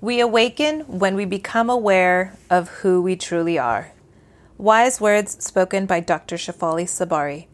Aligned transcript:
We 0.00 0.20
awaken 0.20 0.82
when 0.82 1.16
we 1.16 1.24
become 1.24 1.68
aware 1.68 2.36
of 2.48 2.68
who 2.68 3.02
we 3.02 3.16
truly 3.16 3.58
are. 3.58 3.90
Wise 4.56 5.00
words 5.00 5.44
spoken 5.44 5.86
by 5.86 5.98
Dr. 5.98 6.36
Shefali 6.36 6.84
Tsabary. 6.84 7.48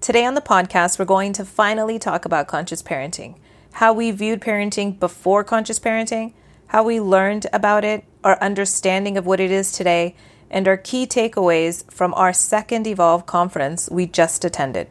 Today 0.00 0.24
on 0.24 0.34
the 0.34 0.40
podcast, 0.40 1.00
we're 1.00 1.04
going 1.04 1.32
to 1.32 1.44
finally 1.44 1.98
talk 1.98 2.24
about 2.24 2.46
conscious 2.46 2.80
parenting, 2.80 3.34
how 3.72 3.92
we 3.92 4.12
viewed 4.12 4.40
parenting 4.40 5.00
before 5.00 5.42
conscious 5.42 5.80
parenting, 5.80 6.32
how 6.68 6.84
we 6.84 7.00
learned 7.00 7.46
about 7.52 7.84
it, 7.84 8.04
our 8.22 8.40
understanding 8.40 9.18
of 9.18 9.26
what 9.26 9.40
it 9.40 9.50
is 9.50 9.72
today, 9.72 10.14
and 10.48 10.68
our 10.68 10.76
key 10.76 11.08
takeaways 11.08 11.90
from 11.90 12.14
our 12.14 12.32
second 12.32 12.86
Evolve 12.86 13.26
conference 13.26 13.88
we 13.90 14.06
just 14.06 14.44
attended. 14.44 14.86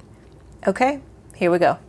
Okay, 0.68 1.00
here 1.34 1.50
we 1.50 1.60
go. 1.60 1.80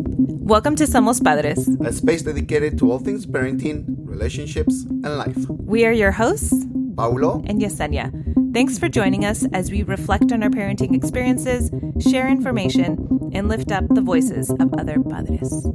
Welcome 0.00 0.76
to 0.76 0.84
Somos 0.84 1.22
Padres. 1.22 1.68
a 1.84 1.92
space 1.92 2.22
dedicated 2.22 2.78
to 2.78 2.92
all 2.92 3.00
things 3.00 3.26
parenting, 3.26 3.84
relationships, 3.88 4.82
and 4.82 5.18
life. 5.18 5.36
We 5.48 5.86
are 5.86 5.92
your 5.92 6.12
hosts, 6.12 6.54
Paulo, 6.96 7.42
and 7.46 7.60
Yesenia. 7.60 8.12
Thanks 8.54 8.78
for 8.78 8.88
joining 8.88 9.24
us 9.24 9.44
as 9.52 9.72
we 9.72 9.82
reflect 9.82 10.30
on 10.30 10.44
our 10.44 10.50
parenting 10.50 10.94
experiences, 10.94 11.72
share 12.08 12.28
information, 12.28 13.30
and 13.32 13.48
lift 13.48 13.72
up 13.72 13.88
the 13.88 14.00
voices 14.00 14.50
of 14.50 14.72
other 14.74 15.02
padres. 15.02 15.66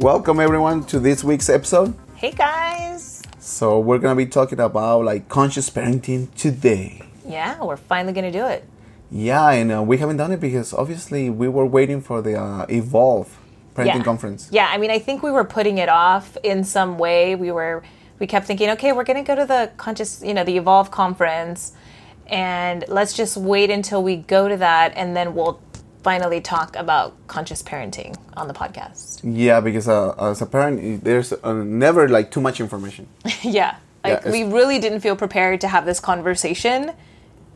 Welcome 0.00 0.40
everyone 0.40 0.82
to 0.82 0.98
this 0.98 1.22
week's 1.22 1.50
episode. 1.50 1.92
Hey 2.14 2.30
guys! 2.30 3.22
So 3.38 3.78
we're 3.78 3.98
gonna 3.98 4.16
be 4.16 4.24
talking 4.24 4.58
about 4.58 5.04
like 5.04 5.28
conscious 5.28 5.68
parenting 5.68 6.34
today. 6.36 7.02
Yeah, 7.28 7.62
we're 7.62 7.76
finally 7.76 8.14
gonna 8.14 8.32
do 8.32 8.46
it. 8.46 8.64
Yeah, 9.10 9.50
and 9.50 9.70
uh, 9.70 9.82
we 9.82 9.98
haven't 9.98 10.16
done 10.16 10.32
it 10.32 10.40
because 10.40 10.72
obviously 10.72 11.28
we 11.28 11.48
were 11.48 11.66
waiting 11.66 12.00
for 12.00 12.22
the 12.22 12.40
uh, 12.40 12.64
Evolve 12.70 13.38
parenting 13.74 13.96
yeah. 13.96 14.02
conference. 14.02 14.48
Yeah, 14.50 14.70
I 14.72 14.78
mean, 14.78 14.90
I 14.90 14.98
think 14.98 15.22
we 15.22 15.30
were 15.30 15.44
putting 15.44 15.76
it 15.76 15.90
off 15.90 16.34
in 16.42 16.64
some 16.64 16.96
way. 16.96 17.34
We 17.34 17.52
were, 17.52 17.82
we 18.18 18.26
kept 18.26 18.46
thinking, 18.46 18.70
okay, 18.70 18.92
we're 18.92 19.04
gonna 19.04 19.22
go 19.22 19.34
to 19.34 19.44
the 19.44 19.70
conscious, 19.76 20.22
you 20.24 20.32
know, 20.32 20.44
the 20.44 20.56
Evolve 20.56 20.90
conference, 20.90 21.72
and 22.26 22.86
let's 22.88 23.12
just 23.12 23.36
wait 23.36 23.68
until 23.68 24.02
we 24.02 24.16
go 24.16 24.48
to 24.48 24.56
that, 24.56 24.94
and 24.96 25.14
then 25.14 25.34
we'll 25.34 25.60
finally 26.02 26.40
talk 26.40 26.76
about 26.76 27.14
conscious 27.26 27.62
parenting 27.62 28.16
on 28.36 28.48
the 28.48 28.54
podcast. 28.54 29.20
Yeah, 29.22 29.60
because 29.60 29.88
uh, 29.88 30.14
as 30.18 30.40
a 30.42 30.46
parent, 30.46 31.04
there's 31.04 31.32
uh, 31.32 31.52
never 31.52 32.08
like 32.08 32.30
too 32.30 32.40
much 32.40 32.60
information. 32.60 33.06
yeah, 33.42 33.76
like 34.04 34.18
it's- 34.18 34.32
we 34.32 34.44
really 34.44 34.78
didn't 34.78 35.00
feel 35.00 35.16
prepared 35.16 35.60
to 35.60 35.68
have 35.68 35.84
this 35.84 36.00
conversation 36.00 36.92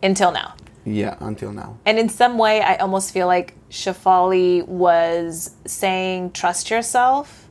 until 0.03 0.33
now. 0.33 0.55
Yeah, 0.85 1.17
until 1.21 1.53
now. 1.53 1.79
And 1.87 1.99
in 1.99 2.11
some 2.11 2.37
way, 2.37 2.61
I 2.61 2.77
almost 2.77 3.13
feel 3.13 3.27
like 3.27 3.55
Shefali 3.71 4.67
was 4.69 5.51
saying, 5.67 6.33
"Trust 6.33 6.69
yourself." 6.71 7.49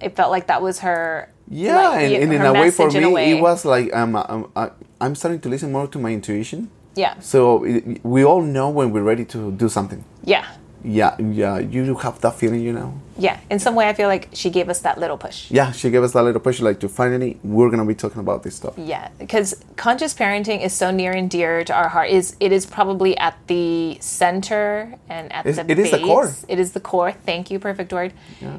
It 0.00 0.14
felt 0.14 0.30
like 0.30 0.46
that 0.46 0.62
was 0.62 0.78
her. 0.80 1.32
Yeah, 1.48 1.88
like, 1.88 2.02
and, 2.04 2.14
and 2.14 2.32
in 2.32 2.42
a 2.42 2.52
way, 2.52 2.70
for 2.70 2.88
me, 2.90 3.06
way. 3.06 3.36
it 3.36 3.42
was 3.42 3.64
like 3.64 3.92
um, 3.92 4.14
uh, 4.14 4.68
I'm 5.00 5.16
starting 5.16 5.40
to 5.40 5.48
listen 5.48 5.72
more 5.72 5.88
to 5.88 5.98
my 5.98 6.10
intuition. 6.12 6.70
Yeah, 6.96 7.14
So 7.20 7.64
it, 7.64 8.04
we 8.04 8.24
all 8.24 8.42
know 8.42 8.68
when 8.70 8.90
we're 8.92 9.02
ready 9.04 9.24
to 9.26 9.52
do 9.52 9.68
something. 9.68 10.04
yeah, 10.24 10.44
Yeah, 10.82 11.14
yeah, 11.20 11.58
you 11.58 11.94
have 11.96 12.20
that 12.22 12.34
feeling, 12.34 12.62
you 12.62 12.72
know. 12.72 12.92
yeah. 13.18 13.36
In 13.50 13.58
some 13.58 13.74
way, 13.76 13.86
I 13.88 13.92
feel 13.92 14.08
like 14.08 14.28
she 14.32 14.48
gave 14.50 14.68
us 14.70 14.80
that 14.80 14.96
little 14.98 15.18
push. 15.18 15.50
Yeah, 15.50 15.72
she 15.72 15.90
gave 15.90 16.02
us 16.02 16.12
that 16.12 16.22
little 16.24 16.40
push, 16.40 16.58
like 16.60 16.80
to 16.80 16.88
finally 16.88 17.38
we're 17.44 17.70
gonna 17.70 17.84
be 17.84 17.94
talking 17.94 18.20
about 18.20 18.42
this 18.42 18.54
stuff. 18.56 18.74
Yeah, 18.78 19.08
because 19.18 19.54
conscious 19.76 20.14
parenting 20.14 20.62
is 20.64 20.72
so 20.72 20.90
near 20.90 21.12
and 21.12 21.28
dear 21.30 21.64
to 21.64 21.72
our 21.74 21.88
heart. 21.90 22.08
is 22.10 22.34
It 22.40 22.50
is 22.50 22.64
probably 22.66 23.12
at 23.18 23.34
the 23.46 23.98
center 24.00 24.94
and 25.08 25.30
at 25.32 25.46
It's- 25.46 25.64
the 25.66 25.70
it 25.72 25.78
is 25.78 25.90
the 25.90 25.98
core. 25.98 26.32
It 26.48 26.58
is 26.58 26.72
the 26.72 26.80
core. 26.80 27.12
Thank 27.12 27.50
you, 27.50 27.58
perfect 27.58 27.92
word. 27.92 28.12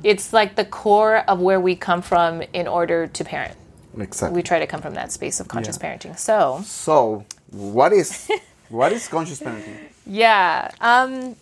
It's 0.04 0.32
like 0.32 0.56
the 0.56 0.66
core 0.66 1.18
of 1.28 1.40
where 1.42 1.60
we 1.60 1.76
come 1.76 2.02
from 2.02 2.42
in 2.54 2.68
order 2.68 3.08
to 3.08 3.24
parent. 3.24 3.56
Exactly. 4.00 4.36
We 4.38 4.42
try 4.44 4.60
to 4.60 4.68
come 4.68 4.82
from 4.82 4.94
that 4.94 5.12
space 5.12 5.40
of 5.42 5.48
conscious 5.48 5.78
Yeah. 5.82 5.86
parenting. 5.88 6.18
So 6.18 6.62
so, 6.66 7.26
what 7.52 7.94
is 7.94 8.30
what 8.70 8.92
is 8.92 9.08
conscious 9.08 9.40
parenting? 9.40 9.78
Yeah. 10.08 10.72
Um, 10.82 11.36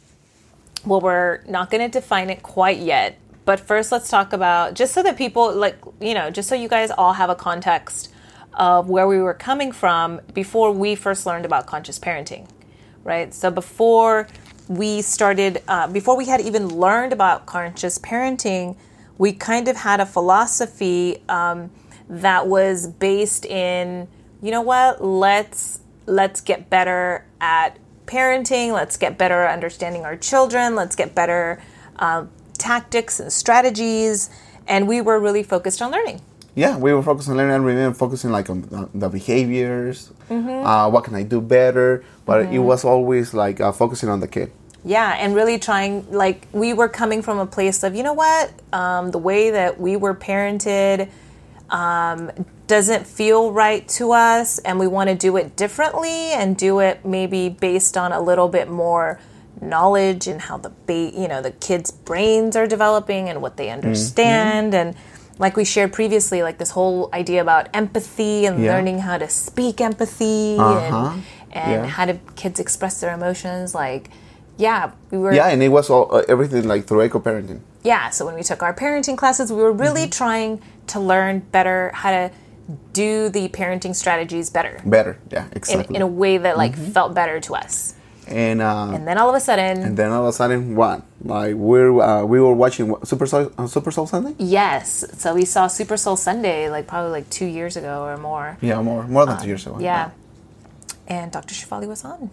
well, 0.86 1.00
we're 1.00 1.42
not 1.48 1.72
going 1.72 1.90
to 1.90 2.00
define 2.00 2.30
it 2.30 2.44
quite 2.44 2.78
yet. 2.78 3.18
But 3.46 3.60
first, 3.60 3.92
let's 3.92 4.10
talk 4.10 4.34
about 4.34 4.76
just 4.76 4.94
so 4.94 5.02
that 5.02 5.18
people, 5.18 5.52
like, 5.56 5.78
you 6.00 6.14
know, 6.14 6.30
just 6.30 6.50
so 6.50 6.56
you 6.56 6.68
guys 6.68 6.92
all 6.92 7.14
have 7.14 7.30
a 7.30 7.36
context 7.36 8.12
of 8.54 8.90
where 8.90 9.08
we 9.08 9.20
were 9.20 9.34
coming 9.34 9.72
from 9.72 10.20
before 10.34 10.72
we 10.72 10.94
first 10.94 11.26
learned 11.26 11.46
about 11.46 11.66
conscious 11.66 11.98
parenting, 11.98 12.48
right? 13.04 13.34
So 13.34 13.50
before 13.50 14.28
we 14.68 15.02
started, 15.02 15.64
uh, 15.68 15.88
before 15.88 16.16
we 16.16 16.26
had 16.26 16.42
even 16.42 16.68
learned 16.68 17.14
about 17.14 17.46
conscious 17.46 17.98
parenting, 17.98 18.76
we 19.18 19.34
kind 19.34 19.68
of 19.68 19.78
had 19.78 20.00
a 20.00 20.06
philosophy 20.06 21.24
um, 21.28 21.72
that 22.08 22.46
was 22.46 22.88
based 22.88 23.46
in, 23.46 24.08
you 24.42 24.52
know 24.52 24.62
what? 24.62 25.04
Let's 25.04 25.80
let's 26.10 26.42
get 26.42 26.70
better 26.70 27.26
at 27.40 27.78
parenting. 28.06 28.74
Let's 28.74 28.98
get 28.98 29.18
better 29.18 29.44
at 29.44 29.54
understanding 29.54 30.04
our 30.04 30.18
children. 30.18 30.76
Let's 30.76 30.96
get 30.96 31.14
better 31.14 31.62
uh, 31.98 32.26
tactics 32.58 33.20
and 33.20 33.32
strategies. 33.32 34.30
And 34.68 34.88
we 34.88 35.02
were 35.02 35.20
really 35.20 35.44
focused 35.44 35.82
on 35.82 35.92
learning. 35.92 36.22
Yeah, 36.56 36.78
we 36.78 36.92
were 36.94 37.04
focused 37.04 37.30
on 37.30 37.38
learning 37.38 37.56
and 37.56 37.66
we 37.66 37.74
were 37.74 37.94
focusing 37.94 38.32
like 38.32 38.50
on 38.50 38.62
the- 38.64 38.90
the 38.94 39.10
behaviors. 39.10 40.12
Mm-hmm. 40.30 40.66
Uh, 40.66 40.90
what 40.90 41.04
can 41.04 41.16
I 41.16 41.24
do 41.24 41.40
better? 41.42 42.04
But 42.26 42.52
it 42.54 42.60
was 42.60 42.84
always 42.84 43.34
like 43.34 43.62
uh, 43.62 43.72
focusing 43.72 44.10
on 44.10 44.20
the 44.20 44.28
kid. 44.28 44.52
Yeah, 44.86 45.16
and 45.20 45.36
really 45.36 45.60
trying, 45.60 46.10
like, 46.10 46.48
we 46.54 46.74
were 46.74 46.88
coming 46.88 47.22
from 47.22 47.38
a 47.38 47.46
place 47.46 47.84
of, 47.84 47.96
you 47.96 48.04
know 48.04 48.14
what, 48.14 48.54
um, 48.72 49.12
the 49.12 49.18
way 49.18 49.52
that 49.52 49.78
we 49.78 49.98
were 49.98 50.16
parented 50.16 51.10
um, 51.72 52.32
doesn't 52.68 53.06
feel 53.08 53.52
right 53.52 53.88
to 53.90 54.12
us, 54.12 54.60
and 54.60 54.80
we 54.80 54.88
want 54.88 55.10
to 55.10 55.16
do 55.16 55.38
it 55.38 55.56
differently 55.56 56.32
and 56.34 56.56
do 56.58 56.80
it 56.80 57.06
maybe 57.06 57.50
based 57.50 57.98
on 57.98 58.12
a 58.12 58.22
little 58.22 58.48
bit 58.48 58.70
more 58.70 59.20
knowledge 59.62 60.28
and 60.28 60.42
how 60.42 60.58
the 60.58 60.70
ba- 60.86 61.12
you 61.14 61.28
know 61.28 61.42
the 61.42 61.52
kids' 61.52 61.92
brains 61.92 62.56
are 62.56 62.66
developing 62.68 63.28
and 63.30 63.42
what 63.42 63.58
they 63.58 63.70
understand 63.70 64.74
and 64.74 64.96
like 65.38 65.58
we 65.58 65.66
shared 65.66 65.92
previously 65.92 66.42
like 66.44 66.58
this 66.58 66.72
whole 66.72 67.10
idea 67.14 67.42
about 67.42 67.68
empathy 67.74 68.46
and 68.46 68.64
Yeah. 68.64 68.74
learning 68.74 69.00
how 69.00 69.18
to 69.18 69.28
speak 69.28 69.82
empathy 69.82 70.56
Uh-huh. 70.58 71.12
and 71.12 71.24
and 71.52 71.84
Yeah. 71.84 71.86
how 71.88 72.06
do 72.06 72.20
kids 72.38 72.60
express 72.60 73.02
their 73.02 73.14
emotions 73.14 73.76
like 73.76 74.10
yeah 74.58 74.92
we 75.12 75.18
were 75.18 75.34
Yeah, 75.34 75.48
and 75.50 75.62
it 75.62 75.70
was 75.70 75.90
all 75.90 76.08
uh, 76.16 76.24
everything 76.30 76.66
like 76.68 76.86
through 76.86 77.04
Echo 77.04 77.20
parenting. 77.20 77.60
yeah 77.84 78.10
so 78.12 78.26
when 78.26 78.36
we 78.36 78.44
took 78.44 78.64
our 78.64 78.74
parenting 78.74 79.18
classes 79.18 79.52
we 79.52 79.62
were 79.62 79.74
really 79.74 80.04
Mm-hmm. 80.08 80.24
trying 80.24 80.62
to 80.90 81.00
learn 81.00 81.40
better 81.52 81.92
how 81.94 82.12
to 82.12 82.32
do 82.94 83.30
the 83.30 83.50
parenting 83.50 83.96
strategies 83.96 84.50
better 84.50 84.82
Better, 84.86 85.18
yeah, 85.32 85.46
in, 85.48 85.52
exactly. 85.58 85.96
in 85.96 86.02
a 86.02 86.08
way 86.08 86.38
that 86.38 86.56
like 86.58 86.74
Mm-hmm. 86.74 86.92
felt 86.92 87.14
better 87.16 87.40
to 87.42 87.56
us 87.56 87.96
and 88.28 88.62
uh, 88.62 88.92
and 88.94 89.08
then 89.08 89.18
all 89.18 89.28
of 89.30 89.36
a 89.36 89.40
sudden 89.40 89.82
And 89.82 89.98
then 89.98 90.12
all 90.12 90.22
of 90.22 90.30
a 90.30 90.34
sudden, 90.34 90.76
what? 90.76 91.02
Like 91.24 91.56
we're 91.56 92.00
uh, 92.00 92.24
we 92.26 92.40
were 92.40 92.54
watching 92.54 92.94
Super 93.04 93.26
Soul 93.26 93.52
uh, 93.58 93.66
Super 93.66 93.90
Soul 93.90 94.06
Sunday. 94.06 94.36
yes 94.38 95.04
so 95.18 95.34
we 95.34 95.46
saw 95.46 95.66
super 95.68 95.98
soul 95.98 96.16
sunday 96.16 96.70
like 96.70 96.86
probably 96.86 97.10
like 97.12 97.28
two 97.32 97.48
years 97.58 97.76
ago 97.76 98.04
or 98.06 98.18
more 98.18 98.58
Yeah, 98.62 98.82
more 98.84 99.02
more 99.08 99.26
than 99.26 99.40
two 99.42 99.48
years 99.48 99.66
ago. 99.66 99.78
Uh, 99.78 99.80
yeah 99.92 100.12
and 101.08 101.32
dr 101.32 101.54
shefali 101.58 101.88
was 101.88 102.06
on 102.06 102.30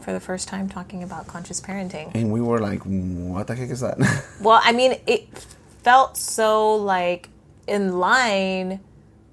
for 0.00 0.12
the 0.12 0.20
first 0.20 0.48
time 0.48 0.68
talking 0.68 1.02
about 1.02 1.26
conscious 1.26 1.60
parenting 1.60 2.06
And 2.14 2.32
we 2.32 2.40
were 2.40 2.60
like, 2.60 2.80
what 2.86 3.46
the 3.48 3.54
heck 3.56 3.68
is 3.70 3.80
that? 3.80 3.98
well 4.40 4.60
i 4.64 4.72
mean 4.72 4.92
it 5.06 5.28
felt 5.82 6.16
so 6.16 6.76
like 6.76 7.28
in 7.68 7.98
line 7.98 8.80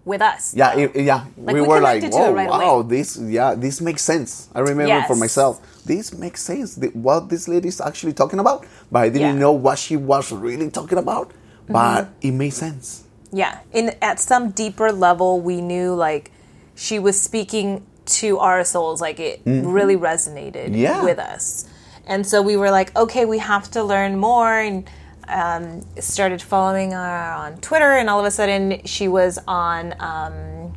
with 0.05 0.21
us 0.21 0.53
yeah, 0.55 0.77
it, 0.77 0.95
yeah. 0.95 1.25
Like, 1.35 1.55
we, 1.55 1.61
we 1.61 1.67
were 1.67 1.79
like, 1.81 2.01
connected 2.01 2.17
to 2.17 2.23
it 2.25 2.29
whoa, 2.29 2.33
right 2.35 2.49
wow, 2.49 2.79
away. 2.79 2.87
this 2.89 3.17
yeah, 3.17 3.55
this 3.55 3.81
makes 3.81 4.03
sense. 4.03 4.49
I 4.53 4.59
remember 4.59 5.01
for 5.07 5.15
myself, 5.15 5.59
this 5.83 6.13
makes 6.13 6.41
sense. 6.43 6.75
The, 6.75 6.89
what 6.89 7.29
this 7.29 7.47
lady 7.47 7.69
is 7.69 7.81
actually 7.81 8.13
talking 8.13 8.37
about, 8.39 8.67
but 8.91 8.99
I 8.99 9.09
didn't 9.09 9.21
Yeah. 9.21 9.29
Mm-hmm. 9.31 9.39
know 9.39 9.53
what 9.53 9.79
she 9.79 9.97
was 9.97 10.31
really 10.31 10.69
talking 10.69 10.99
about. 10.99 11.31
But 11.67 12.09
it 12.21 12.31
made 12.33 12.53
sense. 12.53 13.03
Yeah, 13.31 13.57
in 13.73 13.95
at 13.99 14.19
some 14.19 14.51
deeper 14.51 14.91
level, 14.91 15.41
we 15.41 15.59
knew 15.59 15.95
like 15.95 16.29
she 16.75 16.99
was 16.99 17.19
speaking 17.19 17.81
to 18.21 18.37
our 18.37 18.63
souls, 18.63 19.01
like 19.01 19.19
it 19.19 19.41
really 19.45 19.97
resonated 19.97 20.69
Mm-hmm. 20.69 20.85
Yeah. 20.85 21.03
with 21.03 21.17
us, 21.17 21.65
and 22.05 22.21
so 22.27 22.43
we 22.43 22.55
were 22.61 22.69
like, 22.69 22.95
okay, 22.95 23.25
we 23.25 23.39
have 23.39 23.71
to 23.71 23.81
learn 23.83 24.19
more, 24.19 24.53
and 24.59 24.85
um, 25.27 25.81
started 25.99 26.41
following 26.41 26.91
her 26.91 27.33
on 27.33 27.57
Twitter, 27.57 27.93
and 27.93 28.09
all 28.09 28.19
of 28.19 28.25
a 28.25 28.31
sudden 28.31 28.81
she 28.85 29.07
was 29.07 29.39
on. 29.47 29.93
Um, 29.99 30.73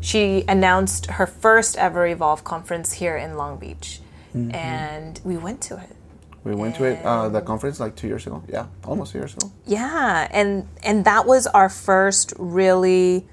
she 0.00 0.44
announced 0.48 1.06
her 1.06 1.26
first 1.26 1.76
ever 1.76 2.06
Evolve 2.06 2.42
conference 2.42 2.94
here 2.94 3.16
in 3.16 3.36
Long 3.36 3.58
Beach. 3.58 4.00
and 4.32 5.20
we 5.24 5.36
went 5.36 5.60
to 5.62 5.76
it. 5.76 5.96
We 6.44 6.54
went 6.54 6.76
to 6.76 6.84
it 6.84 7.04
uh, 7.04 7.28
the 7.28 7.42
conference 7.42 7.80
like 7.80 7.96
two 7.96 8.06
years 8.06 8.26
ago. 8.26 8.42
Yeah, 8.48 8.66
almost 8.84 9.12
two 9.12 9.18
years 9.18 9.34
ago. 9.34 9.50
Yeah, 9.66 10.26
and 10.30 10.66
and 10.82 11.04
that 11.04 11.26
was 11.26 11.46
our 11.48 11.68
first 11.68 12.32
really 12.38 13.26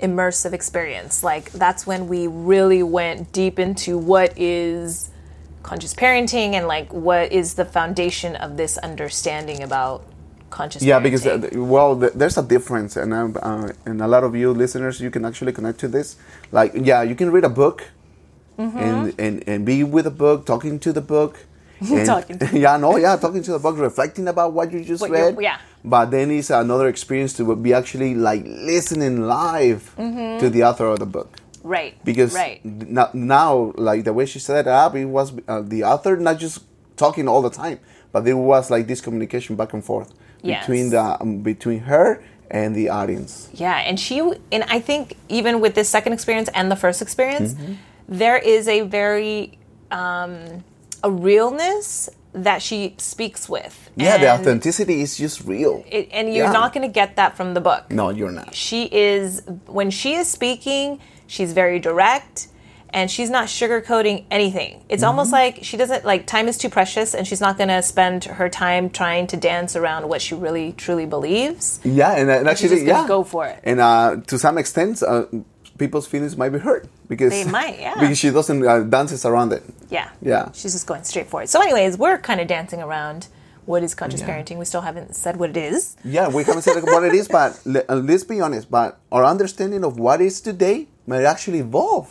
immersive 0.00 0.52
experience. 0.52 1.22
Like 1.22 1.50
that's 1.52 1.86
when 1.86 2.08
we 2.08 2.26
really 2.26 2.82
went 2.82 3.32
deep 3.32 3.58
into 3.58 3.98
what 3.98 4.32
is 4.38 5.10
conscious 5.62 5.94
parenting 5.94 6.52
and 6.54 6.66
like 6.66 6.92
what 6.92 7.32
is 7.32 7.54
the 7.54 7.64
foundation 7.64 8.36
of 8.36 8.56
this 8.56 8.78
understanding 8.78 9.62
about 9.62 10.04
conscious 10.50 10.82
Yeah, 10.82 10.98
parenting. 10.98 11.02
because 11.02 11.26
uh, 11.26 11.48
well, 11.54 11.98
th- 11.98 12.12
there's 12.14 12.38
a 12.38 12.42
difference, 12.42 12.96
and 12.96 13.12
um, 13.12 13.36
uh, 13.42 13.72
and 13.84 14.00
a 14.00 14.08
lot 14.08 14.24
of 14.24 14.34
you 14.34 14.52
listeners, 14.52 15.00
you 15.00 15.10
can 15.10 15.24
actually 15.24 15.52
connect 15.52 15.78
to 15.80 15.88
this. 15.88 16.16
Like, 16.52 16.72
yeah, 16.74 17.02
you 17.02 17.14
can 17.14 17.30
read 17.30 17.44
a 17.44 17.50
book, 17.50 17.84
Mm-hmm. 18.58 18.78
and, 18.78 19.14
and 19.20 19.44
and 19.48 19.64
be 19.64 19.84
with 19.84 20.04
a 20.06 20.10
book, 20.10 20.44
talking 20.44 20.80
to 20.80 20.92
the 20.92 21.00
book. 21.00 21.44
and- 21.80 22.04
Talking 22.06 22.38
yeah, 22.52 22.76
no, 22.76 22.96
yeah, 22.96 23.14
talking 23.16 23.42
to 23.44 23.52
the 23.52 23.58
book, 23.60 23.78
reflecting 23.78 24.26
about 24.26 24.52
what 24.52 24.72
you 24.72 24.82
just 24.82 25.00
What 25.00 25.10
read. 25.12 25.36
yeah. 25.40 25.58
But 25.84 26.10
then 26.10 26.32
it's 26.32 26.50
another 26.50 26.88
experience 26.88 27.34
to 27.34 27.54
be 27.54 27.72
actually 27.72 28.16
like 28.16 28.42
listening 28.44 29.28
live 29.28 29.94
to 29.96 30.50
the 30.50 30.64
author 30.64 30.86
of 30.86 30.98
the 30.98 31.06
book. 31.06 31.36
Right 31.68 31.94
because 32.04 32.32
right 32.34 32.64
now, 32.64 33.08
now 33.12 33.72
like 33.76 34.00
the 34.08 34.12
way 34.18 34.24
she 34.32 34.38
set 34.38 34.56
it 34.66 34.68
up 34.82 34.94
it 34.94 35.04
was 35.18 35.28
uh, 35.46 35.60
the 35.60 35.84
author 35.92 36.16
not 36.28 36.36
just 36.38 36.56
talking 36.96 37.28
all 37.28 37.42
the 37.48 37.50
time 37.64 37.78
but 38.12 38.24
there 38.24 38.36
was 38.52 38.70
like 38.74 38.86
this 38.86 39.00
communication 39.06 39.52
back 39.60 39.72
and 39.76 39.84
forth 39.84 40.10
Yes. 40.42 40.60
between 40.66 40.86
the 40.90 41.02
um, 41.22 41.42
between 41.42 41.80
her 41.92 42.22
and 42.50 42.74
the 42.74 42.86
audience 43.00 43.32
Yeah, 43.52 43.76
and 43.88 43.98
she 44.00 44.16
and 44.54 44.62
I 44.76 44.78
think 44.88 45.16
even 45.28 45.60
with 45.60 45.74
this 45.74 45.88
second 45.96 46.12
experience 46.18 46.48
and 46.54 46.70
the 46.70 46.76
first 46.84 47.02
experience, 47.02 47.50
Mm-hmm. 47.54 47.72
there 48.22 48.38
is 48.38 48.68
a 48.68 48.80
very 48.82 49.58
um, 49.90 50.64
a 51.02 51.10
realness 51.10 52.08
that 52.32 52.62
she 52.62 52.94
speaks 52.98 53.48
with. 53.48 53.74
yeah 53.96 54.16
the 54.18 54.30
authenticity 54.36 54.96
is 55.06 55.16
just 55.24 55.36
real 55.44 55.82
it- 55.90 56.08
and 56.12 56.24
you're 56.32 56.46
Yeah. 56.46 56.52
not 56.62 56.72
going 56.74 56.86
to 56.90 56.92
get 57.00 57.16
that 57.16 57.36
from 57.36 57.48
the 57.54 57.60
book. 57.60 57.82
no 57.90 58.10
you're 58.18 58.36
not 58.40 58.54
She 58.54 58.80
is 59.10 59.42
when 59.66 59.90
she 59.90 60.10
is 60.20 60.26
speaking, 60.38 61.00
she's 61.28 61.52
very 61.52 61.78
direct 61.78 62.48
and 62.90 63.10
she's 63.10 63.28
not 63.30 63.46
sugarcoating 63.48 64.24
anything. 64.30 64.82
It's 64.88 65.02
Mm-hmm. 65.02 65.08
almost 65.10 65.30
like 65.30 65.58
she 65.62 65.76
doesn't 65.76 66.04
like 66.04 66.26
time 66.26 66.48
is 66.48 66.56
too 66.58 66.70
precious 66.70 67.14
and 67.14 67.26
she's 67.28 67.40
not 67.40 67.56
going 67.58 67.68
to 67.68 67.82
spend 67.82 68.24
her 68.24 68.48
time 68.48 68.88
trying 68.90 69.26
to 69.28 69.36
dance 69.36 69.76
around 69.76 70.08
what 70.08 70.20
she 70.22 70.34
really 70.34 70.72
truly 70.72 71.04
believes. 71.06 71.80
yeah 71.84 72.12
and, 72.18 72.30
and 72.30 72.48
actually 72.48 72.84
yeah 72.86 73.06
go 73.06 73.22
for 73.24 73.46
it. 73.46 73.60
and 73.62 73.78
uh, 73.80 74.16
to 74.26 74.38
some 74.38 74.56
extent 74.58 75.02
uh, 75.02 75.26
people's 75.76 76.06
feelings 76.06 76.34
might 76.36 76.48
be 76.48 76.58
hurt 76.58 76.88
because 77.08 77.30
They 77.30 77.44
might, 77.44 77.78
yeah. 77.78 77.94
because 78.00 78.18
she 78.18 78.30
doesn't 78.30 78.66
uh, 78.66 78.80
dances 78.96 79.24
around 79.26 79.52
it 79.52 79.62
Yeah. 79.90 80.08
Yeah. 80.22 80.50
She's 80.52 80.72
just 80.72 80.86
going 80.86 81.04
straight 81.04 81.28
for 81.28 81.42
it. 81.42 81.48
So, 81.50 81.60
anyways, 81.62 81.98
we're 81.98 82.18
kind 82.18 82.40
of 82.40 82.46
dancing 82.48 82.80
around 82.82 83.28
what 83.66 83.82
is 83.82 83.94
conscious 83.94 84.20
Yeah. 84.22 84.28
parenting. 84.30 84.56
We 84.58 84.64
still 84.64 84.80
haven't 84.90 85.14
said 85.14 85.36
what 85.40 85.50
it 85.50 85.56
is. 85.58 85.94
Yeah, 86.04 86.28
we 86.36 86.42
haven't 86.42 86.62
said 86.62 86.82
what 86.82 87.04
it 87.04 87.14
is, 87.14 87.28
but 87.28 87.50
uh, 87.88 87.94
let's 87.96 88.24
be 88.24 88.40
honest. 88.40 88.70
But 88.70 88.98
our 89.12 89.24
understanding 89.24 89.84
of 89.84 89.98
what 89.98 90.20
is 90.22 90.40
today 90.40 90.88
might 91.08 91.24
actually 91.24 91.58
evolve 91.60 92.06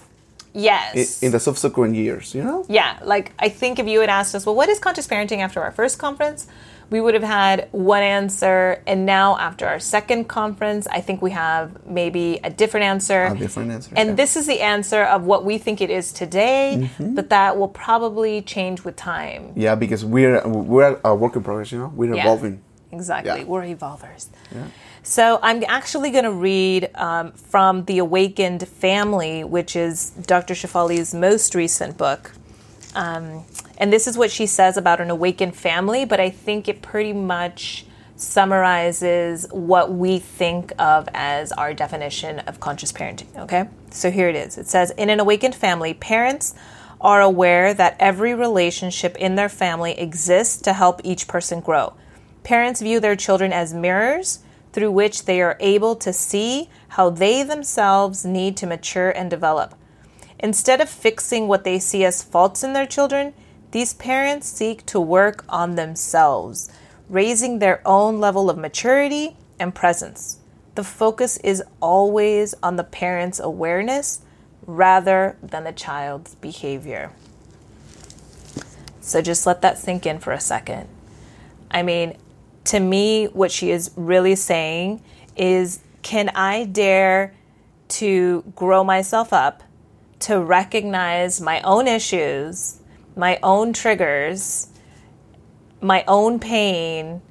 Yes. 0.54 1.22
in 1.22 1.32
the 1.32 1.40
subsequent 1.40 1.96
years. 1.96 2.34
You 2.34 2.44
know? 2.44 2.66
yeah. 2.68 2.98
Like, 3.04 3.32
I 3.38 3.50
think 3.50 3.78
if 3.80 3.88
you 3.88 4.00
had 4.02 4.10
asked 4.10 4.34
us, 4.36 4.46
well, 4.46 4.56
what 4.56 4.70
is 4.70 4.80
conscious 4.80 5.08
parenting 5.08 5.40
after 5.40 5.62
our 5.62 5.72
first 5.72 6.00
conference? 6.00 6.48
We 6.90 7.00
would 7.02 7.14
have 7.14 7.24
had 7.42 7.68
one 7.74 8.02
answer. 8.02 8.82
And 8.88 9.06
now, 9.06 9.38
after 9.38 9.68
our 9.68 9.78
second 9.80 10.22
conference, 10.30 10.88
I 10.88 11.02
think 11.02 11.22
we 11.22 11.32
have 11.32 11.86
maybe 11.86 12.40
a 12.44 12.50
different 12.50 12.86
answer. 12.86 13.26
A 13.26 13.36
different 13.38 13.72
answer, 13.72 13.92
And 13.96 14.10
yeah. 14.10 14.16
this 14.16 14.36
is 14.38 14.48
the 14.48 14.62
answer 14.62 15.04
of 15.04 15.26
what 15.26 15.44
we 15.46 15.58
think 15.60 15.82
it 15.82 15.90
is 15.92 16.12
today, 16.14 16.64
Mm-hmm. 16.80 17.14
but 17.16 17.30
that 17.30 17.58
will 17.60 17.68
probably 17.86 18.42
change 18.42 18.84
with 18.86 18.96
time. 18.96 19.52
Yeah, 19.56 19.76
because 19.76 20.06
we're 20.06 20.42
we're 20.48 20.98
a 21.04 21.14
work 21.14 21.36
in 21.36 21.44
progress. 21.44 21.72
You 21.74 21.80
know, 21.80 21.92
we're 21.94 22.16
Yeah. 22.16 22.24
evolving. 22.24 22.62
Exactly. 22.92 23.42
Yeah. 23.42 23.52
We're 23.52 23.66
evolvers. 23.66 24.30
So 25.08 25.40
I'm 25.42 25.64
actually 25.70 26.12
going 26.12 26.26
to 26.26 26.34
read 26.34 26.90
um, 26.96 27.32
from 27.32 27.86
The 27.86 28.00
Awakened 28.00 28.68
Family, 28.68 29.42
which 29.46 29.74
is 29.74 30.10
Dr. 30.10 30.54
Shefali's 30.54 31.14
most 31.14 31.56
recent 31.56 31.98
book. 31.98 32.34
Um, 32.94 33.46
and 33.78 33.94
this 33.94 34.06
is 34.06 34.18
what 34.18 34.32
she 34.32 34.46
says 34.46 34.76
about 34.76 35.00
an 35.00 35.10
awakened 35.10 35.56
family, 35.56 36.04
but 36.04 36.20
I 36.20 36.30
think 36.30 36.68
it 36.68 36.82
pretty 36.82 37.14
much 37.14 37.86
summarizes 38.18 39.48
what 39.52 39.94
we 39.94 40.20
think 40.20 40.74
of 40.78 41.08
as 41.14 41.54
our 41.54 41.74
definition 41.74 42.40
of 42.40 42.60
conscious 42.60 42.92
parenting. 42.92 43.34
Okay? 43.38 43.70
So 43.92 44.12
here 44.12 44.28
it 44.28 44.36
is 44.36 44.58
it 44.58 44.68
says 44.68 44.92
In 44.98 45.10
an 45.10 45.22
awakened 45.22 45.56
family, 45.56 45.94
parents 45.94 46.54
are 47.00 47.22
aware 47.22 47.74
that 47.74 47.96
every 47.98 48.34
relationship 48.34 49.16
in 49.16 49.36
their 49.36 49.48
family 49.48 49.98
exists 49.98 50.62
to 50.64 50.74
help 50.74 51.00
each 51.06 51.30
person 51.30 51.62
grow. 51.62 51.94
Parents 52.44 52.82
view 52.82 53.00
their 53.00 53.16
children 53.16 53.54
as 53.54 53.74
mirrors 53.74 54.40
through 54.78 54.92
which 54.92 55.26
they 55.26 55.42
are 55.42 55.58
able 55.60 55.96
to 55.96 56.14
see 56.14 56.70
how 56.90 57.10
they 57.10 57.42
themselves 57.42 58.24
need 58.24 58.56
to 58.56 58.68
mature 58.68 59.10
and 59.10 59.28
develop. 59.28 59.74
Instead 60.38 60.80
of 60.80 60.88
fixing 60.88 61.48
what 61.48 61.64
they 61.64 61.80
see 61.80 62.06
as 62.06 62.22
faults 62.22 62.64
in 62.64 62.74
their 62.74 62.86
children, 62.86 63.34
these 63.72 63.96
parents 63.96 64.48
seek 64.48 64.86
to 64.86 65.00
work 65.00 65.44
on 65.50 65.74
themselves, 65.74 66.70
raising 67.10 67.58
their 67.58 67.82
own 67.88 68.20
level 68.20 68.52
of 68.52 68.58
maturity 68.60 69.36
and 69.58 69.74
presence. 69.74 70.38
The 70.76 70.84
focus 70.84 71.38
is 71.38 71.64
always 71.82 72.54
on 72.62 72.76
the 72.76 72.84
parent's 72.84 73.40
awareness 73.40 74.22
rather 74.68 75.38
than 75.42 75.64
the 75.64 75.72
child's 75.72 76.36
behavior. 76.36 77.12
So 79.02 79.24
just 79.24 79.48
let 79.48 79.64
that 79.64 79.80
sink 79.80 80.06
in 80.06 80.20
for 80.20 80.34
a 80.34 80.40
second. 80.40 80.88
I 81.72 81.82
mean, 81.82 82.16
to 82.68 82.80
me, 82.80 83.26
what 83.26 83.52
she 83.52 83.72
is 83.72 83.92
really 83.96 84.36
saying 84.36 85.02
is 85.36 85.80
can 86.02 86.30
I 86.30 86.66
dare 86.66 87.34
to 87.90 88.44
grow 88.56 88.84
myself 88.84 89.32
up, 89.34 89.64
to 90.20 90.40
recognize 90.40 91.40
my 91.42 91.62
own 91.62 91.88
issues, 91.88 92.80
my 93.16 93.40
own 93.42 93.74
triggers, 93.74 94.68
my 95.82 96.04
own 96.08 96.40
pain, 96.40 97.22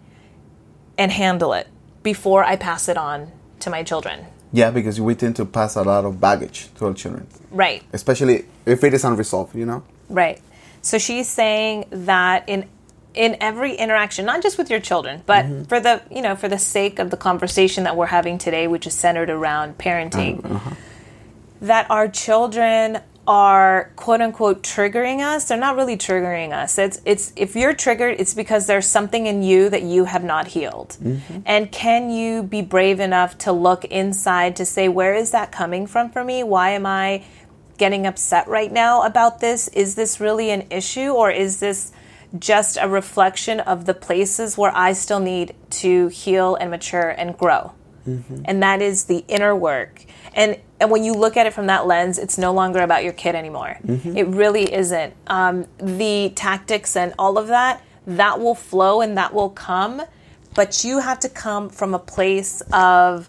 and 0.98 1.12
handle 1.12 1.52
it 1.52 1.68
before 2.02 2.42
I 2.44 2.56
pass 2.56 2.88
it 2.88 2.96
on 2.96 3.30
to 3.60 3.70
my 3.70 3.82
children? 3.82 4.26
Yeah, 4.52 4.70
because 4.70 5.00
we 5.00 5.14
tend 5.14 5.36
to 5.36 5.44
pass 5.44 5.76
a 5.76 5.82
lot 5.82 6.04
of 6.04 6.20
baggage 6.20 6.68
to 6.76 6.86
our 6.86 6.94
children, 6.94 7.26
Right. 7.50 7.82
especially 7.92 8.46
if 8.64 8.82
it 8.84 8.94
is 8.94 9.04
unresolved. 9.04 9.54
You 9.54 9.66
know? 9.66 9.82
Right. 10.08 10.40
So 10.80 10.98
she's 10.98 11.28
saying 11.28 11.86
that 11.90 12.48
in 12.48 12.68
in 13.16 13.36
every 13.40 13.74
interaction, 13.74 14.26
not 14.26 14.42
just 14.42 14.58
with 14.58 14.70
your 14.70 14.80
children, 14.80 15.22
but 15.26 15.44
mm-hmm. 15.44 15.64
for 15.64 15.80
the 15.80 16.02
you 16.10 16.22
know 16.22 16.36
for 16.36 16.48
the 16.48 16.58
sake 16.58 16.98
of 16.98 17.10
the 17.10 17.16
conversation 17.16 17.84
that 17.84 17.96
we're 17.96 18.06
having 18.06 18.38
today, 18.38 18.68
which 18.68 18.86
is 18.86 18.94
centered 18.94 19.30
around 19.30 19.78
parenting, 19.78 20.44
uh-huh. 20.44 20.54
Uh-huh. 20.54 20.74
that 21.62 21.90
our 21.90 22.08
children 22.08 23.00
are 23.26 23.90
quote 23.96 24.20
unquote 24.20 24.62
triggering 24.62 25.20
us. 25.20 25.48
They're 25.48 25.58
not 25.58 25.76
really 25.76 25.96
triggering 25.96 26.52
us. 26.52 26.78
It's 26.78 27.00
it's 27.04 27.32
if 27.36 27.56
you're 27.56 27.74
triggered, 27.74 28.20
it's 28.20 28.34
because 28.34 28.66
there's 28.66 28.86
something 28.86 29.26
in 29.26 29.42
you 29.42 29.68
that 29.70 29.82
you 29.82 30.04
have 30.04 30.22
not 30.22 30.48
healed. 30.48 30.96
Mm-hmm. 31.02 31.40
And 31.44 31.72
can 31.72 32.10
you 32.10 32.42
be 32.42 32.62
brave 32.62 33.00
enough 33.00 33.36
to 33.38 33.52
look 33.52 33.84
inside 33.86 34.56
to 34.56 34.64
say, 34.66 34.88
where 34.88 35.14
is 35.14 35.32
that 35.32 35.50
coming 35.50 35.86
from 35.86 36.10
for 36.10 36.22
me? 36.22 36.42
Why 36.42 36.70
am 36.70 36.86
I 36.86 37.24
getting 37.78 38.06
upset 38.06 38.46
right 38.48 38.72
now 38.72 39.02
about 39.02 39.40
this? 39.40 39.68
Is 39.68 39.96
this 39.96 40.20
really 40.20 40.50
an 40.50 40.66
issue 40.70 41.10
or 41.10 41.30
is 41.30 41.60
this 41.60 41.92
just 42.38 42.78
a 42.80 42.88
reflection 42.88 43.60
of 43.60 43.84
the 43.86 43.94
places 43.94 44.56
where 44.58 44.72
I 44.74 44.92
still 44.92 45.20
need 45.20 45.54
to 45.70 46.08
heal 46.08 46.54
and 46.56 46.70
mature 46.70 47.08
and 47.10 47.36
grow? 47.36 47.72
And 48.44 48.62
that 48.62 48.82
is 48.82 49.04
the 49.04 49.24
inner 49.28 49.54
work. 49.54 50.04
And 50.34 50.58
and 50.78 50.90
when 50.90 51.02
you 51.04 51.14
look 51.14 51.36
at 51.36 51.46
it 51.46 51.54
from 51.54 51.66
that 51.68 51.86
lens, 51.86 52.18
it's 52.18 52.36
no 52.38 52.52
longer 52.52 52.80
about 52.80 53.02
your 53.02 53.14
kid 53.14 53.34
anymore. 53.34 53.78
It 54.16 54.26
really 54.26 54.72
isn't. 54.72 55.14
Um, 55.26 55.66
the 55.78 56.30
tactics 56.36 56.96
and 56.96 57.14
all 57.18 57.38
of 57.38 57.48
that, 57.48 57.82
that 58.06 58.38
will 58.38 58.54
flow 58.54 59.00
and 59.00 59.16
that 59.16 59.32
will 59.32 59.48
come, 59.50 60.02
but 60.54 60.84
you 60.84 61.00
have 61.00 61.18
to 61.20 61.28
come 61.30 61.70
from 61.70 61.94
a 61.94 61.98
place 61.98 62.60
of 62.72 63.28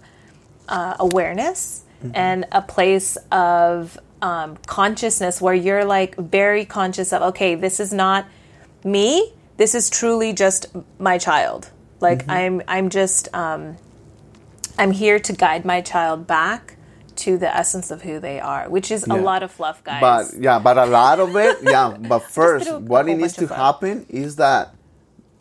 uh, 0.68 0.96
awareness 1.00 1.84
and 2.14 2.46
a 2.52 2.62
place 2.62 3.18
of 3.32 3.98
um, 4.22 4.58
consciousness 4.68 5.42
where 5.42 5.54
you're 5.56 5.86
like 5.86 6.16
very 6.18 6.66
conscious 6.66 7.14
of 7.14 7.22
okay 7.22 7.56
this 7.56 7.80
is 7.80 7.92
not 7.94 8.26
me 8.84 9.34
this 9.58 9.74
is 9.76 9.90
truly 9.90 10.34
just 10.34 10.68
my 11.00 11.18
child 11.18 11.72
like 12.00 12.28
i'm 12.30 12.62
i'm 12.68 12.90
just 12.90 13.28
um, 13.34 13.76
i'm 14.78 14.92
here 14.92 15.20
to 15.20 15.34
guide 15.34 15.66
my 15.66 15.82
child 15.82 16.28
back 16.28 16.76
to 17.16 17.38
the 17.38 17.50
essence 17.56 17.90
of 17.90 18.04
who 18.04 18.20
they 18.20 18.40
are 18.40 18.70
which 18.70 18.92
is 18.92 19.04
a 19.08 19.16
lot 19.16 19.42
of 19.42 19.52
fluff 19.52 19.84
guys 19.84 20.02
But 20.02 20.40
yeah, 20.40 20.60
but 20.60 20.78
a 20.78 20.86
lot 20.86 21.20
of 21.20 21.36
it, 21.36 21.58
yeah. 21.64 21.98
But 22.10 22.20
first, 22.20 22.70
a 22.70 22.78
what 22.78 23.10
it 23.10 23.18
needs 23.18 23.34
to 23.38 23.48
happen 23.48 24.06
is 24.08 24.36
that 24.36 24.76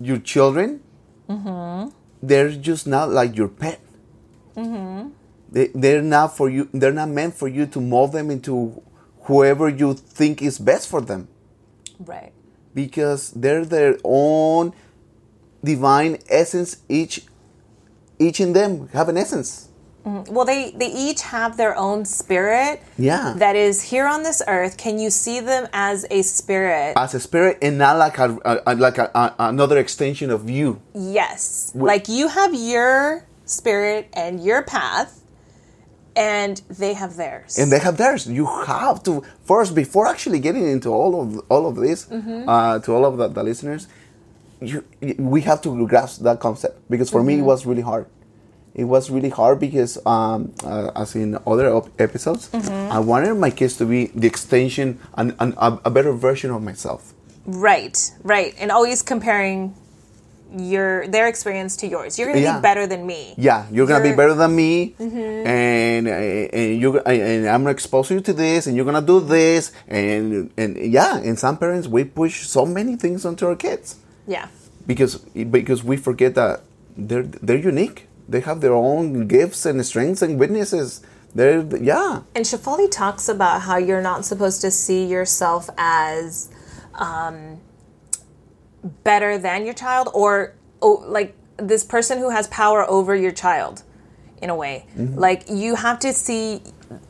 your 0.01 0.17
children, 0.19 0.81
Mm-hmm. 1.29 1.91
they're 2.23 2.51
just 2.51 2.87
not 2.87 3.11
like 3.11 3.37
your 3.37 3.49
pet. 3.49 3.81
Mm-hmm. 4.57 5.11
They, 5.53 5.67
they're 5.75 6.01
not 6.01 6.37
for 6.37 6.49
you. 6.49 6.69
They're 6.73 6.93
not 7.03 7.11
meant 7.11 7.35
for 7.35 7.49
you 7.49 7.67
to 7.67 7.81
mold 7.81 8.13
them 8.13 8.31
into 8.31 8.81
whoever 9.29 9.69
you 9.69 9.93
think 9.95 10.41
is 10.41 10.59
best 10.59 10.89
for 10.89 11.01
them. 11.03 11.29
Right. 11.99 12.33
Because 12.77 13.33
they're 13.33 13.65
their 13.65 13.97
own 14.05 14.73
divine 15.65 16.19
essence 16.29 16.77
each 16.89 17.25
each 18.21 18.39
in 18.39 18.53
them 18.53 18.89
have 18.93 19.09
an 19.09 19.17
essence 19.17 19.69
mm-hmm. 20.07 20.33
Well, 20.33 20.45
they 20.47 20.71
they 20.71 20.87
each 20.87 21.23
have 21.35 21.57
their 21.57 21.75
own 21.75 22.05
spirit. 22.05 22.79
Yeah. 22.97 23.35
That 23.37 23.57
is 23.57 23.91
here 23.91 24.07
on 24.07 24.23
this 24.23 24.39
earth. 24.47 24.77
Can 24.79 25.01
you 25.03 25.11
see 25.11 25.41
them 25.41 25.67
as 25.73 26.07
a 26.13 26.23
spirit? 26.23 26.95
as 26.97 27.11
a 27.15 27.19
spirit 27.19 27.59
and 27.61 27.75
not 27.77 27.99
like 27.99 28.17
a, 28.23 28.39
a, 28.45 28.53
a- 28.71 28.77
like 28.79 28.99
a, 29.03 29.11
a, 29.15 29.35
another 29.51 29.79
extension 29.79 30.31
of 30.31 30.49
you 30.49 30.79
yes. 30.95 31.73
Like 31.75 32.07
you 32.07 32.29
have 32.29 32.55
your 32.55 33.27
spirit 33.47 34.07
and 34.15 34.39
your 34.45 34.63
path, 34.63 35.26
and 36.17 36.63
they 36.83 36.95
have 36.95 37.17
theirs. 37.17 37.59
and 37.59 37.71
they 37.73 37.79
have 37.79 37.97
theirs 37.97 38.27
you 38.27 38.47
have 38.67 39.03
to 39.03 39.23
first 39.45 39.75
before 39.75 40.07
actually 40.07 40.39
getting 40.41 40.67
into 40.77 40.89
all 40.89 41.13
of 41.23 41.27
all 41.53 41.65
of 41.71 41.77
this 41.77 42.07
Mm-hmm. 42.07 42.49
uh, 42.49 42.79
to 42.85 42.89
all 42.95 43.05
of 43.05 43.15
the, 43.19 43.29
the 43.29 43.43
listeners 43.43 43.87
you, 44.61 44.83
we 45.19 45.41
have 45.43 45.61
to 45.63 45.87
grasp 45.87 46.23
that 46.23 46.41
concept 46.41 46.75
because 46.91 47.11
for 47.11 47.21
Mm-hmm. 47.21 47.29
me 47.29 47.39
it 47.43 47.47
was 47.53 47.67
really 47.67 47.83
hard 47.83 48.07
it 48.75 48.85
was 48.85 49.11
really 49.11 49.31
hard 49.31 49.59
because 49.61 49.93
um, 50.07 50.53
uh, 50.65 50.91
as 51.03 51.15
in 51.17 51.37
other 51.47 51.69
op- 51.77 51.91
episodes 52.01 52.49
Mm-hmm. 52.51 52.93
i 52.93 52.99
wanted 52.99 53.35
my 53.35 53.51
kids 53.51 53.77
to 53.81 53.85
be 53.85 54.07
the 54.15 54.27
extension 54.27 54.99
and, 55.19 55.35
and 55.41 55.53
a, 55.67 55.79
a 55.85 55.91
better 55.91 56.13
version 56.13 56.51
of 56.51 56.63
myself 56.63 57.13
right. 57.47 57.97
Right. 58.25 58.55
And 58.59 58.73
always 58.73 59.03
comparing 59.03 59.75
your 60.57 61.07
their 61.09 61.27
experience 61.27 61.77
to 61.77 61.87
yours. 61.87 62.19
You're 62.19 62.33
to 62.33 62.41
Yeah. 62.41 62.57
be 62.59 62.63
better 62.63 62.87
than 62.87 63.07
me. 63.07 63.35
Yeah, 63.37 63.67
you're 63.71 63.87
gonna 63.87 64.03
be 64.05 64.13
better 64.15 64.35
than 64.35 64.55
me, 64.55 64.95
Mm-hmm. 64.99 65.47
and 65.47 66.09
and 66.09 66.81
you 66.81 66.99
and 67.01 67.49
I'm 67.49 67.63
gonna 67.63 67.71
expose 67.75 68.11
you 68.11 68.21
to 68.21 68.33
this, 68.33 68.67
and 68.67 68.77
you're 68.77 68.85
gonna 68.85 69.03
do 69.03 69.21
this, 69.21 69.73
and 69.89 70.51
and 70.57 70.77
yeah, 70.77 71.17
and 71.19 71.39
some 71.39 71.57
parents 71.59 71.89
we 71.89 72.05
push 72.05 72.47
so 72.47 72.65
many 72.67 72.97
things 72.97 73.25
onto 73.25 73.47
our 73.47 73.57
kids 73.57 73.97
Yeah. 74.27 74.47
because 74.87 75.17
because 75.51 75.83
we 75.85 75.97
forget 75.97 76.35
that 76.35 76.61
they're 76.97 77.25
they're 77.43 77.59
unique. 77.73 78.07
They 78.29 78.41
have 78.41 78.61
their 78.61 78.75
own 78.75 79.27
gifts 79.29 79.67
and 79.67 79.85
strengths 79.87 80.23
and 80.23 80.39
weaknesses. 80.39 81.01
They're 81.35 81.63
yeah, 81.81 82.23
And 82.35 82.45
Shefali 82.45 82.91
talks 82.91 83.29
about 83.29 83.63
how 83.63 83.77
you're 83.77 84.01
not 84.03 84.25
supposed 84.25 84.61
to 84.63 84.71
see 84.71 85.05
yourself 85.05 85.69
as 85.77 86.49
um, 86.95 87.59
better 89.05 89.39
than 89.39 89.65
your 89.65 89.75
child 89.75 90.09
or 90.15 90.55
oh, 90.83 91.05
like 91.07 91.35
this 91.57 91.85
person 91.85 92.19
who 92.19 92.31
has 92.31 92.49
power 92.49 92.89
over 92.89 93.15
your 93.15 93.33
child 93.33 93.83
in 94.43 94.51
a 94.51 94.55
way. 94.55 94.87
Mm-hmm. 94.97 95.19
Like 95.19 95.45
you 95.49 95.75
have 95.77 95.99
to 96.01 96.13
see 96.13 96.63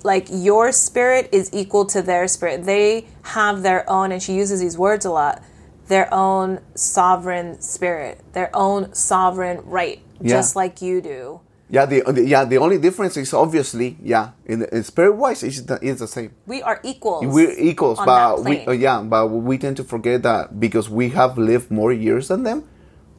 like 0.03 0.29
your 0.31 0.73
spirit 0.73 1.29
is 1.33 1.51
equal 1.53 1.85
to 1.87 2.03
their 2.03 2.29
spirit. 2.29 2.65
They 2.65 3.07
have 3.23 3.63
their 3.63 3.89
own 3.91 4.13
and 4.13 4.23
she 4.23 4.35
uses 4.35 4.61
these 4.61 4.79
words 4.79 5.05
a 5.05 5.11
lot. 5.11 5.43
Their 5.89 6.13
own 6.13 6.61
sovereign 6.75 7.61
spirit, 7.61 8.21
their 8.33 8.51
own 8.55 8.93
sovereign 8.95 9.61
right, 9.65 10.01
Yeah. 10.21 10.35
just 10.35 10.57
like 10.57 10.83
you 10.83 11.01
do. 11.01 11.41
Yeah. 11.69 11.87
The, 11.87 12.03
the 12.13 12.25
yeah 12.25 12.45
the 12.45 12.59
only 12.59 12.79
difference 12.79 13.17
is 13.17 13.33
obviously 13.35 13.97
yeah 14.03 14.31
in, 14.45 14.65
in 14.73 14.83
spirit 14.85 15.15
wise 15.17 15.43
it's 15.43 15.63
the, 15.63 15.79
it's 15.83 16.01
the 16.01 16.09
same. 16.09 16.33
We 16.47 16.63
are 16.63 16.81
equals. 16.83 17.27
we're 17.27 17.59
equals, 17.59 17.99
but 18.05 18.45
we 18.45 18.67
uh, 18.67 18.73
yeah, 18.73 19.01
but 19.03 19.29
we 19.29 19.59
tend 19.59 19.77
to 19.79 19.85
forget 19.85 20.23
that 20.23 20.59
because 20.61 20.89
we 20.89 21.11
have 21.11 21.39
lived 21.39 21.71
more 21.71 21.93
years 21.93 22.29
than 22.29 22.43
them. 22.45 22.69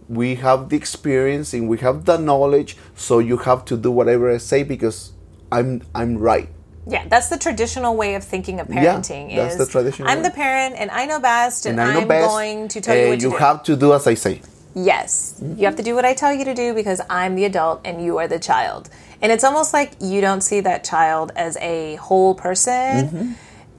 We 0.10 0.36
have 0.36 0.70
the 0.70 0.78
experience 0.78 1.54
and 1.54 1.68
we 1.68 1.80
have 1.80 2.06
the 2.06 2.18
knowledge, 2.18 2.78
so 2.96 3.20
you 3.20 3.38
have 3.38 3.66
to 3.66 3.76
do 3.76 3.92
whatever 3.92 4.32
I 4.32 4.38
say 4.38 4.64
because 4.64 5.12
I'm 5.52 5.82
I'm 5.94 6.18
right. 6.18 6.50
Yeah, 6.90 7.06
that's 7.10 7.28
the 7.28 7.38
traditional 7.38 7.98
way 7.98 8.16
of 8.16 8.24
thinking 8.24 8.62
of 8.62 8.68
parenting. 8.68 9.30
Yeah, 9.30 9.44
that's 9.44 9.56
is 9.56 9.68
the 9.68 9.72
traditional 9.72 10.08
I'm 10.08 10.20
way. 10.20 10.24
the 10.24 10.32
parent 10.32 10.76
and 10.78 10.90
I 10.90 11.06
know 11.06 11.20
best, 11.20 11.66
and, 11.66 11.78
And 11.80 11.98
I 11.98 12.06
best. 12.06 12.30
going 12.30 12.68
to 12.70 12.82
tell 12.82 12.96
you 12.96 13.10
what 13.10 13.20
to 13.20 13.26
do. 13.26 13.30
you 13.30 13.38
have 13.38 13.64
to 13.64 13.76
do 13.76 13.94
as 13.94 14.08
I 14.08 14.14
say. 14.14 14.42
Yes, 14.86 15.42
you 15.42 15.66
have 15.66 15.76
to 15.78 15.84
do 15.84 15.96
what 15.96 16.06
I 16.06 16.14
tell 16.14 16.34
you 16.34 16.46
to 16.46 16.54
do 16.54 16.74
because 16.74 17.02
I'm 17.10 17.36
the 17.36 17.46
adult 17.46 17.82
and 17.84 18.04
you 18.04 18.18
are 18.20 18.28
the 18.28 18.40
child. 18.40 18.90
And 19.22 19.32
it's 19.32 19.44
almost 19.44 19.74
like 19.74 19.94
you 20.00 20.22
don't 20.22 20.42
see 20.42 20.60
that 20.62 20.84
child 20.84 21.32
as 21.36 21.58
a 21.58 21.96
whole 21.96 22.36
person, 22.36 22.74
Mm-hmm. 23.08 23.32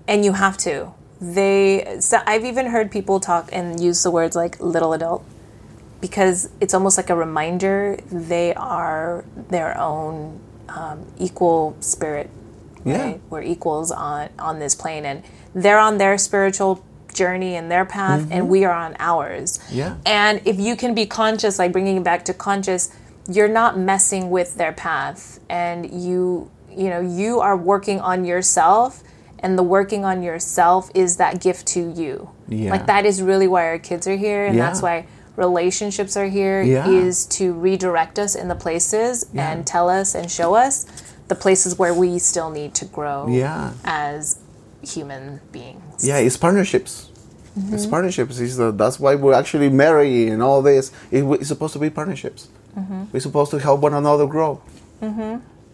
and 0.09 0.25
you 0.25 0.33
have 0.33 0.57
to. 0.59 0.93
They, 1.21 1.99
so 2.00 2.19
I've 2.26 2.45
even 2.45 2.67
heard 2.67 2.90
people 2.90 3.21
talk 3.21 3.49
and 3.52 3.81
use 3.81 4.02
the 4.02 4.11
words 4.11 4.35
like 4.37 4.59
little 4.61 4.93
adult 4.93 5.25
because 6.00 6.49
it's 6.61 6.75
almost 6.75 6.97
like 6.97 7.11
a 7.11 7.14
reminder 7.17 7.99
they 8.11 8.55
are 8.55 9.25
their 9.49 9.76
own 9.78 10.40
um, 10.69 11.07
equal 11.19 11.76
spirit. 11.81 12.31
Yeah. 12.85 13.02
Right? 13.02 13.21
We're 13.31 13.43
equals 13.43 13.90
on 13.90 14.31
on 14.38 14.61
this 14.61 14.75
plane, 14.76 15.05
and 15.05 15.23
they're 15.55 15.81
on 15.81 15.99
their 15.99 16.17
spiritual 16.19 16.85
journey 17.15 17.57
and 17.57 17.71
their 17.71 17.85
path, 17.85 18.27
and 18.31 18.49
we 18.49 18.65
are 18.65 18.73
on 18.73 18.97
ours. 18.99 19.59
Mm-hmm. 19.59 19.77
Yeah. 19.77 19.97
And 20.07 20.41
if 20.45 20.59
you 20.59 20.77
can 20.77 20.95
be 20.95 21.07
conscious, 21.07 21.59
like 21.59 21.73
bringing 21.73 21.97
it 21.99 22.05
back 22.05 22.25
to 22.27 22.35
conscious, 22.35 22.95
you're 23.31 23.49
not 23.49 23.79
messing 23.79 24.31
with 24.31 24.55
their 24.57 24.73
path, 24.73 25.41
and 25.49 25.91
you 25.91 26.50
you 26.71 26.88
know 26.91 27.00
you 27.00 27.41
are 27.41 27.57
working 27.57 28.00
on 28.00 28.25
yourself. 28.25 29.03
And 29.41 29.57
the 29.57 29.62
working 29.62 30.05
on 30.05 30.25
yourself 30.25 30.91
is 30.97 31.19
that 31.19 31.41
gift 31.41 31.69
to 31.69 31.93
you. 31.93 32.31
Yeah. 32.49 32.73
Like 32.73 32.87
that 32.87 33.07
is 33.07 33.23
really 33.23 33.47
why 33.47 33.67
our 33.69 33.79
kids 33.79 34.09
are 34.09 34.17
here, 34.17 34.45
and 34.47 34.57
Yeah. 34.57 34.67
that's 34.67 34.83
why 34.83 35.07
relationships 35.37 36.17
are 36.17 36.27
here 36.27 36.61
Yeah. 36.61 36.88
is 36.88 37.25
to 37.38 37.53
redirect 37.53 38.19
us 38.19 38.35
in 38.35 38.49
the 38.49 38.57
places 38.57 39.27
and 39.37 39.65
tell 39.65 39.88
us 39.88 40.17
and 40.17 40.29
show 40.29 40.55
us 40.57 40.87
the 41.29 41.37
places 41.37 41.79
where 41.79 41.95
we 41.95 42.19
still 42.19 42.50
need 42.50 42.75
to 42.75 42.85
grow 42.85 43.29
Yeah. 43.29 43.71
as 43.85 44.38
human 44.95 45.40
beings. 45.52 46.04
Yeah, 46.07 46.18
it's 46.18 46.37
partnerships. 46.37 47.11
Mm-hmm. 47.59 47.75
It's 47.75 47.87
partnerships. 47.87 48.38
It's 48.38 48.57
the, 48.57 48.71
that's 48.73 49.00
why 49.00 49.14
we're 49.16 49.35
actually 49.35 49.68
married 49.68 50.28
and 50.28 50.42
all 50.42 50.62
this. 50.62 50.92
It, 51.11 51.25
it's 51.25 51.49
supposed 51.49 51.73
to 51.75 51.78
be 51.78 51.90
partnerships. 51.90 52.49
Mm-hmm. 52.76 53.04
We're 53.12 53.21
supposed 53.21 53.50
to 53.52 53.59
help 53.59 53.80
one 53.80 53.95
another 53.95 54.26
grow. 54.26 54.61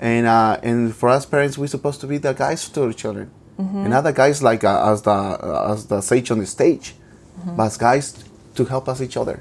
And 0.00 0.26
uh, 0.26 0.58
and 0.62 0.94
for 0.94 1.08
us 1.08 1.24
parents, 1.24 1.56
we're 1.56 1.66
supposed 1.68 2.00
to 2.00 2.06
be 2.06 2.18
the 2.18 2.32
guys 2.32 2.68
to 2.70 2.84
our 2.84 2.92
children, 2.92 3.30
Mm-hmm. 3.58 3.78
and 3.78 3.90
not 3.90 4.02
the 4.02 4.12
guys 4.12 4.42
like 4.42 4.64
uh, 4.64 4.92
as 4.92 5.02
the 5.02 5.10
uh, 5.10 5.72
as 5.72 5.86
the 5.86 6.00
sage 6.00 6.30
on 6.30 6.38
the 6.40 6.46
stage, 6.46 6.94
Mm-hmm. 7.38 7.56
but 7.56 7.66
as 7.66 7.76
guys 7.76 8.24
to 8.56 8.64
help 8.64 8.88
us 8.88 9.00
each 9.00 9.16
other. 9.16 9.40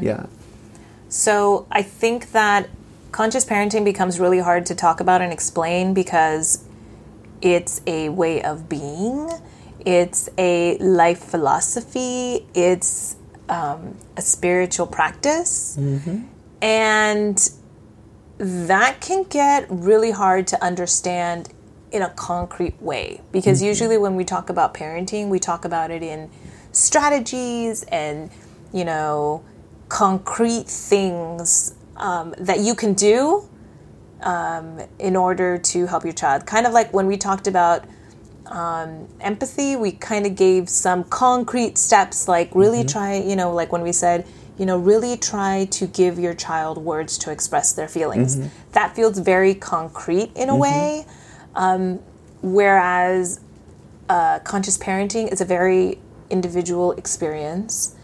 Yeah. 0.00 0.26
So 1.08 1.66
I 1.70 1.82
think 1.82 2.32
that 2.32 2.68
conscious 3.12 3.44
parenting 3.44 3.84
becomes 3.84 4.18
really 4.20 4.40
hard 4.40 4.66
to 4.66 4.74
talk 4.74 5.00
about 5.00 5.22
and 5.22 5.32
explain 5.32 5.94
because 5.94 6.64
it's 7.42 7.80
a 7.86 8.08
way 8.08 8.42
of 8.42 8.68
being, 8.68 9.30
it's 9.84 10.28
a 10.36 10.76
life 10.78 11.20
philosophy, 11.24 12.46
it's 12.54 13.16
um, 13.48 13.96
a 14.16 14.22
spiritual 14.22 14.86
practice. 14.86 15.76
And 16.62 17.50
that 18.38 19.00
can 19.00 19.24
get 19.24 19.66
really 19.70 20.10
hard 20.10 20.46
to 20.48 20.62
understand 20.64 21.48
in 21.92 22.02
a 22.02 22.10
concrete 22.10 22.80
way. 22.80 23.20
Because 23.32 23.62
usually 23.62 23.98
when 23.98 24.14
we 24.14 24.24
talk 24.24 24.48
about 24.50 24.74
parenting, 24.74 25.28
we 25.28 25.38
talk 25.38 25.64
about 25.64 25.90
it 25.90 26.02
in 26.02 26.30
strategies 26.72 27.82
and, 27.84 28.30
you 28.72 28.84
know, 28.84 29.42
concrete 29.88 30.68
things 30.68 31.74
um, 31.96 32.34
that 32.38 32.60
you 32.60 32.74
can 32.74 32.94
do 32.94 33.49
um, 34.22 34.80
in 34.98 35.16
order 35.16 35.58
to 35.58 35.86
help 35.86 36.04
your 36.04 36.12
child. 36.12 36.46
Kind 36.46 36.66
of 36.66 36.72
like 36.72 36.92
when 36.92 37.06
we 37.06 37.16
talked 37.16 37.46
about 37.46 37.84
um, 38.46 39.08
empathy, 39.20 39.76
we 39.76 39.92
kind 39.92 40.26
of 40.26 40.34
gave 40.34 40.68
some 40.68 41.04
concrete 41.04 41.78
steps, 41.78 42.28
like 42.28 42.54
really 42.54 42.82
try, 42.84 43.14
you 43.14 43.36
know, 43.36 43.52
like 43.54 43.72
when 43.72 43.82
we 43.82 43.92
said, 43.92 44.26
you 44.58 44.66
know, 44.66 44.76
really 44.76 45.16
try 45.16 45.66
to 45.70 45.86
give 45.86 46.18
your 46.18 46.34
child 46.34 46.76
words 46.78 47.16
to 47.18 47.30
express 47.30 47.72
their 47.72 47.88
feelings. 47.88 48.36
That 48.72 48.94
feels 48.94 49.18
very 49.18 49.54
concrete 49.54 50.32
in 50.36 50.48
a 50.48 50.56
way. 50.56 51.06
Um, 51.54 52.00
whereas 52.42 53.40
uh, 54.08 54.40
conscious 54.40 54.76
parenting 54.76 55.32
is 55.32 55.40
a 55.40 55.44
very 55.44 55.98
individual 56.28 56.92
experience 56.92 57.94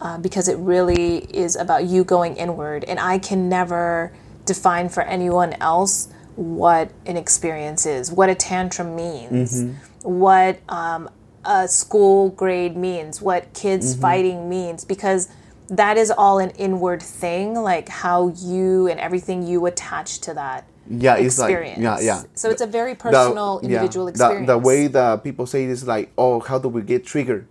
uh, 0.00 0.16
because 0.18 0.48
it 0.48 0.56
really 0.58 1.18
is 1.34 1.56
about 1.56 1.84
you 1.84 2.04
going 2.04 2.36
inward. 2.36 2.84
And 2.84 2.98
I 3.00 3.18
can 3.18 3.48
never 3.48 4.12
define 4.48 4.88
for 4.88 5.02
anyone 5.02 5.52
else 5.60 6.08
what 6.34 6.90
an 7.06 7.16
experience 7.16 7.86
is, 7.86 8.10
what 8.10 8.28
a 8.28 8.34
tantrum 8.34 8.96
means, 8.96 9.64
what 10.02 10.58
um, 10.68 11.08
a 11.44 11.66
school 11.68 12.30
grade 12.30 12.76
means, 12.76 13.20
what 13.20 13.52
kids 13.54 13.94
fighting 13.94 14.48
means, 14.48 14.84
because 14.84 15.28
that 15.68 15.96
is 15.98 16.10
all 16.10 16.38
an 16.38 16.50
inward 16.50 17.02
thing, 17.02 17.54
like 17.54 17.88
how 17.88 18.28
you 18.28 18.86
and 18.88 18.98
everything 19.00 19.46
you 19.46 19.66
attach 19.66 20.20
to 20.20 20.34
that 20.34 20.66
Yeah, 20.88 21.16
it's 21.16 21.38
like 21.38 21.50
experience. 21.50 21.82
yeah, 21.82 22.00
yeah. 22.00 22.22
So 22.34 22.50
it's 22.50 22.62
a 22.62 22.66
very 22.66 22.94
personal, 22.94 23.60
yeah, 23.62 23.68
individual 23.68 24.06
the- 24.06 24.10
experience. 24.10 24.46
The, 24.46 24.58
way 24.58 24.86
that 24.86 25.24
people 25.24 25.46
say 25.46 25.64
is 25.64 25.86
like, 25.86 26.10
oh, 26.16 26.40
how 26.40 26.58
do 26.58 26.68
we 26.68 26.82
get 26.82 27.04
triggered? 27.04 27.46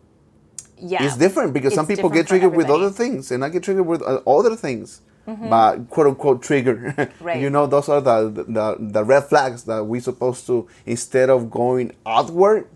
yeah. 0.80 1.06
It's 1.06 1.18
different 1.18 1.54
because 1.54 1.74
some 1.74 1.88
people 1.88 2.10
get 2.10 2.28
triggered 2.28 2.56
with 2.56 2.70
other 2.70 2.90
things, 2.90 3.32
and 3.32 3.44
I 3.44 3.50
get 3.50 3.64
triggered 3.64 3.86
with 3.86 4.02
uh, 4.02 4.22
other 4.26 4.56
things. 4.56 5.02
But 5.28 5.90
quote 5.90 6.08
unquote 6.08 6.42
trigger, 6.42 6.96
Right. 7.20 7.42
you 7.42 7.50
know, 7.50 7.68
those 7.68 7.90
are 7.90 8.00
the, 8.00 8.32
the 8.48 8.78
the 8.80 9.04
red 9.04 9.26
flags 9.26 9.64
that 9.66 9.84
we're 9.86 10.00
supposed 10.02 10.48
to 10.48 10.68
instead 10.86 11.30
of 11.30 11.52
going 11.52 11.92
outward, 12.06 12.68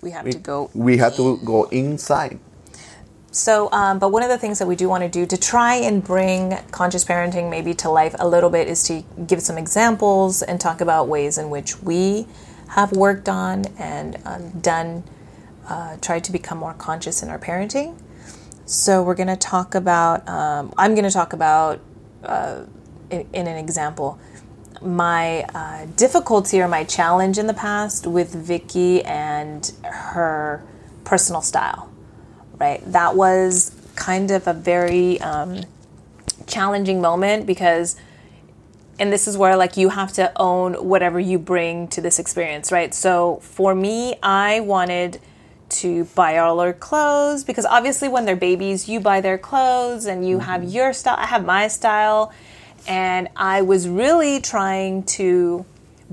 We 0.00 0.12
have 0.12 0.30
to 0.30 0.38
go. 0.38 0.70
we 0.74 0.98
have 0.98 1.16
to 1.16 1.38
go 1.44 1.64
inside. 1.70 2.38
So, 3.30 3.68
um, 3.72 3.98
but 3.98 4.10
one 4.10 4.22
of 4.22 4.30
the 4.30 4.38
things 4.38 4.58
that 4.60 4.66
we 4.66 4.74
do 4.76 4.88
want 4.88 5.02
to 5.02 5.08
do 5.08 5.26
to 5.26 5.36
try 5.36 5.74
and 5.74 6.02
bring 6.02 6.56
conscious 6.70 7.04
parenting 7.04 7.50
maybe 7.50 7.74
to 7.74 7.90
life 7.90 8.14
a 8.18 8.26
little 8.26 8.48
bit 8.50 8.68
is 8.68 8.82
to 8.84 9.02
give 9.26 9.42
some 9.42 9.58
examples 9.58 10.42
and 10.42 10.60
talk 10.60 10.80
about 10.80 11.08
ways 11.08 11.36
in 11.36 11.50
which 11.50 11.82
we 11.82 12.26
have 12.68 12.92
worked 12.92 13.28
on 13.28 13.64
and 13.78 14.16
um, 14.24 14.50
done, 14.60 15.02
uh, 15.68 15.96
tried 16.00 16.24
to 16.24 16.32
become 16.32 16.58
more 16.58 16.74
conscious 16.74 17.22
in 17.22 17.28
our 17.28 17.38
parenting. 17.38 18.00
So, 18.64 19.02
we're 19.02 19.14
going 19.14 19.28
to 19.28 19.36
talk 19.36 19.74
about, 19.74 20.28
um, 20.28 20.72
I'm 20.78 20.94
going 20.94 21.04
to 21.04 21.10
talk 21.10 21.32
about, 21.32 21.80
uh, 22.24 22.64
in, 23.10 23.26
in, 23.32 23.46
an 23.46 23.56
example, 23.56 24.18
my 24.82 25.42
uh, 25.54 25.86
difficulty 25.96 26.60
or 26.60 26.68
my 26.68 26.84
challenge 26.84 27.38
in 27.38 27.46
the 27.46 27.54
past 27.54 28.06
with 28.06 28.34
Vicky 28.34 29.02
and 29.04 29.72
her 29.84 30.62
personal 31.04 31.42
style 31.42 31.88
right? 32.58 32.82
That 32.92 33.14
was 33.14 33.74
kind 33.94 34.30
of 34.30 34.46
a 34.46 34.52
very 34.52 35.20
um, 35.20 35.62
challenging 36.46 37.00
moment 37.00 37.46
because, 37.46 37.96
and 38.98 39.12
this 39.12 39.28
is 39.28 39.36
where 39.36 39.56
like 39.56 39.76
you 39.76 39.90
have 39.90 40.12
to 40.14 40.32
own 40.36 40.74
whatever 40.74 41.18
you 41.20 41.38
bring 41.38 41.88
to 41.88 42.00
this 42.00 42.18
experience, 42.18 42.72
right? 42.72 42.94
So 42.94 43.36
for 43.42 43.74
me, 43.74 44.16
I 44.22 44.60
wanted 44.60 45.20
to 45.70 46.04
buy 46.14 46.38
all 46.38 46.60
her 46.60 46.72
clothes 46.72 47.44
because 47.44 47.64
obviously 47.64 48.08
when 48.08 48.24
they're 48.24 48.36
babies, 48.36 48.88
you 48.88 49.00
buy 49.00 49.20
their 49.20 49.38
clothes 49.38 50.06
and 50.06 50.26
you 50.26 50.38
have 50.38 50.62
mm-hmm. 50.62 50.70
your 50.70 50.92
style. 50.92 51.16
I 51.18 51.26
have 51.26 51.44
my 51.44 51.68
style. 51.68 52.32
And 52.86 53.28
I 53.36 53.62
was 53.62 53.88
really 53.88 54.40
trying 54.40 55.02
to 55.04 55.66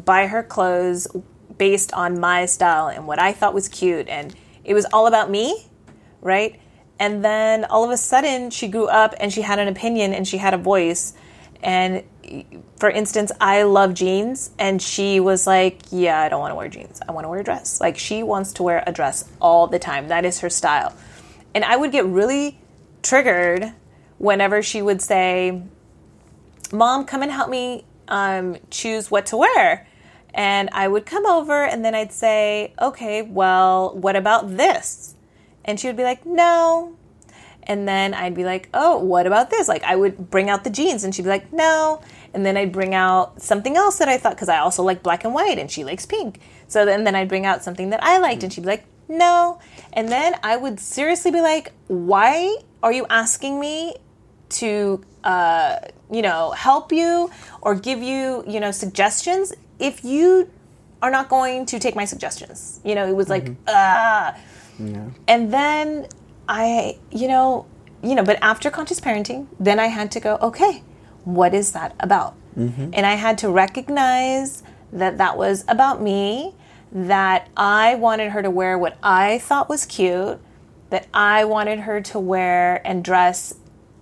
buy 0.04 0.28
her 0.28 0.44
clothes 0.44 1.08
based 1.58 1.94
on 1.94 2.20
my 2.20 2.48
style 2.48 2.88
and 2.88 3.08
what 3.08 3.20
I 3.20 3.32
thought 3.32 3.54
was 3.54 3.70
cute. 3.70 4.10
And 4.10 4.36
it 4.64 4.74
was 4.74 4.86
all 4.92 5.08
about 5.08 5.30
me 5.30 5.68
right? 6.26 6.60
And 7.00 7.24
then 7.24 7.66
all 7.66 7.86
of 7.86 7.92
a 7.92 7.98
sudden, 7.98 8.50
she 8.50 8.68
grew 8.68 8.88
up 8.88 9.14
and 9.20 9.32
she 9.32 9.42
had 9.42 9.60
an 9.60 9.68
opinion 9.68 10.14
and 10.14 10.28
she 10.28 10.38
had 10.38 10.54
a 10.54 10.58
voice. 10.58 11.14
And 11.64 12.04
for 12.78 12.90
instance, 12.90 13.32
I 13.40 13.64
love 13.64 13.94
jeans, 13.94 14.52
and 14.60 14.82
she 14.82 15.20
was 15.20 15.48
like, 15.48 15.82
Yeah, 15.92 16.20
I 16.20 16.30
don't 16.30 16.40
want 16.40 16.52
to 16.52 16.56
wear 16.56 16.68
jeans. 16.68 17.02
I 17.08 17.12
want 17.12 17.26
to 17.26 17.30
wear 17.30 17.40
a 17.40 17.44
dress. 17.44 17.80
Like, 17.82 17.98
she 17.98 18.24
wants 18.24 18.54
to 18.54 18.64
wear 18.64 18.84
a 18.86 18.92
dress 18.92 19.30
all 19.42 19.68
the 19.68 19.80
time. 19.80 20.08
That 20.08 20.26
is 20.26 20.40
her 20.40 20.50
style. 20.50 20.96
And 21.54 21.64
I 21.64 21.76
would 21.76 21.92
get 21.92 22.06
really 22.06 22.60
triggered 23.02 23.74
whenever 24.18 24.62
she 24.62 24.82
would 24.82 25.02
say, 25.02 25.64
Mom, 26.72 27.06
come 27.06 27.22
and 27.22 27.32
help 27.32 27.50
me 27.50 27.86
um, 28.08 28.58
choose 28.70 29.10
what 29.10 29.26
to 29.28 29.38
wear. 29.38 29.88
And 30.34 30.70
I 30.74 30.88
would 30.88 31.06
come 31.06 31.26
over, 31.26 31.64
and 31.64 31.86
then 31.86 31.96
I'd 31.96 32.12
say, 32.12 32.74
Okay, 32.82 33.22
well, 33.22 33.96
what 33.96 34.16
about 34.16 34.58
this? 34.58 35.16
And 35.66 35.80
she 35.80 35.88
would 35.88 35.98
be 35.98 36.04
like, 36.04 36.26
no. 36.26 36.96
And 37.68 37.88
then 37.88 38.14
I'd 38.14 38.36
be 38.36 38.44
like, 38.44 38.70
oh, 38.74 39.00
what 39.00 39.26
about 39.26 39.50
this? 39.50 39.68
Like, 39.68 39.84
I 39.84 39.96
would 39.96 40.30
bring 40.30 40.50
out 40.50 40.64
the 40.64 40.70
jeans 40.70 41.04
and 41.04 41.14
she'd 41.14 41.24
be 41.24 41.30
like, 41.30 41.52
no. 41.52 42.02
And 42.34 42.46
then 42.46 42.58
I'd 42.58 42.72
bring 42.72 42.94
out 42.94 43.42
something 43.42 43.76
else 43.76 43.98
that 43.98 44.08
I 44.08 44.18
thought, 44.18 44.36
because 44.36 44.50
I 44.50 44.58
also 44.58 44.84
like 44.84 45.02
black 45.02 45.24
and 45.24 45.34
white 45.34 45.58
and 45.58 45.72
she 45.72 45.84
likes 45.84 46.06
pink. 46.06 46.40
So 46.68 46.86
then, 46.86 47.04
then 47.04 47.16
I'd 47.16 47.30
bring 47.30 47.46
out 47.46 47.64
something 47.64 47.90
that 47.90 48.04
I 48.04 48.20
liked 48.20 48.44
and 48.44 48.52
she'd 48.52 48.62
be 48.62 48.68
like, 48.68 48.86
no. 49.08 49.60
And 49.94 50.10
then 50.10 50.36
I 50.44 50.58
would 50.58 50.80
seriously 50.80 51.32
be 51.32 51.42
like, 51.42 51.72
why 51.88 52.58
are 52.84 52.92
you 52.92 53.06
asking 53.10 53.60
me 53.60 53.96
to, 54.50 55.04
uh, 55.24 55.78
you 56.12 56.22
know, 56.22 56.52
help 56.52 56.92
you 56.92 57.32
or 57.62 57.76
give 57.76 58.02
you, 58.02 58.44
you 58.48 58.60
know, 58.60 58.72
suggestions 58.72 59.54
if 59.80 60.04
you 60.04 60.50
are 61.02 61.12
not 61.12 61.30
going 61.30 61.66
to 61.68 61.80
take 61.80 61.96
my 61.96 62.06
suggestions? 62.06 62.80
You 62.84 62.96
know, 62.96 63.08
it 63.08 63.16
was 63.16 63.30
like, 63.30 63.52
ah. 63.68 64.36
Mm-hmm. 64.80 64.94
Yeah. 64.94 65.10
And 65.28 65.54
then 65.54 66.08
I, 66.48 66.98
you 67.12 67.28
know, 67.28 67.66
you 68.04 68.16
know, 68.16 68.24
but 68.24 68.38
after 68.42 68.70
conscious 68.70 69.00
parenting, 69.00 69.48
then 69.60 69.80
I 69.80 69.88
had 69.88 70.12
to 70.12 70.20
go, 70.20 70.38
okay, 70.42 70.84
what 71.24 71.54
is 71.54 71.72
that 71.72 71.96
about? 72.00 72.36
Mm-hmm. 72.58 72.92
And 72.94 73.06
I 73.06 73.16
had 73.16 73.38
to 73.40 73.50
recognize 73.50 74.64
that 74.94 75.18
that 75.18 75.38
was 75.38 75.66
about 75.68 76.02
me, 76.02 76.54
that 76.92 77.50
I 77.58 77.96
wanted 77.96 78.32
her 78.32 78.42
to 78.42 78.50
wear 78.50 78.78
what 78.78 78.98
I 79.02 79.40
thought 79.40 79.68
was 79.68 79.86
cute, 79.86 80.40
that 80.90 81.08
I 81.14 81.46
wanted 81.46 81.80
her 81.80 82.00
to 82.02 82.20
wear 82.20 82.86
and 82.88 83.04
dress 83.04 83.54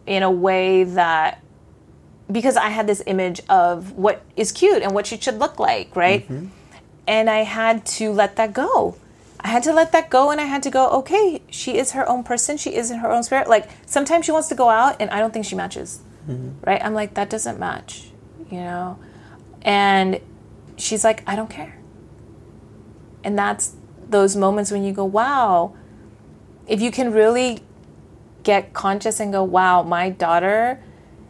in 0.06 0.22
a 0.22 0.32
way 0.32 0.84
that 0.84 1.42
because 2.32 2.58
I 2.58 2.70
had 2.70 2.88
this 2.88 3.02
image 3.06 3.42
of 3.50 3.94
what 3.94 4.22
is 4.36 4.52
cute 4.52 4.82
and 4.82 4.94
what 4.94 5.08
she 5.08 5.18
should 5.18 5.40
look 5.40 5.60
like, 5.60 5.96
right? 5.96 6.24
Mm-hmm. 6.24 6.48
And 7.08 7.30
I 7.30 7.40
had 7.44 7.86
to 7.86 8.12
let 8.12 8.36
that 8.38 8.54
go. 8.54 8.98
I 9.44 9.50
had 9.50 9.64
to 9.64 9.74
let 9.74 9.92
that 9.92 10.10
go 10.10 10.32
and 10.32 10.40
I 10.40 10.46
had 10.46 10.64
to 10.64 10.70
go, 10.70 10.90
okay, 10.90 11.42
she 11.50 11.78
is 11.78 11.92
her 11.92 12.08
own 12.08 12.24
person. 12.24 12.58
She 12.58 12.76
is 12.76 12.90
in 12.90 13.00
her 13.00 13.12
own 13.12 13.24
spirit. 13.24 13.50
Like 13.50 13.70
sometimes 13.86 14.26
she 14.26 14.32
wants 14.32 14.48
to 14.50 14.56
go 14.56 14.70
out 14.70 14.96
and 15.00 15.10
I 15.10 15.20
don't 15.20 15.34
think 15.34 15.46
she 15.46 15.56
matches. 15.56 16.02
Mm-hmm. 16.28 16.64
Right? 16.64 16.84
I'm 16.84 16.94
like, 16.94 17.16
that 17.16 17.30
doesn't 17.30 17.60
match, 17.60 18.12
you 18.50 18.60
know? 18.60 18.98
And 19.62 20.22
she's 20.78 21.04
like, 21.04 21.24
I 21.28 21.36
don't 21.36 21.50
care. 21.50 21.78
And 23.24 23.38
that's 23.38 23.76
those 24.08 24.36
moments 24.36 24.72
when 24.72 24.84
you 24.84 24.94
go, 24.94 25.04
wow, 25.04 25.76
if 26.68 26.82
you 26.82 26.92
can 26.92 27.12
really 27.12 27.60
get 28.44 28.74
conscious 28.74 29.20
and 29.20 29.34
go, 29.34 29.44
wow, 29.44 29.84
my 29.84 30.10
daughter 30.10 30.82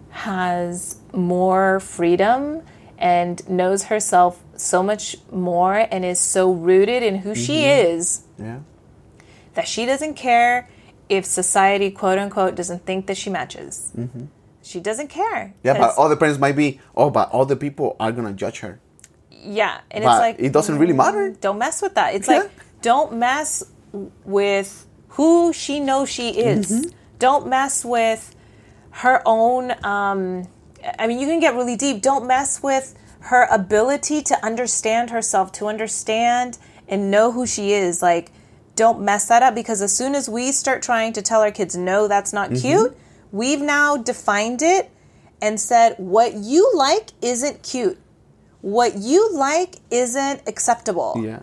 has 0.10 0.98
more 1.14 1.80
freedom 1.80 2.62
and 3.04 3.48
knows 3.50 3.84
herself 3.84 4.42
so 4.56 4.82
much 4.82 5.18
more 5.30 5.88
and 5.92 6.06
is 6.06 6.20
so 6.20 6.50
rooted 6.50 7.04
in 7.04 7.18
who 7.18 7.32
mm-hmm. 7.32 7.44
she 7.44 7.66
is 7.66 8.24
yeah. 8.40 8.60
that 9.56 9.68
she 9.68 9.86
doesn't 9.86 10.14
care 10.14 10.70
if 11.10 11.26
society, 11.26 11.92
quote 11.92 12.18
unquote, 12.18 12.56
doesn't 12.56 12.86
think 12.86 13.08
that 13.08 13.18
she 13.18 13.30
matches. 13.30 13.92
Mm-hmm. 13.98 14.28
She 14.62 14.80
doesn't 14.80 15.10
care. 15.10 15.54
Yeah, 15.64 15.78
but 15.78 15.98
all 15.98 16.08
the 16.08 16.16
parents 16.16 16.40
might 16.40 16.56
be, 16.56 16.80
oh, 16.96 17.10
but 17.10 17.30
all 17.32 17.46
the 17.46 17.58
people 17.58 17.98
are 18.00 18.14
going 18.14 18.26
to 18.26 18.34
judge 18.34 18.62
her. 18.62 18.80
Yeah. 19.30 19.82
And 19.92 20.06
but 20.06 20.12
it's 20.12 20.20
like, 20.20 20.36
it 20.40 20.54
doesn't 20.54 20.80
really 20.80 20.94
matter. 20.94 21.32
Mm, 21.32 21.42
don't 21.42 21.58
mess 21.58 21.82
with 21.82 21.96
that. 21.96 22.16
It's 22.16 22.30
yeah. 22.30 22.38
like, 22.38 22.52
don't 22.82 23.18
mess 23.18 23.66
with 24.24 24.88
who 25.10 25.52
she 25.52 25.82
knows 25.82 26.10
she 26.10 26.30
is. 26.30 26.72
Mm-hmm. 26.72 26.98
Don't 27.20 27.48
mess 27.48 27.84
with 27.84 28.34
her 28.92 29.22
own. 29.26 29.76
Um, 29.84 30.48
I 31.00 31.08
mean, 31.08 31.20
you 31.20 31.28
can 31.28 31.40
get 31.40 31.56
really 31.56 31.76
deep. 31.76 32.02
Don't 32.02 32.28
mess 32.28 32.62
with 32.62 32.96
her 33.22 33.46
ability 33.46 34.22
to 34.22 34.46
understand 34.46 35.10
herself, 35.10 35.52
to 35.54 35.68
understand 35.68 36.58
and 36.88 37.10
know 37.10 37.32
who 37.32 37.48
she 37.48 37.72
is. 37.72 38.02
Like, 38.02 38.32
don't 38.76 39.02
mess 39.02 39.28
that 39.28 39.44
up 39.44 39.56
because 39.56 39.82
as 39.82 39.96
soon 39.96 40.16
as 40.16 40.28
we 40.30 40.52
start 40.52 40.82
trying 40.82 41.14
to 41.14 41.22
tell 41.22 41.42
our 41.42 41.52
kids, 41.52 41.76
no, 41.76 42.08
that's 42.08 42.34
not 42.34 42.50
mm-hmm. 42.50 42.62
cute, 42.62 42.98
we've 43.32 43.62
now 43.62 43.98
defined 43.98 44.62
it 44.62 44.92
and 45.42 45.60
said, 45.60 45.96
what 45.98 46.34
you 46.34 46.72
like 46.74 47.12
isn't 47.22 47.64
cute. 47.64 48.00
What 48.62 48.98
you 48.98 49.34
like 49.34 49.76
isn't 49.92 50.42
acceptable. 50.48 51.16
Yeah. 51.22 51.42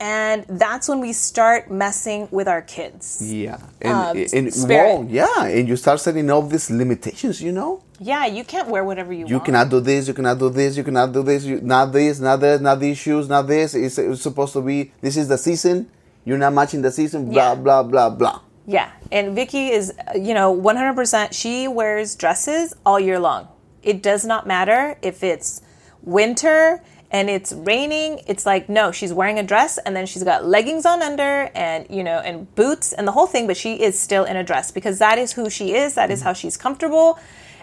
And 0.00 0.44
that's 0.48 0.88
when 0.88 1.00
we 1.00 1.12
start 1.12 1.70
messing 1.70 2.28
with 2.30 2.46
our 2.46 2.62
kids. 2.62 3.20
Yeah. 3.20 3.58
And, 3.80 3.92
um, 3.92 4.26
and 4.32 4.70
wrong. 4.70 5.10
Yeah. 5.10 5.44
And 5.46 5.66
you 5.66 5.76
start 5.76 6.00
setting 6.00 6.30
up 6.30 6.48
these 6.48 6.70
limitations, 6.70 7.42
you 7.42 7.52
know? 7.52 7.82
Yeah, 8.00 8.26
you 8.26 8.44
can't 8.44 8.68
wear 8.68 8.84
whatever 8.84 9.12
you, 9.12 9.20
you 9.20 9.24
want. 9.24 9.32
You 9.32 9.40
cannot 9.40 9.70
do 9.70 9.80
this, 9.80 10.06
you 10.08 10.14
cannot 10.14 10.38
do 10.38 10.50
this, 10.50 10.76
you 10.76 10.84
cannot 10.84 11.12
do 11.12 11.22
this, 11.22 11.44
you, 11.44 11.60
not 11.60 11.92
this, 11.92 12.20
not 12.20 12.40
this, 12.40 12.60
not 12.60 12.78
these 12.78 12.96
shoes, 12.96 13.28
not 13.28 13.46
this. 13.46 13.74
It's, 13.74 13.98
it's 13.98 14.22
supposed 14.22 14.52
to 14.52 14.60
be, 14.60 14.92
this 15.00 15.16
is 15.16 15.28
the 15.28 15.38
season, 15.38 15.90
you're 16.24 16.38
not 16.38 16.52
matching 16.52 16.82
the 16.82 16.92
season, 16.92 17.30
blah, 17.30 17.50
yeah. 17.50 17.54
blah, 17.56 17.82
blah, 17.82 18.10
blah. 18.10 18.40
Yeah, 18.66 18.90
and 19.10 19.34
Vicky 19.34 19.68
is, 19.68 19.92
you 20.14 20.34
know, 20.34 20.54
100%, 20.54 21.32
she 21.32 21.66
wears 21.66 22.14
dresses 22.14 22.74
all 22.84 23.00
year 23.00 23.18
long. 23.18 23.48
It 23.82 24.02
does 24.02 24.24
not 24.24 24.46
matter 24.46 24.98
if 25.02 25.24
it's 25.24 25.62
winter 26.02 26.82
and 27.10 27.30
it's 27.30 27.52
raining. 27.52 28.20
It's 28.26 28.44
like, 28.44 28.68
no, 28.68 28.92
she's 28.92 29.12
wearing 29.12 29.38
a 29.38 29.42
dress 29.42 29.78
and 29.78 29.96
then 29.96 30.06
she's 30.06 30.22
got 30.22 30.44
leggings 30.44 30.84
on 30.84 31.02
under 31.02 31.50
and, 31.54 31.86
you 31.88 32.04
know, 32.04 32.18
and 32.18 32.54
boots 32.54 32.92
and 32.92 33.08
the 33.08 33.12
whole 33.12 33.26
thing, 33.26 33.46
but 33.46 33.56
she 33.56 33.80
is 33.82 33.98
still 33.98 34.24
in 34.24 34.36
a 34.36 34.44
dress 34.44 34.70
because 34.70 34.98
that 34.98 35.18
is 35.18 35.32
who 35.32 35.48
she 35.48 35.74
is, 35.74 35.94
That 35.94 36.10
is 36.10 36.20
mm. 36.20 36.24
how 36.24 36.32
she's 36.34 36.56
comfortable 36.56 37.18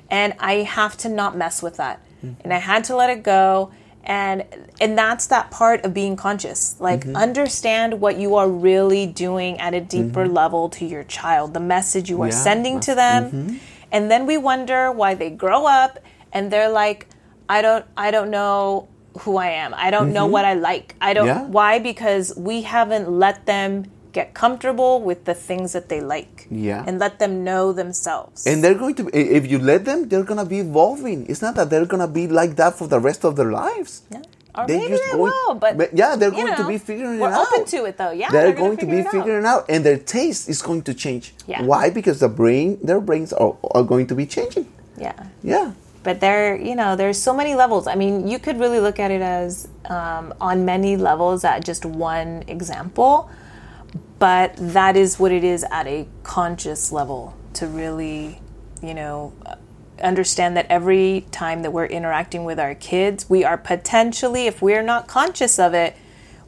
and 0.09 0.33
I 0.39 0.55
have 0.55 0.97
to 0.97 1.09
not 1.09 1.35
mess 1.35 1.61
with 1.61 1.77
that. 1.77 2.01
Mm-hmm. 2.23 2.41
And 2.43 2.53
I 2.53 2.57
had 2.57 2.83
to 2.85 2.95
let 2.95 3.09
it 3.09 3.23
go 3.23 3.71
and 4.05 4.45
and 4.79 4.97
that's 4.97 5.27
that 5.27 5.49
part 5.51 5.83
of 5.83 5.93
being 5.93 6.15
conscious 6.15 6.79
like 6.79 7.01
mm-hmm. 7.01 7.15
understand 7.15 7.99
what 7.99 8.17
you 8.17 8.35
are 8.35 8.49
really 8.49 9.07
doing 9.07 9.59
at 9.59 9.73
a 9.73 9.81
deeper 9.81 10.25
mm-hmm. 10.25 10.33
level 10.33 10.69
to 10.69 10.85
your 10.85 11.03
child 11.03 11.53
the 11.53 11.59
message 11.59 12.09
you 12.09 12.21
are 12.21 12.27
yeah. 12.27 12.33
sending 12.33 12.79
to 12.79 12.93
them 12.93 13.25
mm-hmm. 13.25 13.57
and 13.91 14.11
then 14.11 14.25
we 14.25 14.37
wonder 14.37 14.91
why 14.91 15.15
they 15.15 15.29
grow 15.29 15.65
up 15.65 15.99
and 16.31 16.51
they're 16.51 16.69
like 16.69 17.07
i 17.49 17.61
don't 17.61 17.85
i 17.97 18.11
don't 18.11 18.29
know 18.29 18.87
who 19.19 19.37
i 19.37 19.47
am 19.47 19.73
i 19.75 19.89
don't 19.89 20.13
know 20.13 20.25
mm-hmm. 20.25 20.33
what 20.33 20.45
i 20.45 20.53
like 20.53 20.95
i 21.01 21.13
don't 21.13 21.27
yeah. 21.27 21.43
why 21.43 21.79
because 21.79 22.35
we 22.37 22.61
haven't 22.61 23.09
let 23.09 23.45
them 23.47 23.89
get 24.17 24.27
comfortable 24.43 24.93
with 25.09 25.19
the 25.29 25.35
things 25.49 25.67
that 25.75 25.85
they 25.91 26.01
like. 26.15 26.47
Yeah. 26.49 26.83
And 26.87 26.93
let 27.05 27.19
them 27.23 27.33
know 27.49 27.63
themselves. 27.81 28.47
And 28.49 28.63
they're 28.63 28.79
going 28.83 28.95
to, 28.99 29.03
if 29.13 29.43
you 29.51 29.59
let 29.71 29.81
them, 29.89 29.99
they're 30.09 30.23
going 30.31 30.41
to 30.45 30.49
be 30.55 30.59
evolving. 30.67 31.19
It's 31.29 31.41
not 31.45 31.53
that 31.59 31.69
they're 31.69 31.89
going 31.93 32.05
to 32.07 32.13
be 32.19 32.25
like 32.41 32.55
that 32.61 32.73
for 32.79 32.87
the 32.93 32.99
rest 33.09 33.21
of 33.25 33.35
their 33.35 33.51
lives. 33.51 33.91
Yeah. 34.09 34.21
Or 34.57 34.65
they're 34.67 34.77
maybe 34.79 34.93
just 34.95 35.03
they 35.03 35.17
going- 35.17 35.33
will, 35.47 35.55
but 35.55 35.73
yeah, 36.01 36.15
they're 36.15 36.31
going 36.31 36.55
to 36.55 36.67
be 36.73 36.77
figuring 36.89 37.19
it 37.19 37.23
out. 37.23 37.31
we're 37.33 37.43
open 37.45 37.65
to 37.75 37.79
it, 37.89 37.95
though. 37.99 38.11
Yeah, 38.21 38.31
they're, 38.31 38.43
they're 38.43 38.61
going 38.63 38.77
to 38.83 38.87
be 38.95 38.99
it 39.03 39.07
out. 39.07 39.11
figuring 39.11 39.45
out, 39.53 39.65
and 39.67 39.83
their 39.87 39.97
taste 40.15 40.47
is 40.53 40.61
going 40.61 40.83
to 40.83 40.93
change. 40.93 41.25
Yeah. 41.45 41.61
Why? 41.69 41.89
Because 41.99 42.17
the 42.25 42.29
brain, 42.41 42.79
their 42.81 43.01
brains 43.01 43.33
are, 43.33 43.53
are 43.75 43.83
going 43.83 44.07
to 44.07 44.15
be 44.15 44.25
changing. 44.25 44.67
Yeah. 44.97 45.11
Yeah. 45.43 45.73
but 46.07 46.19
there 46.21 46.55
you 46.69 46.75
know 46.79 46.95
there's 46.95 47.19
so 47.27 47.33
many 47.41 47.53
levels 47.63 47.83
i 47.93 47.95
mean 48.01 48.13
you 48.31 48.37
could 48.45 48.57
really 48.63 48.79
look 48.87 48.97
at 49.05 49.09
it 49.17 49.23
as 49.25 49.67
um, 49.97 50.25
on 50.39 50.63
many 50.73 50.93
levels 51.09 51.43
at 51.51 51.65
just 51.71 51.83
one 51.83 52.31
example 52.55 53.27
but 54.19 54.53
that 54.57 54.95
is 54.95 55.19
what 55.19 55.31
it 55.31 55.43
is 55.43 55.65
at 55.71 55.87
a 55.87 56.07
conscious 56.23 56.91
level 56.91 57.35
to 57.53 57.67
really 57.67 58.39
you 58.81 58.93
know 58.93 59.33
understand 60.01 60.57
that 60.57 60.65
every 60.69 61.25
time 61.31 61.61
that 61.61 61.71
we're 61.71 61.85
interacting 61.85 62.43
with 62.43 62.59
our 62.59 62.75
kids 62.75 63.29
we 63.29 63.43
are 63.43 63.57
potentially 63.57 64.45
if 64.47 64.61
we're 64.61 64.83
not 64.83 65.07
conscious 65.07 65.57
of 65.57 65.73
it 65.73 65.95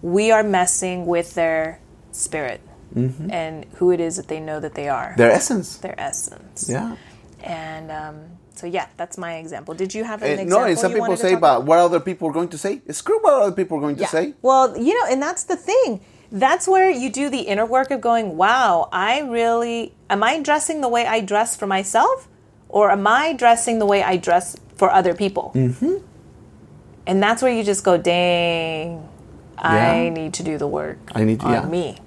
we 0.02 0.32
are 0.32 0.44
messing 0.44 1.06
with 1.06 1.34
their 1.36 1.80
spirit 2.12 2.62
and 2.96 3.66
who 3.76 3.92
it 3.92 4.00
is 4.00 4.16
that 4.16 4.28
they 4.28 4.40
know 4.40 4.60
that 4.60 4.74
they 4.74 4.90
are 4.90 5.14
Their 5.18 5.30
essence. 5.32 5.78
their 5.78 5.94
essence 6.00 6.68
Yeah. 6.68 6.96
and 7.44 7.92
um, 7.92 8.22
so 8.56 8.66
yeah, 8.66 8.88
that's 8.98 9.20
my 9.20 9.36
example. 9.36 9.76
Did 9.76 9.94
you 9.94 10.04
have 10.04 10.24
an 10.24 10.32
And, 10.32 10.40
example? 10.42 10.68
no, 10.68 10.76
some 10.76 10.92
you 10.94 10.98
people 11.02 11.16
say, 11.16 11.36
but 11.36 11.64
what 11.64 11.78
other 11.78 12.00
people 12.00 12.28
are 12.28 12.32
going 12.32 12.50
to 12.50 12.58
say? 12.58 12.82
Screw 12.90 13.20
what 13.22 13.34
other 13.44 13.52
people 13.52 13.78
are 13.78 13.82
going 13.82 13.98
to 13.98 14.02
Yeah. 14.02 14.08
say. 14.08 14.34
Well, 14.42 14.76
you 14.76 14.96
know, 15.00 15.12
and 15.12 15.22
that's 15.22 15.44
the 15.44 15.56
thing. 15.56 16.00
That's 16.32 16.68
where 16.68 16.90
you 16.90 17.10
do 17.10 17.30
the 17.30 17.40
inner 17.42 17.66
work 17.66 17.90
of 17.92 18.02
going, 18.02 18.36
wow, 18.38 18.90
I 18.92 19.22
really, 19.22 19.94
am 20.10 20.24
I 20.24 20.42
dressing 20.42 20.82
the 20.82 20.90
way 20.90 21.06
I 21.06 21.22
dress 21.22 21.56
for 21.56 21.68
myself? 21.68 22.28
Or 22.70 22.92
am 22.92 23.08
I 23.08 23.34
dressing 23.34 23.80
the 23.80 23.86
way 23.86 24.04
I 24.04 24.18
dress 24.18 24.58
for 24.76 24.92
other 24.92 25.14
people? 25.14 25.52
Mm-hmm. 25.56 25.96
And 27.06 27.24
that's 27.24 27.42
where 27.42 27.52
you 27.54 27.64
just 27.64 27.84
go, 27.86 27.98
dang, 27.98 29.08
I 29.58 30.04
Yeah. 30.04 30.10
need 30.10 30.34
to 30.36 30.44
do 30.44 30.58
the 30.58 30.68
work 30.68 30.98
I 31.16 31.24
need 31.24 31.40
to- 31.40 31.46
on 31.48 31.54
yeah. 31.54 31.62
Mm-hmm. 31.62 31.72
me. 31.72 31.98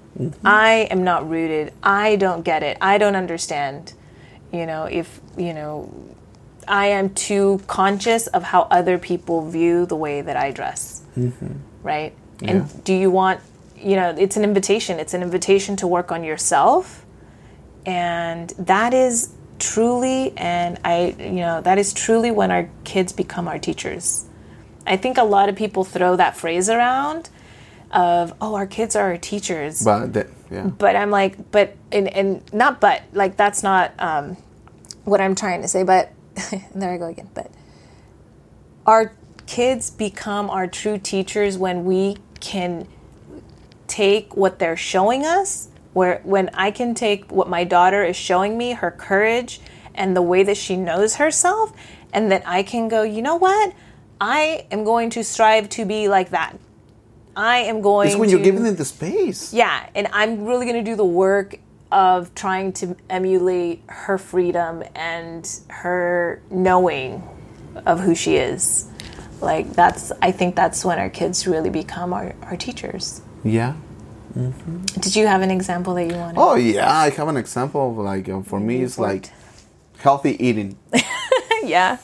I 0.44 0.86
am 0.90 1.02
not 1.02 1.28
rooted. 1.28 1.72
I 1.82 2.16
don't 2.16 2.42
get 2.44 2.62
it. 2.62 2.76
I 2.82 2.98
don't 2.98 3.16
understand. 3.16 3.94
You 4.52 4.66
know, 4.66 4.84
if, 4.84 5.20
you 5.38 5.54
know, 5.54 5.90
I 6.68 6.86
am 6.88 7.10
too 7.14 7.62
conscious 7.66 8.26
of 8.26 8.42
how 8.42 8.62
other 8.70 8.98
people 8.98 9.48
view 9.48 9.86
the 9.86 9.96
way 9.96 10.20
that 10.20 10.36
I 10.36 10.50
dress. 10.50 11.02
Right? 11.82 12.12
Yeah. 12.40 12.50
And 12.50 12.84
do 12.84 12.92
you 12.92 13.10
want, 13.10 13.40
you 13.80 13.96
know, 13.96 14.14
it's 14.16 14.36
an 14.36 14.44
invitation. 14.44 14.98
It's 14.98 15.14
an 15.14 15.22
invitation 15.22 15.76
to 15.76 15.86
work 15.86 16.12
on 16.12 16.24
yourself. 16.24 17.04
And 17.86 18.50
that 18.58 18.92
is 18.92 19.34
truly, 19.58 20.32
and 20.36 20.78
I, 20.84 21.14
you 21.18 21.40
know, 21.40 21.60
that 21.60 21.78
is 21.78 21.92
truly 21.92 22.30
when 22.30 22.50
our 22.50 22.68
kids 22.84 23.12
become 23.12 23.48
our 23.48 23.58
teachers. 23.58 24.26
I 24.86 24.96
think 24.96 25.18
a 25.18 25.24
lot 25.24 25.48
of 25.48 25.56
people 25.56 25.84
throw 25.84 26.16
that 26.16 26.36
phrase 26.36 26.68
around 26.68 27.30
of, 27.90 28.34
oh, 28.40 28.54
our 28.54 28.66
kids 28.66 28.96
are 28.96 29.10
our 29.10 29.18
teachers 29.18 29.82
But 29.82 30.12
that, 30.14 30.28
yeah. 30.50 30.66
but 30.66 30.96
I'm 30.96 31.10
like, 31.10 31.50
but 31.50 31.76
and 31.92 32.08
and 32.08 32.52
not 32.52 32.80
but 32.80 33.02
like 33.12 33.36
that's 33.36 33.62
not 33.62 33.92
um, 33.98 34.36
what 35.04 35.20
I'm 35.20 35.34
trying 35.34 35.62
to 35.62 35.68
say. 35.68 35.82
But 35.82 36.12
there 36.74 36.92
I 36.92 36.96
go 36.98 37.06
again. 37.06 37.28
But 37.34 37.50
our 38.86 39.12
kids 39.46 39.90
become 39.90 40.48
our 40.50 40.66
true 40.66 40.98
teachers 40.98 41.58
when 41.58 41.84
we 41.84 42.16
can 42.40 42.86
take 44.00 44.34
what 44.34 44.58
they're 44.58 44.76
showing 44.76 45.26
us. 45.26 45.68
Where 45.92 46.20
when 46.22 46.50
I 46.54 46.70
can 46.70 46.94
take 46.94 47.30
what 47.30 47.48
my 47.48 47.64
daughter 47.64 48.04
is 48.04 48.16
showing 48.16 48.56
me, 48.56 48.72
her 48.72 48.90
courage 48.90 49.60
and 49.94 50.16
the 50.16 50.22
way 50.22 50.42
that 50.44 50.56
she 50.56 50.76
knows 50.76 51.16
herself, 51.16 51.72
and 52.12 52.30
that 52.32 52.42
I 52.46 52.62
can 52.62 52.88
go, 52.88 53.02
you 53.02 53.22
know 53.22 53.36
what? 53.36 53.74
I 54.20 54.66
am 54.70 54.84
going 54.84 55.10
to 55.10 55.24
strive 55.24 55.68
to 55.70 55.84
be 55.84 56.08
like 56.08 56.30
that. 56.30 56.56
I 57.36 57.58
am 57.58 57.80
going. 57.80 58.06
To. 58.06 58.12
It's 58.12 58.18
when 58.18 58.28
to, 58.28 58.36
you're 58.36 58.44
giving 58.44 58.62
them 58.62 58.76
the 58.76 58.84
space. 58.84 59.52
yeah, 59.52 59.88
and 59.94 60.06
I'm 60.12 60.44
really 60.44 60.64
going 60.64 60.82
to 60.82 60.90
do 60.90 60.96
the 60.96 61.04
work 61.04 61.58
of 61.90 62.34
trying 62.34 62.72
to 62.72 62.96
emulate 63.08 63.82
her 63.88 64.16
freedom 64.16 64.82
and 64.94 65.44
her 65.68 66.40
knowing 66.50 67.22
of 67.84 68.00
who 68.00 68.14
she 68.14 68.36
is. 68.36 68.88
Like 69.40 69.72
that's 69.72 70.12
I 70.22 70.30
think 70.32 70.54
that's 70.54 70.84
when 70.84 70.98
our 70.98 71.10
kids 71.10 71.46
really 71.46 71.70
become 71.70 72.12
our, 72.12 72.34
our 72.42 72.56
teachers. 72.56 73.22
Yeah. 73.42 73.74
Did 74.34 75.16
you 75.16 75.26
have 75.26 75.42
an 75.42 75.50
example 75.50 75.94
that 75.94 76.04
you 76.06 76.14
wanted? 76.14 76.38
Oh 76.38 76.54
yeah, 76.54 76.90
I 76.90 77.10
have 77.10 77.28
an 77.28 77.36
example 77.36 77.90
of 77.90 77.98
like 77.98 78.28
uh, 78.28 78.42
for 78.42 78.60
me 78.60 78.82
it's 78.82 78.98
like 78.98 79.30
healthy 79.98 80.36
eating. 80.44 80.76
yeah. 81.64 81.98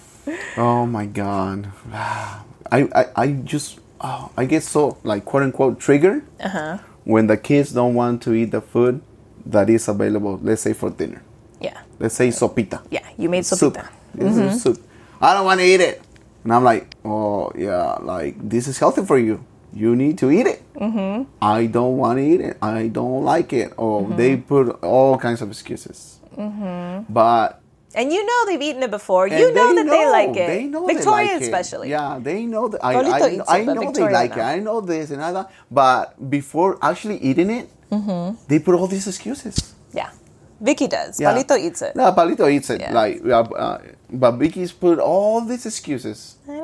Oh 0.57 0.87
my 0.87 1.07
god, 1.07 1.71
I 1.95 2.89
I, 2.95 3.07
I 3.15 3.27
just 3.45 3.79
oh, 4.01 4.31
I 4.37 4.45
get 4.45 4.63
so 4.65 4.99
like 5.05 5.25
quote 5.25 5.43
unquote 5.45 5.79
triggered 5.79 6.23
Uh-huh. 6.41 6.79
when 7.05 7.27
the 7.29 7.37
kids 7.37 7.71
don't 7.73 7.95
want 7.95 8.23
to 8.23 8.35
eat 8.35 8.51
the 8.51 8.61
food 8.61 9.01
that 9.47 9.71
is 9.71 9.87
available. 9.89 10.41
Let's 10.43 10.63
say 10.63 10.73
for 10.73 10.91
dinner. 10.91 11.23
Yeah. 11.61 11.79
Let's 12.01 12.15
say 12.17 12.29
sopita. 12.29 12.83
Yeah, 12.91 13.07
you 13.17 13.29
made 13.29 13.47
Soup. 13.47 13.73
sopita. 13.75 13.89
This 14.15 14.37
is 14.37 14.63
soup. 14.63 14.79
I 15.21 15.33
don't 15.35 15.45
want 15.47 15.61
to 15.61 15.67
eat 15.67 15.81
it. 15.81 16.03
And 16.45 16.53
I'm 16.53 16.65
like, 16.65 16.91
oh 17.05 17.53
yeah, 17.57 17.99
like 18.03 18.35
this 18.49 18.67
is 18.67 18.79
healthy 18.79 19.05
for 19.07 19.19
you. 19.19 19.45
You 19.77 19.93
need 19.95 20.17
to 20.25 20.31
eat 20.33 20.47
it. 20.49 20.61
Mm-hmm. 20.75 21.29
I 21.45 21.67
don't 21.67 21.97
want 22.01 22.17
to 22.19 22.25
eat 22.25 22.41
it. 22.41 22.57
I 22.65 22.89
don't 22.89 23.25
like 23.25 23.53
it. 23.53 23.73
Or 23.77 24.03
Mm-hmm. 24.03 24.17
they 24.17 24.33
put 24.41 24.81
all 24.83 25.19
kinds 25.21 25.43
of 25.45 25.49
excuses. 25.53 26.19
Mm-hmm. 26.33 27.13
But 27.13 27.61
And 27.97 28.13
you 28.13 28.25
know 28.29 28.41
they've 28.49 28.61
eaten 28.69 28.83
it 28.89 28.91
before. 28.91 29.29
You 29.29 29.53
know 29.53 29.69
that 29.77 29.89
they 29.89 30.05
like 30.09 30.37
it. 30.37 30.49
They 30.49 30.65
know 30.65 30.85
Victoria 30.87 31.27
they 31.29 31.33
like 31.33 31.43
it. 31.43 31.49
especially. 31.49 31.89
Yeah, 31.93 32.19
they 32.21 32.45
know 32.45 32.69
that. 32.73 32.81
I, 32.85 32.93
I, 32.93 33.21
I 33.49 33.59
it, 33.61 33.67
but 33.69 33.75
know 33.77 33.81
Victoria 33.89 34.09
they 34.09 34.13
like 34.23 34.33
it. 34.37 34.45
I 34.45 34.57
know 34.61 34.81
this 34.81 35.11
and 35.13 35.21
that. 35.21 35.51
But 35.71 36.17
before 36.31 36.79
actually 36.81 37.19
eating 37.21 37.51
it, 37.51 37.69
Mm-hmm. 37.87 38.43
they 38.51 38.59
put 38.59 38.75
all 38.75 38.89
these 38.91 39.07
excuses. 39.07 39.55
Yeah. 39.95 40.11
Vicky 40.59 40.89
does. 40.91 41.21
Yeah. 41.21 41.31
Palito 41.31 41.55
eats 41.55 41.81
it. 41.87 41.95
No, 41.95 42.11
Palito 42.13 42.51
eats 42.51 42.69
it. 42.75 42.81
Yeah. 42.83 42.93
Like, 42.93 43.23
uh, 43.25 43.47
uh, 43.55 43.79
but 44.11 44.33
Vicky's 44.43 44.73
put 44.73 44.99
all 44.99 45.39
these 45.47 45.65
excuses. 45.71 46.35
I 46.51 46.59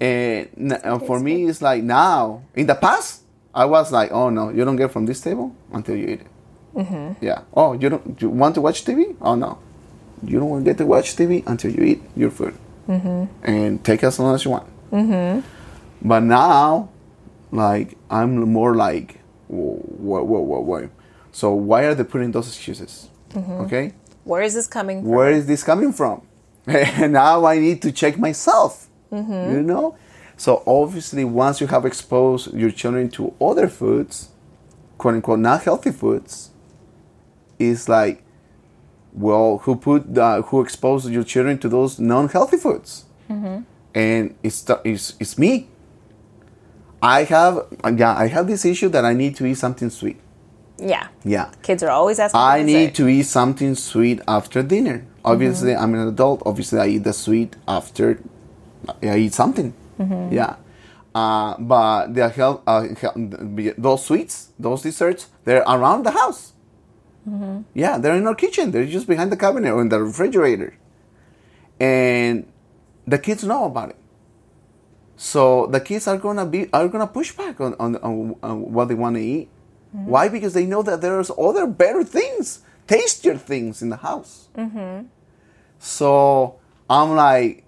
And 0.00 0.72
uh, 0.72 0.98
for 1.00 1.20
me, 1.20 1.44
it's 1.44 1.60
like 1.60 1.82
now. 1.82 2.42
In 2.54 2.66
the 2.66 2.74
past, 2.74 3.22
I 3.54 3.66
was 3.66 3.92
like, 3.92 4.10
"Oh 4.12 4.30
no, 4.30 4.50
you 4.50 4.64
don't 4.64 4.76
get 4.76 4.90
from 4.90 5.06
this 5.06 5.20
table 5.20 5.54
until 5.72 5.96
you 5.96 6.06
eat 6.06 6.20
it." 6.22 6.26
Mm-hmm. 6.74 7.24
Yeah. 7.24 7.42
Oh, 7.54 7.74
you 7.74 7.88
don't 7.90 8.20
you 8.20 8.30
want 8.30 8.54
to 8.54 8.60
watch 8.60 8.84
TV? 8.84 9.14
Oh 9.20 9.34
no, 9.34 9.58
you 10.24 10.38
don't 10.38 10.48
want 10.48 10.64
to 10.64 10.70
get 10.70 10.78
to 10.78 10.86
watch 10.86 11.16
TV 11.16 11.46
until 11.46 11.70
you 11.72 11.82
eat 11.82 12.02
your 12.16 12.30
food. 12.30 12.54
Mm-hmm. 12.88 13.24
And 13.44 13.84
take 13.84 14.02
as 14.02 14.18
long 14.18 14.34
as 14.34 14.44
you 14.44 14.52
want. 14.52 14.66
Mm-hmm. 14.90 15.46
But 16.02 16.20
now, 16.20 16.88
like, 17.52 17.96
I'm 18.10 18.36
more 18.50 18.74
like, 18.74 19.20
whoa, 19.48 19.76
whoa, 20.24 20.40
whoa, 20.40 20.60
whoa. 20.60 20.90
So 21.32 21.52
why 21.52 21.84
are 21.84 21.94
they 21.94 22.04
putting 22.04 22.32
those 22.32 22.48
excuses? 22.48 23.08
Okay. 23.36 23.92
Where 24.24 24.42
is 24.42 24.54
this 24.54 24.66
coming 24.66 25.02
from? 25.02 25.10
Where 25.10 25.30
is 25.30 25.46
this 25.46 25.62
coming 25.62 25.92
from? 25.92 26.26
And 26.66 27.12
now 27.14 27.44
I 27.44 27.58
need 27.58 27.82
to 27.82 27.92
check 27.92 28.18
myself. 28.18 28.88
Mm-hmm. 29.12 29.52
You 29.52 29.62
know? 29.62 29.96
So 30.36 30.62
obviously, 30.66 31.24
once 31.24 31.60
you 31.60 31.66
have 31.66 31.84
exposed 31.84 32.54
your 32.54 32.70
children 32.70 33.10
to 33.10 33.34
other 33.40 33.68
foods, 33.68 34.30
quote 34.98 35.14
unquote, 35.14 35.38
not 35.38 35.62
healthy 35.64 35.92
foods, 35.92 36.50
it's 37.58 37.88
like, 37.88 38.22
well, 39.12 39.58
who 39.58 39.76
put 39.76 40.14
the, 40.14 40.42
who 40.42 40.60
exposed 40.62 41.10
your 41.10 41.24
children 41.24 41.58
to 41.58 41.68
those 41.68 41.98
non-healthy 41.98 42.56
foods? 42.56 43.04
Mm-hmm. 43.28 43.62
And 43.94 44.34
it's, 44.42 44.64
it's 44.84 45.14
it's 45.18 45.36
me. 45.36 45.68
I 47.02 47.24
have 47.24 47.66
yeah 47.96 48.14
I 48.14 48.28
have 48.28 48.46
this 48.46 48.64
issue 48.64 48.88
that 48.90 49.04
I 49.04 49.14
need 49.14 49.36
to 49.36 49.46
eat 49.46 49.54
something 49.54 49.90
sweet. 49.90 50.20
Yeah. 50.78 51.08
Yeah. 51.24 51.50
Kids 51.62 51.82
are 51.82 51.90
always 51.90 52.18
asking. 52.18 52.40
I 52.40 52.62
need 52.62 52.94
to 52.94 53.08
eat 53.08 53.24
something 53.24 53.74
sweet 53.74 54.20
after 54.26 54.62
dinner. 54.62 55.04
Obviously, 55.24 55.72
mm-hmm. 55.72 55.82
I'm 55.82 55.94
an 55.94 56.08
adult. 56.08 56.42
Obviously, 56.46 56.78
I 56.78 56.86
eat 56.86 57.04
the 57.04 57.12
sweet 57.12 57.56
after 57.68 58.20
I 59.02 59.16
eat 59.18 59.34
something. 59.34 59.72
Yeah. 60.30 60.56
Uh, 61.14 61.56
but 61.58 62.14
the 62.14 62.28
health, 62.28 62.62
uh, 62.66 62.86
hel- 63.00 63.14
those 63.76 64.04
sweets, 64.06 64.50
those 64.58 64.82
desserts, 64.82 65.28
they're 65.44 65.62
around 65.62 66.04
the 66.04 66.12
house. 66.12 66.52
Yeah, 67.74 67.98
they're 67.98 68.16
in 68.16 68.26
our 68.26 68.34
kitchen. 68.34 68.70
They're 68.70 68.86
just 68.86 69.06
behind 69.06 69.30
the 69.30 69.36
cabinet 69.36 69.70
or 69.72 69.82
in 69.82 69.88
the 69.88 70.00
refrigerator. 70.02 70.74
And 71.78 72.46
the 73.06 73.18
kids 73.18 73.44
know 73.44 73.64
about 73.66 73.90
it. 73.90 73.96
So 75.16 75.66
the 75.66 75.80
kids 75.80 76.06
are 76.08 76.16
gonna 76.16 76.46
be 76.46 76.68
are 76.72 76.88
gonna 76.88 77.06
push 77.06 77.32
back 77.32 77.60
on, 77.60 77.74
on, 77.78 77.96
on, 77.96 78.36
on 78.42 78.72
what 78.72 78.88
they 78.88 78.94
want 78.94 79.16
to 79.16 79.22
eat. 79.22 79.48
Why? 79.92 80.28
Because 80.28 80.54
they 80.54 80.64
know 80.66 80.82
that 80.82 81.00
there's 81.02 81.30
other 81.36 81.66
better 81.66 82.04
things, 82.04 82.60
tastier 82.86 83.36
things 83.36 83.82
in 83.82 83.90
the 83.90 83.96
house. 83.96 84.48
So 85.78 86.56
I'm 86.88 87.14
like, 87.16 87.64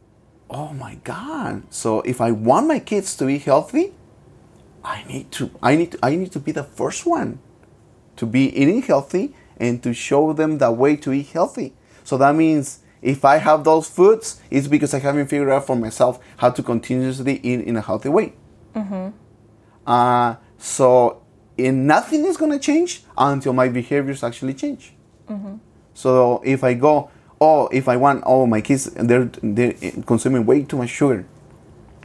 oh 0.52 0.72
my 0.74 0.96
god! 1.02 1.62
So 1.70 2.02
if 2.02 2.20
I 2.20 2.30
want 2.30 2.66
my 2.68 2.78
kids 2.78 3.16
to 3.16 3.26
be 3.26 3.38
healthy, 3.38 3.92
I 4.84 5.04
need 5.04 5.32
to 5.32 5.50
I 5.62 5.76
need 5.76 5.92
to, 5.92 5.98
I 6.02 6.14
need 6.14 6.32
to 6.32 6.38
be 6.38 6.52
the 6.52 6.64
first 6.64 7.06
one 7.06 7.40
to 8.16 8.26
be 8.26 8.48
eating 8.56 8.82
healthy 8.82 9.34
and 9.56 9.82
to 9.82 9.94
show 9.94 10.32
them 10.32 10.58
the 10.58 10.70
way 10.70 10.96
to 10.96 11.12
eat 11.12 11.28
healthy. 11.28 11.72
So 12.04 12.18
that 12.18 12.34
means 12.34 12.80
if 13.00 13.24
I 13.24 13.38
have 13.38 13.64
those 13.64 13.88
foods, 13.88 14.40
it's 14.50 14.68
because 14.68 14.94
I 14.94 14.98
haven't 14.98 15.26
figured 15.28 15.50
out 15.50 15.66
for 15.66 15.76
myself 15.76 16.20
how 16.36 16.50
to 16.50 16.62
continuously 16.62 17.40
eat 17.42 17.60
in 17.60 17.76
a 17.76 17.80
healthy 17.80 18.08
way. 18.08 18.34
Uh, 19.86 20.36
so, 20.58 21.22
and 21.58 21.86
nothing 21.86 22.24
is 22.24 22.36
going 22.36 22.52
to 22.52 22.58
change 22.58 23.02
until 23.16 23.52
my 23.52 23.68
behaviors 23.68 24.22
actually 24.22 24.54
change. 24.54 24.94
So 25.94 26.42
if 26.44 26.62
I 26.64 26.74
go, 26.74 27.10
oh, 27.42 27.68
if 27.72 27.88
I 27.88 27.96
want, 27.96 28.22
oh, 28.24 28.46
my 28.46 28.60
kids, 28.60 28.84
they're, 28.94 29.30
they're 29.42 29.74
consuming 30.06 30.46
way 30.46 30.62
too 30.62 30.76
much 30.76 30.90
sugar. 30.90 31.26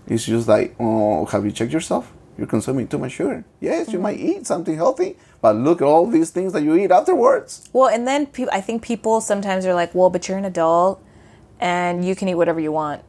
It's 0.07 0.25
just 0.25 0.47
like, 0.47 0.75
oh, 0.79 1.25
have 1.25 1.45
you 1.45 1.51
checked 1.51 1.71
yourself? 1.71 2.11
You're 2.37 2.47
consuming 2.47 2.87
too 2.87 2.97
much 2.97 3.13
sugar. 3.13 3.43
Yes, 3.59 3.91
you 3.91 3.99
mm. 3.99 4.03
might 4.03 4.19
eat 4.19 4.47
something 4.47 4.75
healthy, 4.75 5.17
but 5.41 5.55
look 5.55 5.81
at 5.81 5.85
all 5.85 6.07
these 6.07 6.31
things 6.31 6.53
that 6.53 6.63
you 6.63 6.75
eat 6.75 6.91
afterwards. 6.91 7.69
Well, 7.73 7.89
and 7.89 8.07
then 8.07 8.27
pe- 8.27 8.47
I 8.51 8.61
think 8.61 8.81
people 8.81 9.21
sometimes 9.21 9.65
are 9.65 9.73
like, 9.73 9.93
well, 9.93 10.09
but 10.09 10.27
you're 10.27 10.37
an 10.37 10.45
adult 10.45 11.03
and 11.59 12.05
you 12.05 12.15
can 12.15 12.27
eat 12.29 12.35
whatever 12.35 12.59
you 12.59 12.71
want. 12.71 13.03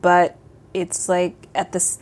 But 0.00 0.36
it's 0.74 1.08
like 1.08 1.34
at 1.54 1.72
this, 1.72 1.98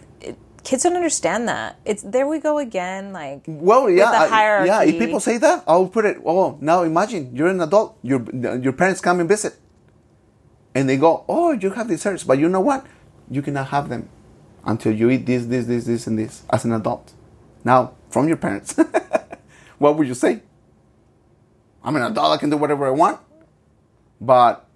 kids 0.65 0.83
don't 0.85 0.97
understand 0.97 1.49
that. 1.49 1.79
It's 1.85 2.03
there 2.03 2.27
we 2.27 2.39
go 2.39 2.59
again. 2.59 3.13
Like, 3.13 3.43
Well, 3.47 3.89
yeah, 3.91 4.11
the 4.11 4.35
I- 4.35 4.65
yeah. 4.65 4.83
If 4.83 4.99
people 4.99 5.21
say 5.21 5.39
that, 5.39 5.65
I'll 5.67 5.89
put 5.89 6.05
it. 6.05 6.19
Oh, 6.25 6.59
now 6.61 6.83
imagine 6.83 7.35
you're 7.35 7.49
an 7.49 7.61
adult. 7.61 7.99
Your 8.03 8.21
your 8.35 8.73
parents 8.73 9.01
come 9.01 9.21
and 9.21 9.29
visit, 9.29 9.55
and 10.75 10.89
they 10.89 10.97
go, 10.97 11.25
"Oh, 11.29 11.53
you 11.53 11.71
have 11.71 11.89
desserts, 11.89 12.25
but 12.25 12.39
you 12.39 12.49
know 12.49 12.61
what? 12.61 12.87
You 13.31 13.43
cannot 13.43 13.69
have 13.69 13.89
them 13.89 14.09
until 14.65 14.93
you 14.93 15.11
eat 15.11 15.25
this, 15.27 15.47
this, 15.47 15.67
this, 15.67 15.85
this, 15.85 16.07
and 16.07 16.19
this 16.19 16.43
as 16.53 16.65
an 16.65 16.73
adult." 16.73 17.13
Now, 17.65 17.93
from 18.09 18.27
your 18.29 18.37
parents, 18.39 18.75
what 19.79 19.97
would 19.97 20.09
you 20.09 20.15
say? 20.15 20.43
I'm 21.83 21.97
an 21.97 22.03
adult. 22.03 22.33
I 22.33 22.37
can 22.37 22.51
do 22.51 22.57
whatever 22.57 22.87
I 22.87 22.91
want. 22.91 23.21
But 24.21 24.67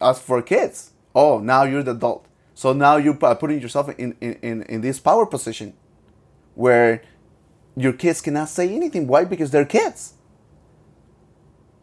as 0.00 0.18
for 0.20 0.40
kids, 0.42 0.92
oh, 1.14 1.38
now 1.38 1.64
you're 1.64 1.82
the 1.82 1.90
adult. 1.92 2.26
So 2.54 2.72
now 2.72 2.96
you're 2.96 3.14
putting 3.14 3.60
yourself 3.60 3.90
in, 3.98 4.16
in, 4.20 4.62
in, 4.62 4.80
this 4.80 5.00
power 5.00 5.26
position 5.26 5.74
where 6.54 7.02
your 7.76 7.92
kids 7.92 8.20
cannot 8.20 8.48
say 8.48 8.72
anything. 8.74 9.08
Why? 9.08 9.24
Because 9.24 9.50
they're 9.50 9.64
kids. 9.64 10.14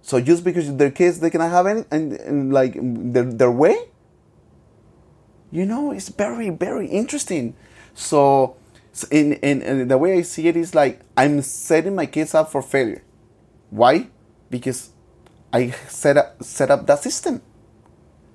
So 0.01 0.21
just 0.21 0.43
because 0.43 0.73
they're 0.77 0.91
kids, 0.91 1.19
they 1.19 1.29
cannot 1.29 1.51
have 1.51 1.67
any 1.67 1.83
and, 1.91 2.13
and 2.13 2.53
like 2.53 2.75
their, 2.79 3.23
their 3.23 3.51
way. 3.51 3.77
You 5.51 5.65
know, 5.65 5.91
it's 5.91 6.07
very 6.07 6.49
very 6.49 6.87
interesting. 6.87 7.55
So, 7.93 8.55
in, 9.11 9.33
in 9.33 9.61
in 9.61 9.87
the 9.89 9.97
way 9.97 10.17
I 10.17 10.21
see 10.21 10.47
it 10.47 10.55
is 10.55 10.73
like 10.73 11.01
I'm 11.17 11.41
setting 11.41 11.93
my 11.93 12.05
kids 12.05 12.33
up 12.33 12.49
for 12.49 12.61
failure. 12.61 13.03
Why? 13.69 14.07
Because 14.49 14.91
I 15.51 15.71
set 15.89 16.15
up 16.15 16.41
set 16.41 16.71
up 16.71 16.87
that 16.87 17.03
system 17.03 17.41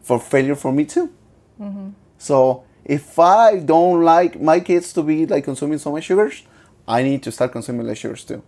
for 0.03 0.20
failure 0.20 0.55
for 0.55 0.72
me 0.72 0.85
too. 0.85 1.11
Mm-hmm. 1.59 2.05
So 2.18 2.64
if 2.85 3.18
I 3.18 3.59
don't 3.59 4.02
like 4.02 4.40
my 4.40 4.61
kids 4.61 4.92
to 4.94 5.02
be 5.02 5.26
like 5.26 5.44
consuming 5.44 5.79
so 5.79 5.92
much 5.92 6.05
sugars, 6.05 6.42
I 6.87 7.02
need 7.02 7.22
to 7.24 7.33
start 7.33 7.52
consuming 7.52 7.87
less 7.87 7.98
sugars 7.98 8.24
too. 8.24 8.42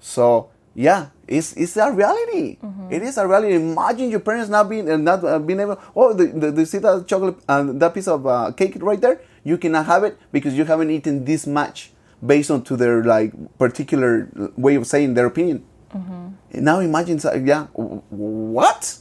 So 0.00 0.50
yeah, 0.74 1.08
it's 1.26 1.56
it's 1.56 1.76
a 1.76 1.90
reality. 1.90 2.58
It 2.90 3.02
is 3.02 3.16
a 3.16 3.26
reality. 3.26 3.54
Imagine 3.54 4.10
your 4.10 4.20
parents 4.20 4.50
not 4.50 4.68
being 4.68 4.90
uh, 4.90 4.96
not 4.96 5.24
uh, 5.24 5.38
being 5.38 5.60
able. 5.60 5.80
Oh, 5.94 6.12
the, 6.12 6.26
the, 6.26 6.50
the 6.52 6.66
see 6.66 6.78
that 6.78 7.06
chocolate 7.06 7.36
and 7.48 7.80
that 7.80 7.94
piece 7.94 8.08
of 8.08 8.26
uh, 8.26 8.52
cake 8.52 8.76
right 8.80 9.00
there. 9.00 9.20
You 9.42 9.58
cannot 9.58 9.86
have 9.86 10.04
it 10.04 10.18
because 10.32 10.54
you 10.54 10.64
haven't 10.64 10.90
eaten 10.90 11.24
this 11.24 11.46
much 11.46 11.92
based 12.24 12.50
on 12.50 12.62
to 12.64 12.76
their 12.76 13.04
like 13.04 13.32
particular 13.58 14.28
way 14.56 14.74
of 14.74 14.86
saying 14.86 15.14
their 15.14 15.26
opinion. 15.26 15.64
Now 16.52 16.80
imagine, 16.80 17.20
yeah, 17.46 17.66
what? 17.66 18.98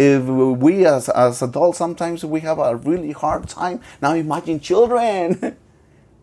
If 0.00 0.24
we 0.24 0.86
as, 0.86 1.10
as 1.10 1.42
adults 1.42 1.76
sometimes 1.76 2.24
we 2.24 2.40
have 2.40 2.58
a 2.58 2.76
really 2.76 3.12
hard 3.12 3.46
time. 3.48 3.80
Now 4.00 4.14
imagine 4.14 4.60
children. 4.60 5.56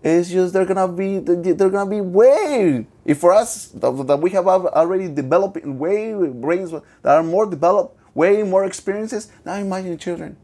It's 0.04 0.30
just 0.30 0.54
they're 0.54 0.64
gonna 0.64 0.88
be 0.88 1.18
they're 1.18 1.70
gonna 1.70 1.90
be 1.90 2.02
way 2.02 2.86
if 3.04 3.18
for 3.18 3.34
us 3.34 3.70
that 3.74 4.20
we 4.22 4.30
have 4.30 4.48
already 4.48 5.10
developed 5.10 5.66
way 5.66 6.14
brains 6.14 6.70
that 6.72 7.16
are 7.18 7.24
more 7.24 7.48
developed 7.48 7.98
way 8.14 8.44
more 8.44 8.64
experiences. 8.64 9.30
Now 9.44 9.56
imagine 9.56 9.98
children. 9.98 10.38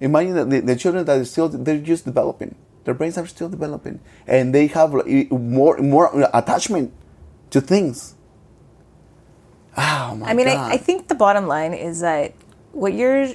Imagine 0.00 0.34
that 0.34 0.48
the, 0.48 0.60
the 0.60 0.76
children 0.76 1.04
that 1.04 1.18
are 1.18 1.24
still 1.24 1.48
they're 1.48 1.82
just 1.82 2.04
developing. 2.04 2.54
Their 2.84 2.94
brains 2.94 3.18
are 3.18 3.26
still 3.26 3.48
developing. 3.48 3.98
And 4.28 4.54
they 4.54 4.68
have 4.68 4.94
eh, 5.06 5.26
more 5.30 5.76
more 5.78 6.30
attachment 6.32 6.94
to 7.50 7.60
things 7.60 8.14
oh 9.76 10.16
my 10.16 10.30
I 10.30 10.34
mean. 10.34 10.48
I, 10.48 10.72
I 10.72 10.76
think 10.76 11.08
the 11.08 11.14
bottom 11.14 11.46
line 11.46 11.72
is 11.74 12.00
that 12.00 12.32
what 12.72 12.92
you're 12.94 13.28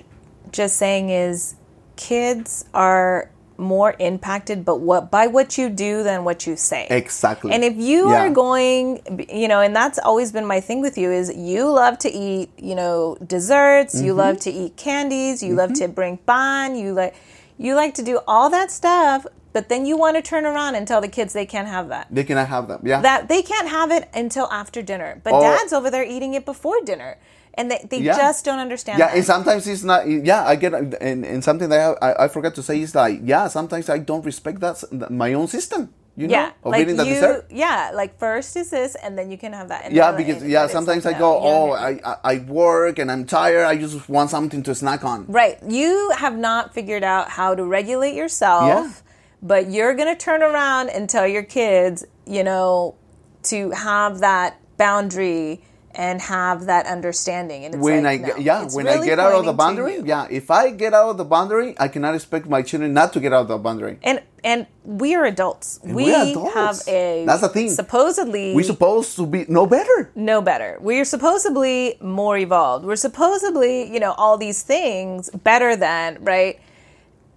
just 0.51 0.77
saying 0.77 1.09
is 1.09 1.55
kids 1.95 2.65
are 2.73 3.29
more 3.57 3.95
impacted, 3.99 4.65
but 4.65 4.81
what 4.81 5.09
by 5.09 5.27
what 5.27 5.57
you 5.57 5.69
do 5.69 6.03
than 6.03 6.25
what 6.25 6.45
you 6.45 6.57
say. 6.57 6.87
Exactly. 6.89 7.53
And 7.53 7.63
if 7.63 7.75
you 7.77 8.09
Yeah. 8.09 8.23
are 8.25 8.29
going, 8.29 9.27
you 9.29 9.47
know, 9.47 9.61
and 9.61 9.73
that's 9.73 9.97
always 9.99 10.33
been 10.33 10.45
my 10.45 10.59
thing 10.59 10.81
with 10.81 10.97
you 10.97 11.09
is 11.09 11.33
you 11.33 11.69
love 11.71 11.97
to 11.99 12.11
eat, 12.11 12.49
you 12.57 12.75
know, 12.75 13.17
desserts. 13.25 13.95
You 13.95 14.11
Mm-hmm. 14.11 14.17
love 14.19 14.39
to 14.41 14.51
eat 14.51 14.75
candies. 14.75 15.41
You 15.41 15.55
love 15.55 15.71
to 15.75 15.87
bring 15.87 16.17
pan. 16.17 16.75
You 16.75 16.91
like, 16.93 17.15
you 17.57 17.75
like 17.75 17.93
to 17.95 18.03
do 18.03 18.19
all 18.27 18.49
that 18.49 18.71
stuff. 18.71 19.25
But 19.55 19.69
then 19.69 19.85
you 19.85 19.95
want 19.95 20.17
to 20.17 20.21
turn 20.21 20.45
around 20.45 20.75
and 20.75 20.85
tell 20.85 20.99
the 20.99 21.07
kids 21.07 21.31
they 21.31 21.45
can't 21.45 21.69
have 21.69 21.87
that. 21.87 22.07
They 22.11 22.25
cannot 22.25 22.49
have 22.49 22.67
them. 22.67 22.81
Yeah. 22.83 22.99
That 22.99 23.29
they 23.29 23.41
can't 23.41 23.69
have 23.69 23.89
it 23.89 24.09
until 24.13 24.47
after 24.51 24.81
dinner. 24.81 25.21
But 25.23 25.39
dad's 25.39 25.71
over 25.71 25.89
there 25.89 26.03
eating 26.03 26.33
it 26.33 26.43
before 26.45 26.81
dinner. 26.91 27.11
And 27.57 27.71
they, 27.71 27.79
they 27.89 27.99
Yeah. 27.99 28.17
just 28.17 28.43
don't 28.43 28.59
understand 28.59 28.99
yeah, 28.99 29.07
that. 29.07 29.15
and 29.15 29.23
sometimes 29.33 29.65
it's 29.65 29.85
not. 29.91 30.01
Yeah, 30.09 30.43
I 30.43 30.57
get, 30.57 30.73
and, 30.73 31.23
and 31.23 31.41
something 31.41 31.69
that 31.69 31.97
I, 32.01 32.25
I 32.25 32.27
forgot 32.27 32.53
to 32.55 32.63
say 32.69 32.81
is 32.81 32.93
like, 32.93 33.21
yeah, 33.23 33.47
sometimes 33.47 33.87
I 33.89 33.99
don't 33.99 34.25
respect 34.25 34.59
that 34.59 34.83
my 35.09 35.31
own 35.39 35.47
system. 35.47 35.81
You 36.17 36.27
know, 36.27 36.31
yeah, 36.33 36.51
like 36.63 36.87
you, 36.87 37.43
yeah, 37.49 37.91
like 37.93 38.17
first 38.19 38.55
is 38.55 38.69
this, 38.69 38.95
and 39.03 39.17
then 39.17 39.31
you 39.31 39.37
can 39.37 39.51
have 39.51 39.67
that. 39.67 39.83
And 39.85 39.93
Yeah, 39.93 40.11
because 40.13 40.41
and- 40.41 40.51
yeah, 40.51 40.67
sometimes 40.67 41.03
like, 41.03 41.17
I 41.17 41.19
go, 41.19 41.33
don't 41.33 41.43
oh, 41.45 41.71
I 41.73 42.15
I 42.23 42.37
work 42.47 42.99
and 42.99 43.11
I'm 43.11 43.25
tired. 43.25 43.65
I 43.65 43.75
just 43.75 44.07
want 44.07 44.29
something 44.29 44.63
to 44.63 44.73
snack 44.75 45.03
on. 45.03 45.25
Right. 45.27 45.57
You 45.67 46.11
have 46.23 46.37
not 46.37 46.73
figured 46.73 47.03
out 47.03 47.29
how 47.31 47.53
to 47.55 47.63
regulate 47.65 48.15
yourself, 48.15 48.63
Yeah. 48.67 48.91
But 49.45 49.69
you're 49.69 49.93
going 49.93 50.13
to 50.13 50.19
turn 50.19 50.41
around 50.41 50.89
and 50.89 51.07
tell 51.07 51.27
your 51.27 51.43
kids, 51.43 52.03
you 52.25 52.43
know, 52.43 52.95
to 53.43 53.69
have 53.71 54.19
that 54.19 54.59
boundary 54.77 55.61
and 55.91 56.19
have 56.19 56.65
that 56.65 56.87
understanding. 56.87 57.63
And 57.63 57.75
it's 57.75 57.83
When 57.83 58.03
like, 58.03 58.23
I 58.23 58.27
no. 58.27 58.35
yeah, 58.37 58.65
when 58.65 58.87
I 58.87 59.05
get 59.05 59.19
out 59.19 59.33
of 59.33 59.45
the 59.45 59.53
boundary, 59.53 60.01
yeah, 60.03 60.27
if 60.29 60.49
I 60.49 60.71
get 60.71 60.93
out 60.93 61.09
of 61.09 61.17
the 61.17 61.23
boundary, 61.23 61.75
I 61.79 61.87
cannot 61.87 62.15
expect 62.15 62.47
my 62.47 62.63
children 62.63 62.91
not 62.93 63.13
to 63.13 63.19
get 63.19 63.33
out 63.33 63.41
of 63.41 63.47
the 63.47 63.57
boundary. 63.59 63.99
And 64.03 64.21
and 64.43 64.65
we 64.83 65.15
are 65.15 65.25
adults. 65.25 65.79
we 65.83 66.05
we're 66.05 66.31
adults. 66.31 66.53
have 66.53 66.81
a 66.87 67.23
That's 67.25 67.41
the 67.41 67.49
thing. 67.49 67.69
Supposedly, 67.69 68.53
We're 68.55 68.63
supposed 68.63 69.15
to 69.17 69.25
be 69.25 69.45
no 69.47 69.65
better. 69.67 70.11
No 70.15 70.41
better. 70.41 70.77
We're 70.81 71.05
supposedly 71.05 71.97
more 72.01 72.37
evolved. 72.37 72.83
We're 72.85 72.95
supposedly, 72.97 73.91
you 73.91 73.99
know, 73.99 74.13
all 74.13 74.37
these 74.37 74.63
things 74.63 75.29
better 75.29 75.75
than, 75.75 76.17
right? 76.23 76.59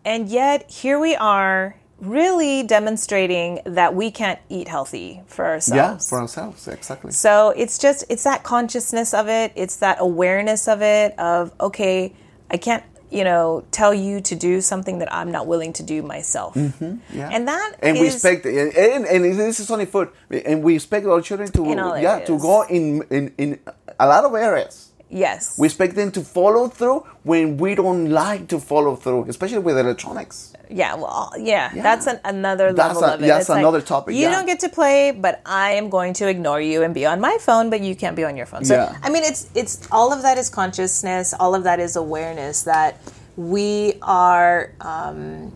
And 0.05 0.29
yet 0.29 0.71
here 0.71 0.99
we 0.99 1.15
are 1.15 1.77
really 2.01 2.63
demonstrating 2.63 3.61
that 3.65 3.95
we 3.95 4.11
can't 4.11 4.39
eat 4.49 4.69
healthy 4.69 5.23
for 5.27 5.45
ourselves. 5.45 6.07
Yeah, 6.07 6.09
for 6.09 6.21
ourselves, 6.21 6.69
exactly. 6.69 7.13
so 7.13 7.51
it's 7.57 7.79
just 7.79 8.05
it's 8.09 8.25
that 8.25 8.43
consciousness 8.43 9.15
of 9.15 9.29
it, 9.29 9.53
it's 9.57 9.77
that 9.77 9.99
awareness 10.01 10.69
of 10.69 10.83
it 10.83 11.19
of 11.19 11.53
okay, 11.61 12.13
I 12.51 12.57
can't, 12.57 12.85
you 13.11 13.25
know, 13.25 13.65
tell 13.71 13.93
you 13.93 14.21
to 14.21 14.37
do 14.37 14.61
something 14.61 14.99
that 15.01 15.13
I'm 15.13 15.33
not 15.33 15.47
willing 15.47 15.73
to 15.75 15.83
do 15.83 16.03
myself. 16.03 16.55
Mm-hmm, 16.55 16.97
yeah. 17.17 17.31
And 17.33 17.49
that 17.49 17.77
and 17.83 17.99
we 17.99 18.07
expect 18.07 18.47
and, 18.47 18.75
and, 18.75 19.05
and 19.05 19.25
this 19.25 19.61
is 19.61 19.71
only 19.71 19.87
food 19.87 20.11
and 20.31 20.63
we 20.63 20.77
expect 20.77 21.07
our 21.07 21.21
children 21.21 21.51
to 21.53 21.65
yeah 22.01 22.21
to 22.21 22.39
go 22.39 22.63
in, 22.63 23.03
in 23.11 23.35
in 23.39 23.59
a 23.99 24.07
lot 24.07 24.25
of 24.25 24.35
areas 24.35 24.88
Yes. 25.11 25.57
we 25.59 25.67
expect 25.67 25.95
them 25.95 26.11
to 26.13 26.21
follow 26.21 26.69
through 26.69 27.07
when 27.23 27.57
we 27.57 27.75
don't 27.75 28.11
like 28.11 28.49
to 28.49 28.59
follow 28.61 28.95
through 28.97 29.25
especially 29.29 29.59
with 29.69 29.77
electronics 29.79 30.53
Yeah, 30.71 30.95
well, 30.97 31.33
yeah, 31.39 31.71
Yeah. 31.75 31.83
that's 31.83 32.07
an, 32.13 32.19
another 32.25 32.73
That's 32.75 32.95
level 32.95 33.05
a- 33.05 33.15
of 33.15 33.23
it. 33.23 33.27
that's 33.27 33.41
It's 33.43 33.49
like, 33.49 33.61
another 33.65 33.81
topic, 33.81 34.15
You 34.15 34.23
yeah. 34.29 34.35
don't 34.37 34.45
get 34.53 34.61
to 34.67 34.69
play, 34.69 35.13
but 35.13 35.41
I 35.47 35.69
am 35.81 35.89
going 35.89 36.13
to 36.21 36.29
ignore 36.29 36.61
you 36.61 36.83
and 36.85 36.93
be 37.01 37.05
on 37.13 37.19
my 37.29 37.37
phone, 37.41 37.71
but 37.73 37.81
you 37.81 37.95
can't 38.03 38.17
be 38.21 38.25
on 38.31 38.37
your 38.37 38.45
phone. 38.53 38.65
So, 38.67 38.75
Yeah. 38.75 38.93
I 39.03 39.09
mean, 39.09 39.25
it's 39.31 39.43
it's 39.61 39.75
all 39.91 40.13
of 40.17 40.21
that 40.27 40.37
is 40.43 40.51
consciousness. 40.61 41.33
All 41.41 41.53
of 41.59 41.63
that 41.69 41.79
is 41.81 41.97
awareness 41.97 42.57
that 42.73 43.01
we 43.55 43.95
are, 44.03 44.73
um, 44.93 45.53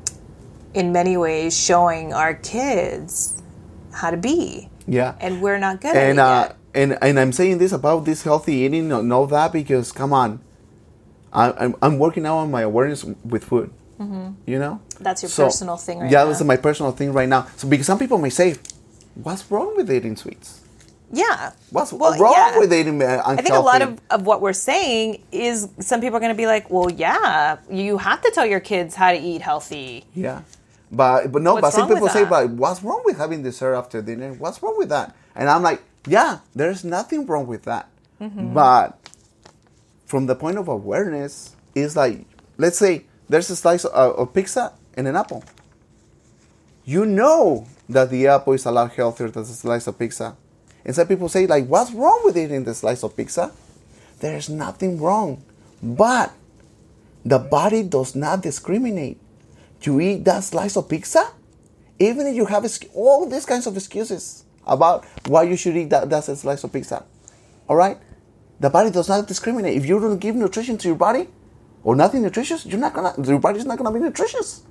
in 0.81 0.93
many 0.93 1.17
ways, 1.27 1.53
showing 1.69 2.15
our 2.15 2.33
kids 2.33 3.37
how 4.01 4.11
to 4.11 4.17
be, 4.17 4.71
yeah 4.99 5.15
and 5.21 5.33
we're 5.45 5.59
not 5.69 5.77
good 5.85 5.95
and 5.95 6.19
at 6.19 6.47
it 6.47 6.51
uh. 6.53 6.55
And 6.75 6.99
and 7.03 7.19
i'm 7.21 7.33
saying 7.33 7.59
this 7.59 7.73
about 7.73 8.05
this 8.05 8.23
healthy 8.23 8.55
eating 8.57 8.91
and 8.93 9.13
all 9.13 9.27
that 9.27 9.53
because 9.53 9.93
come 9.93 10.13
on 10.13 10.41
I, 11.33 11.53
I'm, 11.53 11.75
I'm 11.81 11.99
working 11.99 12.25
now 12.25 12.39
on 12.39 12.51
my 12.51 12.63
awareness 12.63 13.05
with 13.25 13.45
food 13.45 13.71
you 14.47 14.59
know 14.59 14.81
Mm-hmm. 14.83 15.05
That's 15.05 15.23
your 15.23 15.31
personal 15.31 15.77
thing 15.77 16.01
right 16.01 16.11
yeah 16.11 16.23
now. 16.23 16.29
this 16.29 16.41
is 16.41 16.47
my 16.47 16.57
personal 16.57 16.93
thing 16.93 17.13
right 17.13 17.29
now 17.29 17.47
so 17.57 17.69
because 17.69 17.87
some 17.87 17.99
people 17.99 18.19
may 18.19 18.31
say 18.31 18.57
what's 19.15 19.49
wrong 19.51 19.77
with 19.77 19.91
eating 19.93 20.17
sweets 20.17 20.61
Yeah. 21.13 21.53
what's 21.71 21.93
Well, 21.93 22.19
wrong 22.19 22.35
yeah. 22.37 22.59
with 22.59 22.73
eating 22.73 23.03
uh, 23.03 23.23
I 23.25 23.37
think 23.37 23.55
a 23.55 23.61
lot 23.61 23.81
of, 23.83 24.01
of 24.11 24.27
what 24.27 24.41
we're 24.41 24.53
saying 24.55 25.23
is 25.31 25.69
some 25.79 26.01
people 26.01 26.17
are 26.17 26.21
going 26.21 26.33
to 26.33 26.37
be 26.37 26.47
like, 26.47 26.71
well, 26.71 26.91
yeah, 26.91 27.59
you 27.71 27.99
have 27.99 28.21
to 28.23 28.31
tell 28.35 28.47
your 28.47 28.61
kids 28.61 28.95
how 28.95 29.11
to 29.13 29.19
eat 29.19 29.43
healthy. 29.43 30.05
Yeah. 30.15 30.41
But 30.91 31.31
but 31.33 31.43
no, 31.43 31.55
What's 31.55 31.63
but 31.67 31.71
some 31.73 31.89
people 31.89 32.09
say, 32.09 32.25
but 32.25 32.51
what's 32.51 32.83
wrong 32.83 33.03
with 33.05 33.19
having 33.19 33.43
dessert 33.43 33.75
after 33.77 34.01
dinner? 34.03 34.33
What's 34.35 34.63
wrong 34.63 34.77
with 34.79 34.89
that? 34.89 35.15
And 35.37 35.49
I'm 35.49 35.63
like, 35.63 35.81
yeah, 36.07 36.39
there's 36.55 36.85
nothing 36.85 37.27
wrong 37.27 37.47
with 37.47 37.63
that. 37.65 37.89
Mm-hmm. 38.21 38.55
But 38.55 38.99
from 40.07 40.27
the 40.27 40.35
point 40.35 40.59
of 40.59 40.69
awareness, 40.69 41.57
it's 41.75 41.97
like, 41.97 42.25
let's 42.59 42.79
say 42.79 43.05
there's 43.29 43.51
a 43.51 43.57
slice 43.57 43.85
of, 43.85 44.17
of 44.17 44.35
pizza 44.35 44.73
and 44.95 45.09
an 45.09 45.17
apple. 45.17 45.45
You 46.85 47.07
know 47.07 47.67
that 47.89 48.11
the 48.11 48.27
apple 48.27 48.53
is 48.55 48.67
a 48.67 48.71
lot 48.71 48.93
healthier 48.93 49.29
than 49.29 49.43
the 49.45 49.49
slice 49.49 49.87
of 49.87 49.99
pizza. 49.99 50.37
And 50.85 50.95
some 50.95 51.07
people 51.07 51.29
say, 51.29 51.47
like, 51.47 51.67
what's 51.67 51.93
wrong 51.93 52.23
with 52.25 52.37
eating 52.37 52.65
the 52.65 52.75
slice 52.75 53.05
of 53.05 53.17
pizza? 53.17 53.53
There's 54.19 54.49
nothing 54.49 55.01
wrong. 55.01 55.43
But 55.83 56.33
the 57.25 57.39
body 57.39 57.85
does 57.85 58.17
not 58.17 58.43
discriminate. 58.43 59.21
You 59.83 60.01
eat 60.01 60.25
that 60.25 60.45
slice 60.45 60.77
of 60.77 60.89
pizza, 60.89 61.33
even 61.99 62.27
if 62.27 62.35
you 62.35 62.47
have 62.47 62.67
all 62.95 63.29
these 63.29 63.47
kinds 63.47 63.67
of 63.67 63.77
excuses 63.77 64.45
about 64.67 65.05
why 65.27 65.43
you 65.43 65.57
should 65.57 65.77
eat 65.77 65.91
that, 65.91 66.09
that 66.11 66.25
slice 66.25 66.65
of 66.65 66.73
pizza. 66.73 67.05
All 67.69 67.77
right? 67.77 67.99
The 68.61 68.71
body 68.71 68.91
does 68.91 69.09
not 69.09 69.27
discriminate. 69.27 69.77
If 69.77 69.87
you 69.87 69.99
don't 69.99 70.19
give 70.19 70.37
nutrition 70.37 70.79
to 70.79 70.89
your 70.89 70.97
body 70.97 71.29
or 71.83 71.97
nothing 71.97 72.23
nutritious, 72.23 72.65
you're 72.65 72.79
not 72.79 72.95
gonna. 72.95 73.13
Your 73.27 73.41
body's 73.41 73.65
not 73.65 73.77
gonna 73.77 73.91
be 73.91 73.99
nutritious, 73.99 74.63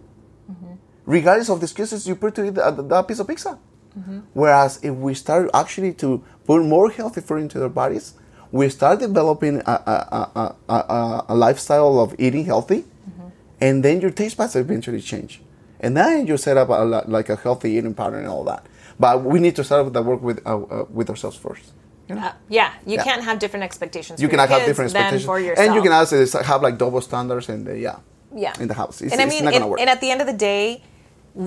mm-hmm. 0.49 0.75
regardless 1.05 1.49
of 1.49 1.59
the 1.59 1.65
excuses 1.65 2.07
you 2.07 2.15
put 2.15 2.33
to 2.35 2.45
eat 2.45 2.55
that, 2.55 2.63
uh, 2.63 2.81
that 2.83 3.07
piece 3.07 3.19
of 3.19 3.27
pizza. 3.27 3.59
Mm-hmm. 3.99 4.19
Whereas 4.31 4.79
if 4.81 4.95
we 4.95 5.13
start 5.13 5.49
actually 5.53 5.93
to 5.95 6.23
put 6.45 6.63
more 6.63 6.89
healthy 6.89 7.19
food 7.19 7.41
into 7.41 7.61
our 7.61 7.67
bodies, 7.67 8.13
we 8.53 8.69
start 8.69 8.99
developing 8.99 9.57
a, 9.65 9.71
a, 9.71 9.97
a, 10.35 10.55
a, 10.69 10.73
a, 10.73 11.25
a 11.29 11.35
lifestyle 11.35 11.99
of 11.99 12.15
eating 12.17 12.45
healthy, 12.45 12.83
mm-hmm. 12.83 13.27
and 13.59 13.83
then 13.83 13.99
your 13.99 14.11
taste 14.11 14.37
buds 14.37 14.55
eventually 14.55 15.01
change, 15.01 15.41
and 15.81 15.97
then 15.97 16.27
you 16.27 16.37
set 16.37 16.55
up 16.55 16.69
a, 16.69 16.85
li- 16.85 17.07
like 17.07 17.27
a 17.27 17.35
healthy 17.35 17.71
eating 17.71 17.93
pattern 17.93 18.19
and 18.19 18.29
all 18.29 18.45
that. 18.45 18.65
But 19.03 19.13
we 19.33 19.37
need 19.45 19.55
to 19.59 19.63
start 19.63 19.81
with 19.85 19.95
the 19.97 20.03
work 20.09 20.21
with 20.27 20.37
uh, 20.45 20.49
uh, 20.51 20.85
with 20.97 21.07
ourselves 21.09 21.37
first. 21.45 21.65
You 22.07 22.15
know? 22.15 22.21
Uh, 22.27 22.33
yeah, 22.57 22.69
you 22.85 22.97
Yeah. 22.97 23.07
can't 23.07 23.23
have 23.29 23.37
different 23.43 23.63
expectations. 23.69 24.15
you 24.23 24.29
cannot 24.33 24.49
have 24.53 24.63
different 24.69 24.89
expectations, 24.91 25.25
for 25.31 25.39
yourself. 25.39 25.63
and 25.63 25.69
you 25.75 25.81
can 25.85 25.93
also 25.99 26.15
have 26.51 26.59
like 26.67 26.75
double 26.83 27.01
standards, 27.09 27.47
and 27.53 27.61
uh, 27.67 27.71
yeah, 27.87 27.97
yeah 28.45 28.61
in 28.63 28.67
the 28.71 28.77
house. 28.81 28.95
It's, 29.01 29.11
and 29.13 29.21
I 29.25 29.27
mean, 29.33 29.43
and, 29.47 29.63
and 29.81 29.89
at 29.95 29.99
the 30.03 30.09
end 30.13 30.21
of 30.23 30.27
the 30.31 30.39
day, 30.51 30.83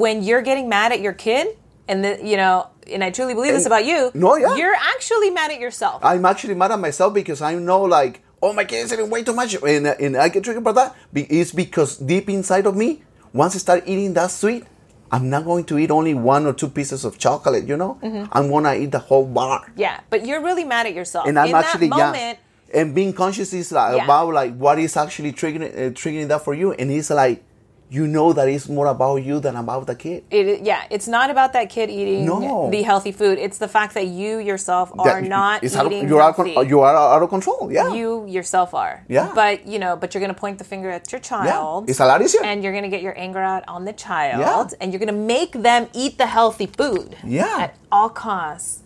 when 0.02 0.16
you're 0.26 0.42
getting 0.50 0.66
mad 0.76 0.88
at 0.96 1.00
your 1.06 1.12
kid, 1.26 1.46
and 1.88 1.98
the, 2.04 2.12
you 2.30 2.36
know, 2.36 2.56
and 2.92 3.04
I 3.04 3.10
truly 3.16 3.34
believe 3.38 3.52
this 3.58 3.66
about 3.72 3.84
you, 3.90 4.10
No, 4.14 4.30
yeah. 4.36 4.56
you're 4.60 4.78
actually 4.94 5.30
mad 5.38 5.50
at 5.54 5.60
yourself. 5.60 5.98
I'm 6.10 6.24
actually 6.24 6.54
mad 6.54 6.70
at 6.72 6.80
myself 6.80 7.12
because 7.14 7.40
I 7.50 7.54
know 7.68 7.82
like, 7.82 8.14
oh 8.42 8.52
my 8.52 8.64
kid 8.64 8.80
is 8.84 8.92
eating 8.92 9.10
way 9.10 9.22
too 9.22 9.34
much, 9.40 9.54
and, 9.54 9.86
uh, 9.86 9.94
and 10.04 10.16
I 10.16 10.28
get 10.28 10.44
triggered 10.44 10.64
by 10.64 10.72
that. 10.80 10.96
It's 11.14 11.52
because 11.52 11.90
deep 11.98 12.26
inside 12.30 12.66
of 12.66 12.74
me, 12.82 13.02
once 13.32 13.54
I 13.54 13.58
start 13.58 13.80
eating 13.86 14.14
that 14.14 14.30
sweet, 14.30 14.64
I'm 15.12 15.30
not 15.30 15.44
going 15.44 15.64
to 15.66 15.78
eat 15.78 15.90
only 15.90 16.14
one 16.14 16.46
or 16.46 16.52
two 16.52 16.68
pieces 16.68 17.04
of 17.04 17.18
chocolate. 17.18 17.64
You 17.66 17.76
know, 17.76 17.98
Mm-hmm. 18.02 18.24
I'm 18.32 18.50
gonna 18.50 18.74
eat 18.74 18.90
the 18.90 18.98
whole 18.98 19.26
bar. 19.26 19.70
yeah, 19.76 20.00
but 20.10 20.26
you're 20.26 20.42
really 20.42 20.64
mad 20.64 20.86
at 20.86 20.94
yourself. 20.94 21.26
And 21.28 21.38
I'm 21.38 21.48
In 21.48 21.54
actually 21.54 21.88
that 21.88 21.96
moment, 21.96 22.38
yeah. 22.72 22.80
And 22.80 22.94
being 22.94 23.12
conscious 23.12 23.52
is 23.52 23.70
like, 23.70 23.96
Yeah. 23.96 24.04
about 24.04 24.32
like 24.34 24.54
what 24.56 24.78
is 24.78 24.96
actually 24.96 25.32
triggering 25.32 25.70
uh, 25.70 25.90
triggering 25.92 26.28
that 26.28 26.42
for 26.44 26.54
you, 26.54 26.72
and 26.72 26.90
it's 26.90 27.10
like, 27.10 27.42
you 27.90 28.06
know 28.08 28.32
that 28.32 28.48
it's 28.48 28.68
more 28.68 28.86
about 28.86 29.16
you 29.22 29.38
than 29.40 29.54
about 29.56 29.86
the 29.86 29.94
kid. 29.94 30.24
it, 30.30 30.62
yeah, 30.62 30.82
it's 30.90 31.06
not 31.06 31.30
about 31.30 31.52
that 31.52 31.68
kid 31.70 31.90
eating 31.90 32.24
No. 32.26 32.68
the 32.70 32.82
healthy 32.82 33.12
food. 33.12 33.38
It's 33.38 33.58
the 33.58 33.68
fact 33.68 33.94
that 33.94 34.06
you 34.06 34.38
yourself 34.38 34.90
are 34.98 35.20
That- 35.20 35.28
not 35.28 35.62
it's 35.62 35.76
out 35.76 35.86
of- 35.86 35.92
eating 35.92 36.08
you're 36.08 36.20
out, 36.20 36.34
healthy. 36.34 36.56
of, 36.56 36.68
you 36.68 36.80
are 36.80 36.96
out 36.96 37.22
of 37.22 37.28
control. 37.28 37.70
Yeah. 37.70 37.92
you 37.92 38.26
yourself 38.26 38.74
are. 38.74 39.04
Yeah. 39.08 39.30
But 39.34 39.66
you 39.66 39.78
know, 39.78 39.96
but 39.96 40.14
you're 40.14 40.20
gonna 40.22 40.34
point 40.34 40.58
the 40.58 40.64
finger 40.64 40.90
at 40.90 41.12
your 41.12 41.20
child. 41.20 41.88
It's 41.90 42.00
a 42.00 42.06
lot 42.06 42.20
easier. 42.22 42.42
And 42.42 42.64
you're 42.64 42.72
gonna 42.74 42.88
get 42.88 43.02
your 43.02 43.16
anger 43.18 43.40
out 43.40 43.62
on 43.68 43.84
the 43.84 43.92
child. 43.92 44.40
Yeah. 44.40 44.76
And 44.80 44.92
you're 44.92 45.00
gonna 45.04 45.12
make 45.36 45.52
them 45.52 45.86
eat 45.92 46.18
the 46.18 46.26
healthy 46.26 46.66
food. 46.66 47.16
Yeah. 47.22 47.56
At 47.64 47.76
all 47.92 48.08
costs. 48.08 48.82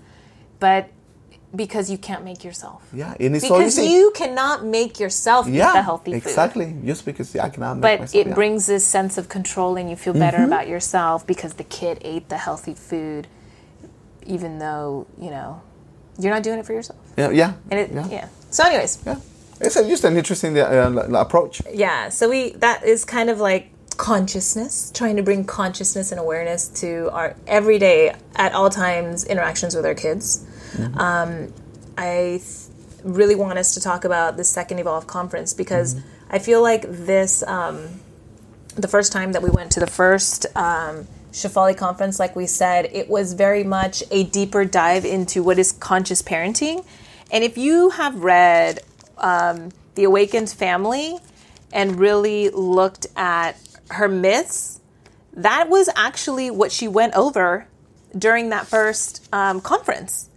But 0.61 0.91
because 1.55 1.91
you 1.91 1.97
can't 1.99 2.25
make 2.25 2.45
yourself. 2.45 2.83
yeah, 2.93 3.15
and 3.19 3.35
it's 3.37 3.49
so 3.49 3.57
Because 3.59 3.79
easy. 3.79 3.91
you 3.93 4.13
cannot 4.15 4.65
make 4.65 5.01
yourself 5.01 5.47
yeah, 5.49 5.71
eat 5.71 5.73
the 5.75 5.83
healthy 5.83 6.13
food. 6.13 6.17
exactly. 6.19 6.77
Just 6.85 7.05
because 7.07 7.35
I 7.37 7.49
cannot 7.49 7.77
make 7.77 7.83
But 7.83 8.01
myself, 8.01 8.15
it 8.21 8.29
yeah. 8.29 8.35
brings 8.35 8.67
this 8.67 8.85
sense 8.87 9.17
of 9.17 9.29
control 9.29 9.77
and 9.77 9.89
you 9.89 9.97
feel 9.97 10.13
better 10.13 10.37
Mm-hmm. 10.39 10.47
about 10.53 10.69
yourself 10.69 11.27
because 11.27 11.55
the 11.55 11.65
kid 11.65 11.99
ate 12.03 12.29
the 12.29 12.37
healthy 12.37 12.75
food, 12.75 13.29
even 14.27 14.59
though, 14.59 15.07
you 15.19 15.31
know, 15.31 15.63
you're 16.19 16.33
not 16.35 16.43
doing 16.43 16.59
it 16.59 16.67
for 16.67 16.75
yourself. 16.75 16.99
Yeah, 17.17 17.31
yeah, 17.31 17.55
And 17.71 17.81
it, 17.81 17.91
yeah, 17.93 18.09
yeah. 18.11 18.29
So, 18.51 18.65
anyways, 18.65 18.99
yeah. 19.07 19.17
It's 19.61 19.77
a, 19.77 19.89
just 19.89 20.05
an 20.05 20.17
interesting 20.17 20.57
uh, 20.59 21.09
approach. 21.17 21.63
yeah 21.73 22.11
so 22.11 22.29
we 22.29 22.51
that 22.61 22.85
is 22.85 23.05
kind 23.05 23.29
of 23.29 23.41
like 23.41 23.71
consciousness 23.97 24.93
trying 24.95 25.17
to 25.17 25.23
bring 25.25 25.45
consciousness 25.45 26.13
and 26.13 26.21
awareness 26.21 26.69
to 26.69 27.11
our 27.11 27.35
everyday 27.49 28.15
at 28.37 28.53
all 28.53 28.71
times 28.71 29.25
interactions 29.25 29.75
with 29.75 29.85
our 29.85 29.95
kids 29.97 30.47
um, 30.95 31.53
i 31.97 32.41
th- 32.43 32.69
really 33.05 33.35
want 33.35 33.59
us 33.59 33.75
to 33.75 33.81
talk 33.81 34.05
about 34.05 34.37
the 34.37 34.45
second 34.45 34.79
evolve 34.79 35.07
conference 35.07 35.55
because 35.55 36.01
i 36.31 36.39
feel 36.39 36.63
like 36.63 36.83
this 36.83 37.43
um, 37.45 37.89
the 38.77 38.89
first 38.89 39.13
time 39.13 39.33
that 39.33 39.43
we 39.43 39.51
went 39.51 39.73
to 39.73 39.81
the 39.81 39.87
first 39.87 40.47
um, 40.57 41.07
Shefali 41.33 41.77
conference, 41.77 42.19
like 42.19 42.35
we 42.35 42.47
said, 42.47 42.87
it 42.93 43.09
was 43.09 43.35
very 43.35 43.65
much 43.65 44.03
a 44.11 44.25
deeper 44.25 44.65
dive 44.65 45.05
into 45.05 45.43
what 45.43 45.59
is 45.59 45.73
conscious 45.73 46.23
parenting. 46.23 46.85
And 47.31 47.45
if 47.45 47.59
you 47.59 47.91
have 47.91 48.23
read 48.23 48.81
um, 49.19 49.71
The 49.95 50.05
Awakened 50.05 50.51
Family 50.51 51.19
and 51.73 51.99
really 51.99 52.49
looked 52.51 53.07
at 53.17 53.57
her 53.91 54.09
myths, 54.09 54.81
that 55.35 55.69
was 55.69 55.89
actually 55.95 56.51
what 56.51 56.73
she 56.73 56.89
went 56.89 57.15
over 57.15 57.67
during 58.17 58.49
that 58.49 58.67
first 58.67 59.29
um, 59.33 59.61
conference. 59.61 60.29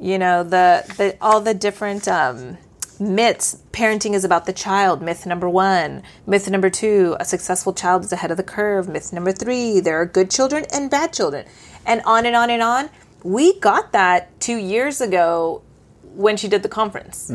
You 0.00 0.18
know, 0.18 0.42
the, 0.44 0.84
the 0.96 1.16
all 1.20 1.40
the 1.40 1.54
different 1.54 2.06
um, 2.06 2.58
myths. 3.00 3.62
Parenting 3.72 4.14
is 4.14 4.24
about 4.24 4.46
the 4.46 4.52
child. 4.52 5.02
Myth 5.02 5.26
number 5.26 5.48
one. 5.48 6.02
Myth 6.26 6.48
number 6.48 6.70
two: 6.70 7.16
a 7.18 7.24
successful 7.24 7.72
child 7.72 8.04
is 8.04 8.12
ahead 8.12 8.30
of 8.30 8.36
the 8.36 8.42
curve. 8.42 8.88
Myth 8.88 9.12
number 9.12 9.32
three: 9.32 9.80
there 9.80 10.00
are 10.00 10.06
good 10.06 10.30
children 10.30 10.64
and 10.72 10.90
bad 10.90 11.12
children, 11.12 11.46
and 11.84 12.00
on 12.04 12.26
and 12.26 12.36
on 12.36 12.50
and 12.50 12.62
on. 12.62 12.90
We 13.24 13.58
got 13.58 13.92
that 13.92 14.38
two 14.40 14.56
years 14.56 15.00
ago 15.00 15.62
when 16.14 16.36
she 16.36 16.48
did 16.48 16.62
the 16.62 16.68
conference. 16.68 17.30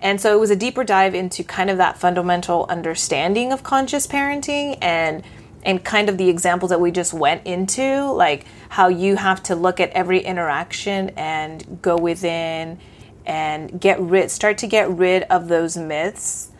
And 0.00 0.20
so 0.20 0.34
it 0.34 0.40
was 0.40 0.50
a 0.50 0.56
deeper 0.56 0.84
dive 0.84 1.14
into 1.14 1.42
kind 1.42 1.70
of 1.70 1.78
that 1.78 1.98
fundamental 1.98 2.66
understanding 2.68 3.52
of 3.52 3.62
conscious 3.62 4.06
parenting 4.06 4.78
and 4.80 5.22
and 5.68 5.84
kind 5.84 6.08
of 6.08 6.16
the 6.16 6.30
examples 6.30 6.70
that 6.70 6.80
we 6.80 6.90
just 6.90 7.12
went 7.12 7.46
into, 7.46 8.10
like 8.12 8.46
how 8.70 8.88
you 8.88 9.16
have 9.16 9.42
to 9.42 9.54
look 9.54 9.80
at 9.80 9.90
every 9.90 10.18
interaction 10.18 11.10
and 11.10 11.78
go 11.82 11.94
within 11.94 12.80
and 13.26 13.78
get 13.78 14.00
rid 14.00 14.30
start 14.30 14.56
to 14.56 14.66
get 14.66 14.90
rid 14.90 15.24
of 15.24 15.48
those 15.48 15.76
myths 15.76 16.50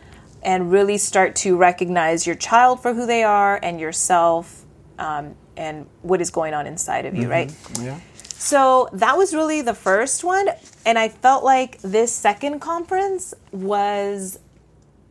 and 0.43 0.71
really 0.71 0.95
start 0.95 1.35
to 1.35 1.57
recognize 1.57 2.27
your 2.27 2.35
child 2.35 2.83
for 2.83 2.93
who 2.93 3.07
they 3.07 3.23
are 3.23 3.59
and 3.63 3.79
yourself 3.79 4.63
um, 4.99 5.33
and 5.57 5.87
what 6.03 6.21
is 6.21 6.29
going 6.29 6.53
on 6.53 6.67
inside 6.67 7.07
of 7.07 7.15
you, 7.15 7.27
right? 7.27 7.51
Yeah. 7.81 7.99
So 8.23 8.89
that 8.93 9.17
was 9.17 9.33
really 9.33 9.63
the 9.63 9.73
first 9.73 10.23
one. 10.23 10.49
And 10.85 10.99
I 10.99 11.09
felt 11.09 11.43
like 11.43 11.81
this 11.81 12.11
second 12.13 12.59
conference 12.59 13.33
was 13.51 14.37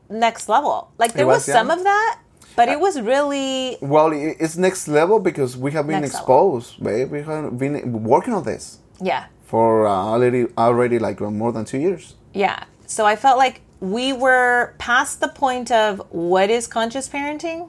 next 0.09 0.49
level. 0.49 0.93
Like 0.99 1.15
there 1.15 1.27
was, 1.27 1.39
was, 1.39 1.49
yeah. 1.49 1.55
some 1.55 1.71
of 1.73 1.83
that, 1.83 2.21
but 2.59 2.68
it 2.68 2.81
was 2.87 2.94
really 3.01 3.79
Well, 3.81 4.11
it's 4.12 4.57
next 4.57 4.88
level 4.88 5.21
because 5.21 5.57
we 5.64 5.71
have 5.77 5.87
been 5.87 6.01
Next 6.01 6.16
exposed, 6.16 6.83
babe. 6.83 7.09
We 7.16 7.23
have 7.23 7.57
been 7.57 7.75
working 8.14 8.35
on 8.38 8.42
this 8.42 8.64
yeah. 9.01 9.27
for 9.51 9.87
uh, 9.87 9.90
already 10.12 10.42
already 10.66 10.99
like 10.99 11.18
uh, 11.23 11.31
more 11.31 11.53
than 11.57 11.64
two 11.64 11.79
years. 11.87 12.05
Yeah. 12.35 12.59
So 12.87 13.07
I 13.12 13.14
felt 13.25 13.38
like 13.38 13.61
we 13.94 14.12
were 14.12 14.75
past 14.79 15.21
the 15.21 15.29
point 15.29 15.71
of 15.71 16.03
what 16.11 16.51
is 16.51 16.66
conscious 16.66 17.07
parenting 17.09 17.61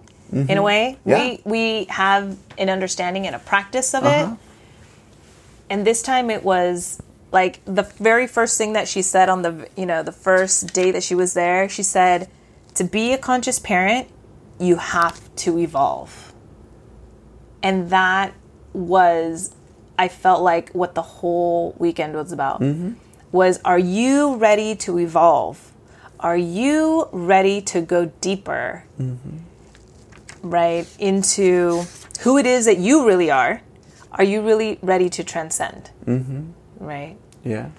in 0.52 0.58
a 0.58 0.64
way. 0.72 0.84
Mm-hmm. 0.88 1.10
Yeah. 1.10 1.18
We 1.20 1.28
we 1.56 1.64
have 2.04 2.26
an 2.58 2.70
understanding 2.70 3.24
and 3.28 3.36
a 3.36 3.44
practice 3.52 3.90
of 3.98 4.04
Uh-huh. 4.04 4.34
it. 4.34 4.38
And 5.72 5.86
this 5.86 6.02
time 6.02 6.28
it 6.38 6.44
was 6.44 7.00
like 7.32 7.54
the 7.66 7.86
very 8.10 8.28
first 8.38 8.58
thing 8.58 8.74
that 8.74 8.88
she 8.88 9.02
said 9.04 9.30
on 9.30 9.40
the 9.48 9.54
you 9.82 9.86
know 9.86 10.02
the 10.12 10.18
first 10.28 10.74
day 10.74 10.90
that 10.96 11.04
she 11.04 11.16
was 11.16 11.34
there, 11.34 11.70
she 11.70 11.84
said 11.84 12.20
to 12.80 12.84
be 12.84 13.14
a 13.14 13.18
conscious 13.18 13.60
parent, 13.60 14.08
you 14.60 14.76
have 14.76 15.34
to 15.38 15.58
evolve. 15.58 16.34
And 17.64 17.90
that 17.90 18.34
was 18.74 19.56
I 19.98 20.08
felt 20.08 20.42
like 20.42 20.72
what 20.72 20.96
the 20.96 21.02
whole 21.02 21.76
weekend 21.78 22.16
was 22.16 22.32
about 22.32 22.62
mm-hmm. 22.62 22.94
was 23.32 23.60
are 23.66 23.80
you 23.80 24.36
ready 24.36 24.76
to 24.78 24.98
evolve? 24.98 25.74
Are 26.20 26.38
you 26.38 27.08
ready 27.12 27.62
to 27.62 27.82
go 27.82 28.06
deeper? 28.22 28.86
Mm-hmm. 29.00 29.38
Right? 30.42 30.88
Into 31.00 31.84
who 32.22 32.38
it 32.38 32.46
is 32.46 32.66
that 32.66 32.78
you 32.78 33.06
really 33.06 33.30
are. 33.30 33.62
Are 34.14 34.24
you 34.24 34.42
really 34.42 34.80
ready 34.82 35.10
to 35.10 35.24
transcend? 35.24 35.92
Mm-hmm. 36.06 36.52
Right? 36.80 37.18
Yeah. 37.44 37.70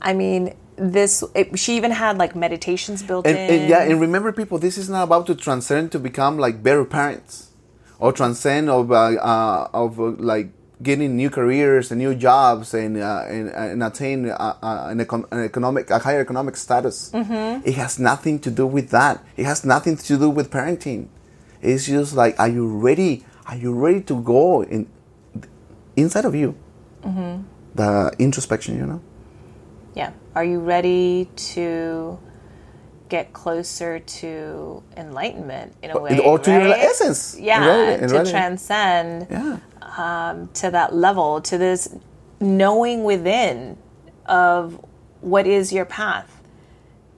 I 0.00 0.14
mean, 0.14 0.54
this 0.78 1.22
it, 1.34 1.58
she 1.58 1.76
even 1.76 1.90
had 1.90 2.18
like 2.18 2.34
meditations 2.36 3.02
built 3.02 3.26
And, 3.26 3.36
in. 3.36 3.50
and 3.60 3.68
yeah, 3.68 3.82
and 3.82 4.00
remember, 4.00 4.32
people, 4.32 4.58
this 4.58 4.78
is 4.78 4.88
not 4.88 5.02
about 5.04 5.26
to 5.26 5.34
transcend 5.34 5.92
to 5.92 5.98
become 5.98 6.38
like 6.38 6.62
better 6.62 6.84
parents 6.84 7.50
or 7.98 8.12
transcend 8.12 8.70
of 8.70 8.90
uh, 8.92 8.96
uh, 9.18 9.68
of 9.72 9.98
uh, 10.00 10.04
like 10.18 10.50
getting 10.80 11.16
new 11.16 11.28
careers 11.28 11.90
and 11.90 11.98
new 11.98 12.14
jobs 12.14 12.72
and 12.72 12.96
uh, 12.96 13.24
and, 13.26 13.48
and 13.50 13.82
attain 13.82 14.30
uh, 14.30 14.54
uh, 14.62 14.86
an, 14.88 14.98
econ- 15.04 15.26
an 15.32 15.44
economic 15.44 15.90
a 15.90 15.98
higher 15.98 16.20
economic 16.20 16.56
status. 16.56 17.10
It 17.12 17.74
has 17.74 17.98
nothing 17.98 18.38
to 18.40 18.50
do 18.50 18.66
with 18.66 18.90
that. 18.90 19.22
It 19.36 19.44
has 19.46 19.64
nothing 19.64 19.96
to 19.96 20.16
do 20.16 20.30
with 20.30 20.50
parenting. 20.50 21.08
It's 21.60 21.86
just 21.86 22.14
like, 22.14 22.38
are 22.38 22.48
you 22.48 22.68
ready? 22.68 23.24
Are 23.46 23.56
you 23.56 23.72
ready 23.74 24.02
to 24.02 24.22
go 24.22 24.62
in 24.62 24.86
inside 25.96 26.24
of 26.24 26.34
you? 26.34 26.54
The 27.74 28.12
introspection, 28.18 28.76
you 28.76 28.86
know. 28.86 29.00
Yeah. 29.98 30.12
Are 30.36 30.44
you 30.44 30.60
ready 30.60 31.28
to 31.54 32.18
get 33.08 33.32
closer 33.32 33.98
to 33.98 34.82
enlightenment 34.96 35.74
in 35.82 35.90
a 35.90 35.98
way? 36.00 36.18
or 36.20 36.38
to 36.38 36.50
your 36.50 36.68
essence. 36.68 37.36
Yeah, 37.38 37.96
to 38.06 38.24
transcend 38.30 39.26
Yeah. 39.30 39.58
um, 39.96 40.48
to 40.54 40.70
that 40.70 40.94
level, 40.94 41.40
to 41.40 41.58
this 41.58 41.88
knowing 42.40 43.02
within 43.02 43.76
of 44.26 44.78
what 45.20 45.46
is 45.46 45.72
your 45.72 45.84
path. 45.84 46.30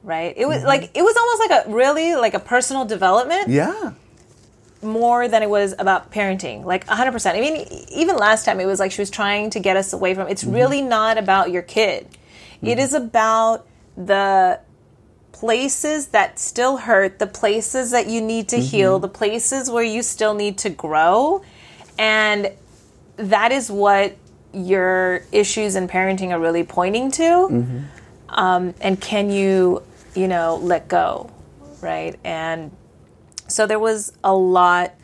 Right? 0.03 0.33
It 0.37 0.47
was 0.47 0.59
Mm-hmm. 0.59 0.67
like 0.69 0.91
it 0.95 1.03
was 1.03 1.15
almost 1.17 1.41
like 1.51 1.67
a 1.67 1.71
really 1.71 2.15
like 2.17 2.33
a 2.33 2.39
personal 2.41 2.87
development 2.87 3.49
Yeah. 3.49 3.91
more 4.83 5.29
than 5.29 5.43
it 5.43 5.51
was 5.51 5.75
about 5.79 6.11
parenting. 6.11 6.65
Like 6.65 6.87
100%. 6.87 7.35
I 7.37 7.41
mean, 7.41 7.67
even 7.91 8.17
last 8.17 8.47
time 8.47 8.59
it 8.61 8.65
was 8.65 8.81
like 8.81 8.93
she 8.93 9.03
was 9.03 9.11
trying 9.11 9.51
to 9.51 9.61
get 9.61 9.77
us 9.77 9.93
away 9.93 10.15
from 10.15 10.29
it's 10.29 10.45
really 10.45 10.81
not 10.81 11.19
about 11.19 11.51
your 11.51 11.61
kid. 11.63 12.07
It 12.63 12.79
is 12.79 12.95
about 12.95 13.67
the 13.97 14.61
places 15.33 16.09
that 16.09 16.39
still 16.39 16.77
hurt, 16.77 17.19
the 17.19 17.27
places 17.27 17.91
that 17.93 18.07
you 18.09 18.21
need 18.21 18.49
to 18.51 18.57
heal, 18.59 18.99
the 18.99 19.09
places 19.09 19.71
where 19.71 19.85
you 19.85 20.03
still 20.03 20.35
need 20.35 20.59
to 20.59 20.71
grow. 20.71 21.43
And 21.99 22.53
that 23.17 23.53
is 23.53 23.71
what 23.71 24.17
your 24.53 25.23
issues 25.33 25.77
in 25.77 25.89
parenting 25.89 26.31
are 26.33 26.41
really 26.41 26.65
pointing 26.65 27.11
to. 27.13 27.27
Um, 28.29 28.75
and 28.81 29.01
can 29.01 29.31
you, 29.31 29.83
you 30.15 30.29
know, 30.29 30.57
let 30.57 30.89
go, 30.89 31.31
right? 31.81 32.19
And 32.25 32.71
so 33.49 33.67
there 33.67 33.79
was 33.79 34.13
a 34.23 34.35
lot 34.35 34.95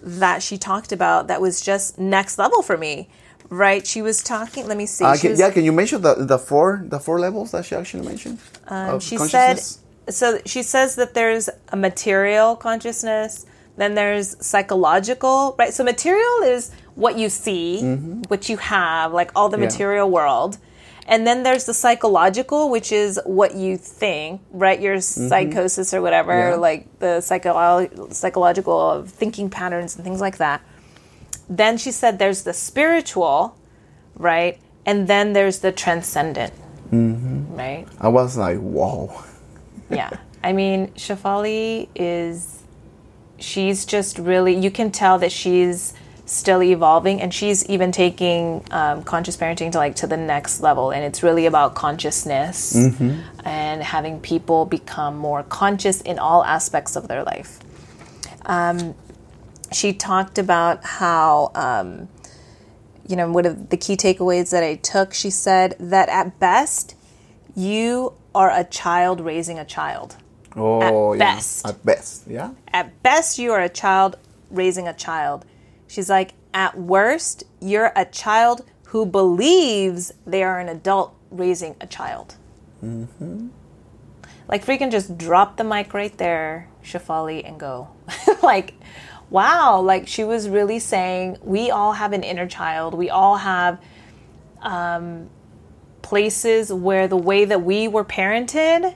that 0.00 0.42
she 0.42 0.58
talked 0.58 0.92
about 0.92 1.28
that 1.28 1.40
was 1.40 1.60
just 1.60 1.98
next 1.98 2.38
level 2.38 2.62
for 2.62 2.76
me, 2.76 3.08
right? 3.48 3.86
She 3.86 4.02
was 4.02 4.22
talking. 4.22 4.66
Let 4.66 4.76
me 4.76 4.86
see. 4.86 5.04
Uh, 5.04 5.16
can, 5.16 5.30
was- 5.30 5.40
yeah, 5.40 5.50
can 5.50 5.64
you 5.64 5.72
mention 5.72 6.02
the, 6.02 6.14
the 6.14 6.38
four 6.38 6.82
the 6.86 6.98
four 7.00 7.18
levels 7.20 7.50
that 7.52 7.64
she 7.64 7.74
actually 7.74 8.06
mentioned? 8.06 8.38
Um, 8.68 9.00
she 9.00 9.16
said 9.18 9.60
so 10.08 10.40
she 10.46 10.62
says 10.62 10.96
that 10.96 11.14
there's 11.14 11.48
a 11.68 11.76
material 11.76 12.56
consciousness 12.56 13.46
then 13.76 13.94
there's 13.94 14.36
psychological 14.44 15.54
right 15.58 15.72
so 15.72 15.84
material 15.84 16.42
is 16.42 16.72
what 16.96 17.16
you 17.16 17.28
see 17.28 17.80
what 18.28 18.48
you 18.48 18.56
have 18.56 19.12
like 19.12 19.30
all 19.36 19.48
the 19.48 19.56
Mm-hmm. 19.56 19.62
Yeah. 19.62 19.68
material 19.68 20.10
world 20.10 20.58
and 21.06 21.24
then 21.26 21.42
there's 21.44 21.66
the 21.66 21.72
psychological 21.74 22.68
which 22.68 22.90
is 22.90 23.20
what 23.24 23.54
you 23.54 23.76
think 23.76 24.40
right 24.50 24.80
your 24.80 25.00
psychosis 25.00 25.94
or 25.94 26.02
whatever 26.02 26.32
Mm-hmm. 26.32 26.50
Yeah. 26.54 26.68
like 26.68 26.98
the 26.98 27.20
psycho- 27.20 28.08
psychological 28.10 28.78
of 28.90 29.08
thinking 29.08 29.48
patterns 29.50 29.94
and 29.94 30.04
things 30.04 30.20
like 30.20 30.38
that 30.38 30.62
then 31.48 31.76
she 31.76 31.90
said 31.90 32.18
there's 32.18 32.42
the 32.44 32.52
spiritual 32.54 33.56
right 34.16 34.58
and 34.86 35.06
then 35.08 35.32
there's 35.32 35.60
the 35.60 35.72
transcendent 35.72 36.52
Mm-hmm. 36.92 37.56
right 37.56 37.86
I 37.98 38.08
was 38.08 38.36
like, 38.36 38.58
whoa. 38.58 39.24
yeah. 39.90 40.10
I 40.44 40.52
mean, 40.52 40.88
Shefali 40.88 41.88
is 41.94 42.62
she's 43.38 43.86
just 43.86 44.18
really 44.18 44.54
you 44.54 44.70
can 44.70 44.90
tell 44.90 45.18
that 45.18 45.32
she's 45.32 45.94
still 46.26 46.62
evolving 46.62 47.20
and 47.20 47.32
she's 47.34 47.64
even 47.68 47.90
taking 47.92 48.64
um, 48.70 49.02
conscious 49.04 49.36
parenting 49.36 49.72
to 49.72 49.78
like 49.78 49.96
to 49.96 50.06
the 50.06 50.16
next 50.16 50.60
level 50.60 50.90
and 50.92 51.02
it's 51.04 51.22
really 51.22 51.46
about 51.46 51.74
consciousness 51.74 52.74
and 53.44 53.82
having 53.82 54.20
people 54.20 54.64
become 54.64 55.16
more 55.16 55.42
conscious 55.42 56.00
in 56.02 56.18
all 56.20 56.44
aspects 56.44 56.94
of 56.94 57.08
their 57.08 57.24
life 57.24 57.58
um, 58.46 58.94
she 59.74 59.92
talked 59.92 60.38
about 60.38 60.84
how 60.84 61.50
um, 61.54 62.08
you 63.08 63.16
know 63.16 63.30
one 63.30 63.46
of 63.46 63.68
the 63.70 63.76
key 63.76 63.96
takeaways 63.96 64.50
that 64.50 64.62
i 64.62 64.74
took 64.76 65.12
she 65.12 65.30
said 65.30 65.74
that 65.80 66.08
at 66.08 66.38
best 66.38 66.94
you 67.56 68.12
are 68.34 68.50
a 68.50 68.64
child 68.64 69.20
raising 69.20 69.58
a 69.58 69.64
child 69.64 70.16
Oh, 70.54 70.82
At 71.14 71.18
yeah. 71.18 71.34
best. 71.34 71.66
At 71.66 71.82
best, 71.86 72.26
yeah. 72.28 72.50
at 72.74 73.02
best 73.02 73.38
you 73.38 73.52
are 73.52 73.60
a 73.62 73.70
child 73.70 74.16
raising 74.50 74.86
a 74.86 74.92
child 74.92 75.44
she's 75.86 76.10
like 76.10 76.34
at 76.54 76.78
worst 76.78 77.44
you're 77.60 77.90
a 77.96 78.04
child 78.04 78.62
who 78.88 79.06
believes 79.06 80.12
they 80.26 80.42
are 80.42 80.60
an 80.60 80.68
adult 80.68 81.14
raising 81.30 81.74
a 81.80 81.86
child 81.86 82.36
Mm-hmm. 82.84 83.48
like 84.48 84.64
freaking 84.66 84.90
just 84.90 85.16
drop 85.16 85.56
the 85.56 85.64
mic 85.64 85.94
right 85.94 86.16
there 86.18 86.68
shefali 86.84 87.46
and 87.48 87.58
go 87.60 87.88
like 88.42 88.74
wow 89.32 89.80
like 89.80 90.06
she 90.14 90.24
was 90.32 90.42
really 90.56 90.78
saying 90.78 91.36
we 91.42 91.70
all 91.70 91.92
have 92.02 92.12
an 92.18 92.22
inner 92.32 92.46
child 92.58 92.90
we 92.94 93.08
all 93.10 93.36
have 93.36 93.74
um, 94.60 95.28
places 96.02 96.72
where 96.72 97.08
the 97.08 97.16
way 97.16 97.44
that 97.44 97.62
we 97.62 97.88
were 97.88 98.04
parented 98.04 98.94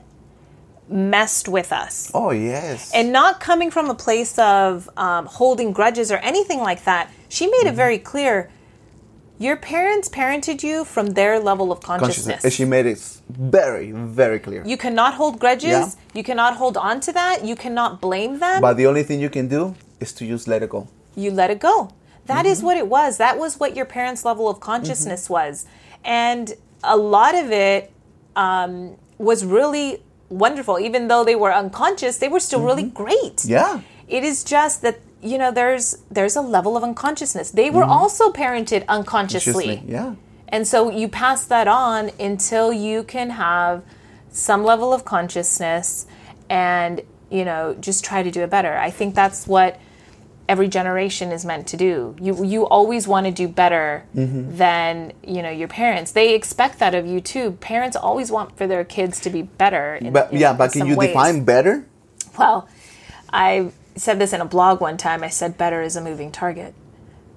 messed 0.89 1.47
with 1.49 1.71
us 1.73 2.11
Oh 2.13 2.31
yes. 2.31 2.91
and 2.93 3.11
not 3.11 3.39
coming 3.41 3.69
from 3.71 3.89
a 3.89 3.95
place 3.95 4.37
of 4.39 4.89
um, 4.95 5.25
holding 5.25 5.73
grudges 5.73 6.11
or 6.11 6.17
anything 6.17 6.59
like 6.69 6.81
that. 6.85 7.09
She 7.29 7.45
made 7.47 7.57
Mm-hmm. 7.65 7.67
it 7.67 7.75
very 7.85 7.99
clear. 7.99 8.49
Your 9.39 9.57
parents 9.57 10.07
parented 10.09 10.63
you 10.63 10.85
from 10.85 11.07
their 11.19 11.39
level 11.39 11.71
of 11.73 11.81
consciousness. 11.81 12.15
consciousness. 12.15 12.43
And 12.45 12.53
she 12.53 12.65
made 12.65 12.85
it 12.85 12.97
very, 13.29 13.91
very 13.91 14.39
clear. 14.39 14.63
you 14.65 14.77
cannot 14.77 15.13
hold 15.15 15.39
grudges. 15.39 15.69
Yeah. 15.69 15.89
You 16.17 16.23
cannot 16.23 16.55
hold 16.55 16.75
on 16.77 17.01
to 17.01 17.11
that. 17.19 17.43
You 17.43 17.55
cannot 17.55 17.99
blame 17.99 18.39
them. 18.39 18.61
but 18.61 18.75
the 18.77 18.87
only 18.87 19.03
thing 19.03 19.19
you 19.19 19.29
can 19.29 19.47
do 19.49 19.75
is 19.99 20.13
to 20.13 20.27
just 20.27 20.47
let 20.47 20.61
it 20.63 20.69
go. 20.69 20.87
you 21.15 21.31
let 21.31 21.49
it 21.49 21.59
go. 21.59 21.89
That 22.27 22.45
is 22.45 22.57
Mm-hmm. 22.57 22.65
what 22.67 22.77
it 22.77 22.87
was. 22.87 23.17
That 23.17 23.37
was 23.39 23.59
what 23.59 23.75
your 23.75 23.85
parents' 23.85 24.23
level 24.25 24.49
of 24.49 24.59
consciousness 24.59 25.29
was. 25.29 25.65
And 26.03 26.53
a 26.83 26.97
lot 26.97 27.33
of 27.35 27.51
it 27.51 27.91
um, 28.35 28.97
was 29.17 29.43
really 29.45 30.03
wonderful. 30.29 30.79
Even 30.79 31.07
though 31.07 31.23
they 31.23 31.35
were 31.35 31.53
unconscious, 31.53 32.17
they 32.17 32.27
were 32.27 32.39
still 32.41 32.61
really 32.61 32.83
great. 32.83 33.37
Mm-hmm. 33.37 33.51
Yeah. 33.51 33.81
It 34.07 34.23
is 34.23 34.43
just 34.43 34.81
that 34.83 34.99
you 35.21 35.37
know 35.39 35.51
there's 35.51 35.97
there's 36.11 36.35
a 36.35 36.41
level 36.41 36.77
of 36.77 36.83
unconsciousness. 36.83 37.49
They 37.51 37.69
were 37.71 37.83
also 37.83 38.31
parented 38.31 38.85
unconsciously. 38.87 39.81
Yeah. 39.85 40.15
And 40.49 40.67
so 40.67 40.89
you 40.91 41.07
pass 41.09 41.45
that 41.45 41.67
on 41.67 42.11
until 42.19 42.71
you 42.71 43.03
can 43.03 43.31
have 43.31 43.83
some 44.31 44.63
level 44.63 44.93
of 44.93 45.03
consciousness 45.03 46.05
and, 46.49 47.01
you 47.29 47.43
know, 47.43 47.75
just 47.81 48.05
try 48.05 48.23
to 48.23 48.31
do 48.31 48.41
it 48.43 48.49
better. 48.49 48.77
I 48.77 48.91
think 48.91 49.15
that's 49.15 49.45
what 49.47 49.79
every 50.49 50.67
generation 50.67 51.31
is 51.31 51.43
meant 51.45 51.67
to 51.67 51.77
do. 51.77 52.15
You 52.21 52.43
you 52.43 52.65
always 52.67 53.07
want 53.07 53.25
to 53.25 53.31
do 53.31 53.47
better 53.47 54.05
Mm-hmm. 54.15 54.57
than, 54.57 55.13
you 55.25 55.41
know, 55.41 55.49
your 55.49 55.67
parents. 55.67 56.11
They 56.13 56.33
expect 56.35 56.79
that 56.79 56.95
of 56.95 57.05
you 57.05 57.19
too. 57.21 57.51
Parents 57.59 57.95
always 57.97 58.31
want 58.31 58.57
for 58.57 58.65
their 58.67 58.83
kids 58.85 59.19
to 59.21 59.29
be 59.29 59.41
better. 59.41 59.95
In, 59.95 60.13
But 60.13 60.31
in- 60.31 60.39
yeah, 60.39 60.53
but 60.53 60.71
can 60.71 60.87
you 60.87 60.95
ways. 60.95 61.09
define 61.09 61.43
better? 61.43 61.85
Well, 62.37 62.67
I 63.31 63.71
said 63.95 64.19
this 64.19 64.31
in 64.33 64.41
a 64.41 64.45
blog 64.45 64.79
one 64.81 64.97
time. 64.97 65.23
I 65.23 65.29
said 65.29 65.57
better 65.57 65.81
is 65.81 65.95
a 65.95 66.01
moving 66.01 66.31
target, 66.31 66.73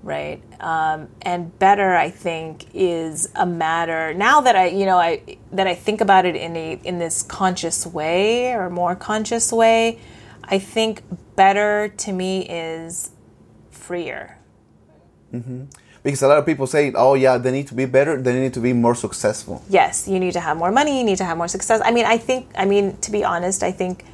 right? 0.03 0.43
Um, 0.61 1.09
and 1.23 1.59
better, 1.59 1.95
I 1.97 2.11
think, 2.11 2.67
is 2.75 3.29
a 3.35 3.47
matter. 3.47 4.13
Now 4.15 4.43
that 4.43 4.55
I, 4.57 4.67
you 4.69 4.87
know, 4.87 4.99
I 4.99 5.39
that 5.53 5.67
I 5.67 5.75
think 5.75 6.01
about 6.01 6.27
it 6.27 6.37
in 6.37 6.57
a 6.57 6.79
in 6.85 6.99
this 6.99 7.23
conscious 7.23 7.87
way 7.87 8.53
or 8.53 8.69
more 8.71 8.95
conscious 8.95 9.53
way, 9.53 9.99
I 10.45 10.59
think 10.59 11.03
better 11.37 11.89
to 11.99 12.13
me 12.13 12.47
is 12.49 13.11
freer. 13.71 14.39
Because 16.03 16.23
a 16.23 16.29
lot 16.29 16.39
of 16.39 16.47
people 16.47 16.67
say, 16.67 16.93
"Oh 16.95 17.15
yeah, 17.15 17.39
they 17.39 17.53
need 17.53 17.69
to 17.69 17.75
be 17.75 17.85
better. 17.85 18.21
They 18.21 18.33
need 18.41 18.55
to 18.55 18.61
be 18.61 18.73
more 18.73 18.95
successful." 18.95 19.63
yes, 19.69 20.09
you 20.09 20.19
need 20.19 20.33
to 20.33 20.41
have 20.41 20.57
more 20.57 20.73
money, 20.73 20.99
you 20.99 21.05
need 21.05 21.19
to 21.19 21.25
have 21.25 21.37
more 21.37 21.49
success. 21.49 21.81
I 21.85 21.91
mean, 21.93 22.07
I 22.07 22.19
think, 22.19 22.49
I 22.57 22.65
mean, 22.65 22.97
to 22.99 23.11
be 23.11 23.23
honest, 23.23 23.63
I 23.63 23.71
think 23.73 24.05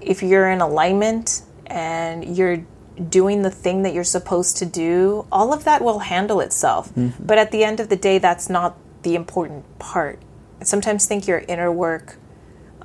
if 0.00 0.22
you're 0.22 0.50
in 0.50 0.60
alignment 0.60 1.42
and 1.66 2.36
you're 2.36 2.64
doing 3.08 3.42
the 3.42 3.50
thing 3.50 3.82
that 3.82 3.92
you're 3.94 4.04
supposed 4.04 4.56
to 4.58 4.66
do, 4.66 5.26
all 5.30 5.52
of 5.52 5.64
that 5.64 5.82
will 5.82 6.00
handle 6.00 6.40
itself. 6.40 6.90
But 7.20 7.38
at 7.38 7.50
the 7.50 7.64
end 7.64 7.80
of 7.80 7.88
the 7.88 7.96
day, 7.96 8.18
that's 8.18 8.48
not 8.50 8.76
the 9.02 9.14
important 9.14 9.64
part. 9.78 10.18
I 10.60 10.64
sometimes 10.64 11.06
think 11.06 11.26
your 11.26 11.38
inner 11.48 11.70
work 11.72 12.16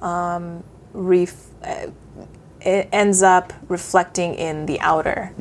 um, 0.01 0.63
ref- 0.93 1.49
uh, 1.63 1.87
it 2.65 2.89
ends 2.91 3.21
up 3.21 3.53
reflecting 3.69 4.33
in 4.35 4.65
the 4.65 4.79
outer. 4.81 5.31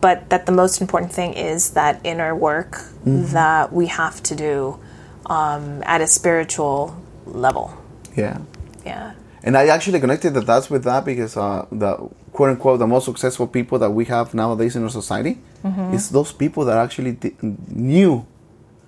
But 0.00 0.30
that 0.30 0.46
the 0.46 0.52
most 0.52 0.80
important 0.80 1.12
thing 1.12 1.34
is 1.34 1.70
that 1.72 2.00
inner 2.04 2.34
work 2.34 2.80
that 3.04 3.72
we 3.72 3.86
have 3.86 4.22
to 4.24 4.34
do 4.36 4.78
um, 5.26 5.82
at 5.84 6.00
a 6.00 6.06
spiritual 6.06 6.94
level. 7.26 7.72
Yeah. 8.16 8.38
Yeah. 8.86 9.12
And 9.42 9.56
I 9.56 9.66
actually 9.68 10.00
connected 10.00 10.34
the 10.34 10.42
dots 10.42 10.70
with 10.70 10.84
that 10.84 11.04
because 11.04 11.36
uh, 11.36 11.66
the 11.70 11.96
quote 12.32 12.50
unquote 12.50 12.78
the 12.78 12.86
most 12.86 13.04
successful 13.04 13.46
people 13.46 13.78
that 13.78 13.90
we 13.90 14.04
have 14.06 14.34
nowadays 14.34 14.76
in 14.76 14.82
our 14.84 14.90
society 14.90 15.38
Mm-hmm. 15.64 15.92
is 15.94 16.10
those 16.10 16.30
people 16.32 16.64
that 16.66 16.78
actually 16.78 17.12
di- 17.12 17.34
knew 17.42 18.24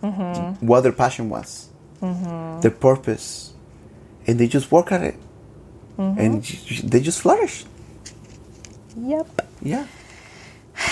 Mm-hmm. 0.02 0.64
what 0.66 0.80
their 0.80 0.92
passion 0.92 1.28
was, 1.28 1.68
their 2.62 2.70
purpose, 2.70 3.52
and 4.26 4.38
they 4.40 4.48
just 4.48 4.72
work 4.72 4.92
at 4.92 5.02
it, 5.02 5.16
Mm-hmm. 6.00 6.18
and 6.20 6.42
they 6.90 7.00
just 7.00 7.20
flourish. 7.20 7.64
Yep. 8.96 9.46
Yeah. 9.60 9.86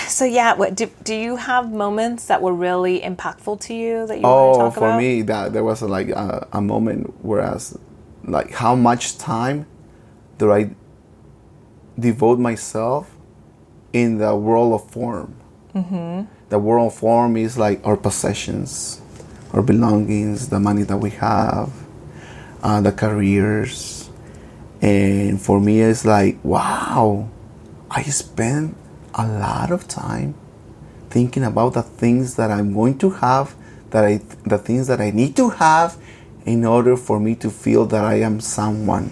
So 0.07 0.23
yeah, 0.25 0.53
what 0.53 0.75
do, 0.75 0.85
do 1.03 1.15
you 1.15 1.35
have 1.37 1.71
moments 1.71 2.25
that 2.25 2.41
were 2.43 2.53
really 2.53 2.99
impactful 3.01 3.59
to 3.61 3.73
you 3.73 4.05
that 4.05 4.17
you 4.19 4.23
want 4.23 4.53
to 4.55 4.59
Oh, 4.61 4.65
talk 4.65 4.73
for 4.75 4.87
about? 4.89 4.97
me, 4.99 5.23
that 5.23 5.53
there 5.53 5.63
was 5.63 5.81
like 5.81 6.09
a, 6.09 6.47
a 6.53 6.61
moment 6.61 7.11
whereas, 7.23 7.77
like, 8.23 8.51
how 8.51 8.75
much 8.75 9.17
time 9.17 9.65
do 10.37 10.51
I 10.53 10.69
devote 11.97 12.37
myself 12.39 13.09
in 13.91 14.19
the 14.19 14.35
world 14.35 14.73
of 14.73 14.91
form? 14.91 15.33
Mm-hmm. 15.73 16.25
The 16.49 16.59
world 16.59 16.93
of 16.93 16.99
form 16.99 17.35
is 17.35 17.57
like 17.57 17.81
our 17.83 17.97
possessions, 17.97 19.01
our 19.53 19.63
belongings, 19.63 20.49
the 20.49 20.59
money 20.59 20.83
that 20.83 20.97
we 20.97 21.09
have, 21.11 21.71
uh, 22.61 22.81
the 22.81 22.91
careers, 22.91 23.98
and 24.81 25.41
for 25.41 25.59
me, 25.59 25.81
it's 25.81 26.05
like, 26.05 26.37
wow, 26.43 27.29
I 27.91 28.03
spend 28.03 28.75
a 29.13 29.27
lot 29.27 29.71
of 29.71 29.87
time 29.87 30.35
thinking 31.09 31.43
about 31.43 31.73
the 31.73 31.83
things 31.83 32.35
that 32.35 32.51
I'm 32.51 32.73
going 32.73 32.97
to 32.99 33.09
have, 33.09 33.55
that 33.89 34.05
I, 34.05 34.21
the 34.45 34.57
things 34.57 34.87
that 34.87 35.01
I 35.01 35.11
need 35.11 35.35
to 35.37 35.49
have, 35.49 35.97
in 36.45 36.65
order 36.65 36.95
for 36.95 37.19
me 37.19 37.35
to 37.35 37.49
feel 37.49 37.85
that 37.87 38.03
I 38.03 38.15
am 38.15 38.39
someone. 38.39 39.09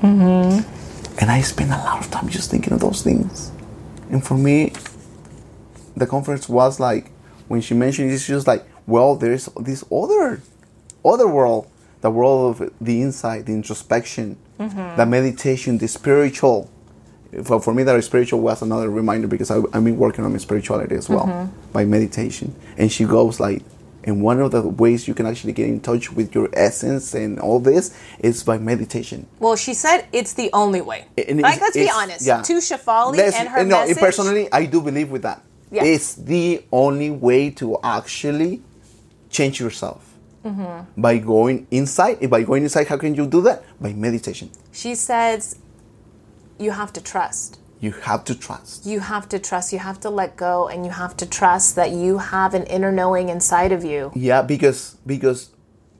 Mm-hmm. 0.00 1.18
And 1.20 1.30
I 1.30 1.40
spend 1.40 1.72
a 1.72 1.78
lot 1.78 2.04
of 2.04 2.10
time 2.10 2.28
just 2.28 2.50
thinking 2.50 2.72
of 2.72 2.80
those 2.80 3.02
things. 3.02 3.50
And 4.10 4.24
for 4.24 4.34
me, 4.34 4.72
the 5.96 6.06
conference 6.06 6.48
was 6.48 6.78
like 6.80 7.10
when 7.48 7.60
she 7.60 7.74
mentioned 7.74 8.10
it, 8.10 8.14
it's 8.14 8.26
just 8.26 8.46
like, 8.46 8.64
well, 8.86 9.16
there's 9.16 9.46
this 9.60 9.84
other, 9.92 10.40
other 11.04 11.28
world, 11.28 11.68
the 12.00 12.10
world 12.10 12.60
of 12.60 12.72
the 12.80 13.02
insight, 13.02 13.46
the 13.46 13.52
introspection, 13.52 14.36
Mm-hmm. 14.68 14.96
the 14.96 15.06
meditation, 15.06 15.78
the 15.78 15.88
spiritual. 15.88 16.70
For, 17.44 17.60
for 17.60 17.72
me, 17.72 17.82
that 17.84 18.04
spiritual 18.04 18.40
was 18.40 18.60
another 18.60 18.90
reminder 18.90 19.26
because 19.26 19.50
I, 19.50 19.56
I've 19.72 19.84
been 19.84 19.96
working 19.96 20.24
on 20.24 20.32
my 20.32 20.38
spirituality 20.38 20.94
as 20.94 21.08
well 21.08 21.26
mm-hmm. 21.26 21.72
by 21.72 21.86
meditation. 21.86 22.54
And 22.76 22.92
she 22.92 23.04
goes 23.04 23.40
like, 23.40 23.62
and 24.04 24.20
one 24.22 24.40
of 24.40 24.50
the 24.50 24.62
ways 24.62 25.06
you 25.06 25.14
can 25.14 25.26
actually 25.26 25.52
get 25.52 25.68
in 25.68 25.80
touch 25.80 26.12
with 26.12 26.34
your 26.34 26.48
essence 26.52 27.14
and 27.14 27.38
all 27.38 27.60
this 27.60 27.96
is 28.18 28.42
by 28.42 28.58
meditation. 28.58 29.26
Well, 29.38 29.56
she 29.56 29.74
said 29.74 30.06
it's 30.12 30.34
the 30.34 30.50
only 30.52 30.80
way. 30.80 31.06
And 31.16 31.40
like, 31.40 31.60
let's 31.60 31.76
be 31.76 31.88
honest. 31.88 32.26
yeah. 32.26 32.42
To 32.42 32.54
Shefali 32.54 33.16
Let's- 33.16 33.36
and 33.36 33.48
her 33.48 33.64
no, 33.64 33.78
message. 33.80 33.98
personally, 33.98 34.48
I 34.52 34.66
do 34.66 34.80
believe 34.80 35.10
with 35.10 35.22
that. 35.22 35.42
Yeah. 35.70 35.84
It's 35.84 36.14
the 36.14 36.64
only 36.70 37.10
way 37.10 37.50
to 37.50 37.78
actually 37.82 38.60
change 39.30 39.58
yourself. 39.58 40.11
Mm-hmm. 40.44 41.00
By 41.00 41.18
going 41.18 41.66
inside, 41.70 42.28
by 42.28 42.42
going 42.42 42.62
inside, 42.64 42.88
how 42.88 42.96
can 42.96 43.14
you 43.14 43.26
do 43.26 43.40
that? 43.42 43.62
By 43.80 43.92
meditation. 43.92 44.50
she 44.72 44.94
says 44.94 45.56
you 46.58 46.70
have 46.72 46.92
to 46.94 47.00
trust. 47.00 47.58
You 47.80 47.90
have 47.92 48.24
to 48.26 48.34
trust. 48.34 48.86
You 48.86 49.00
have 49.00 49.28
to 49.30 49.38
trust. 49.38 49.72
You 49.72 49.80
have 49.80 49.98
to 50.00 50.10
let 50.10 50.36
go, 50.36 50.68
and 50.68 50.84
you 50.86 50.92
have 50.92 51.16
to 51.16 51.26
trust 51.26 51.74
that 51.76 51.90
you 51.90 52.18
have 52.18 52.54
an 52.54 52.62
inner 52.66 52.92
knowing 52.92 53.28
inside 53.28 53.72
of 53.72 53.82
you. 53.84 54.12
Yeah, 54.14 54.42
because 54.42 54.96
because 55.04 55.50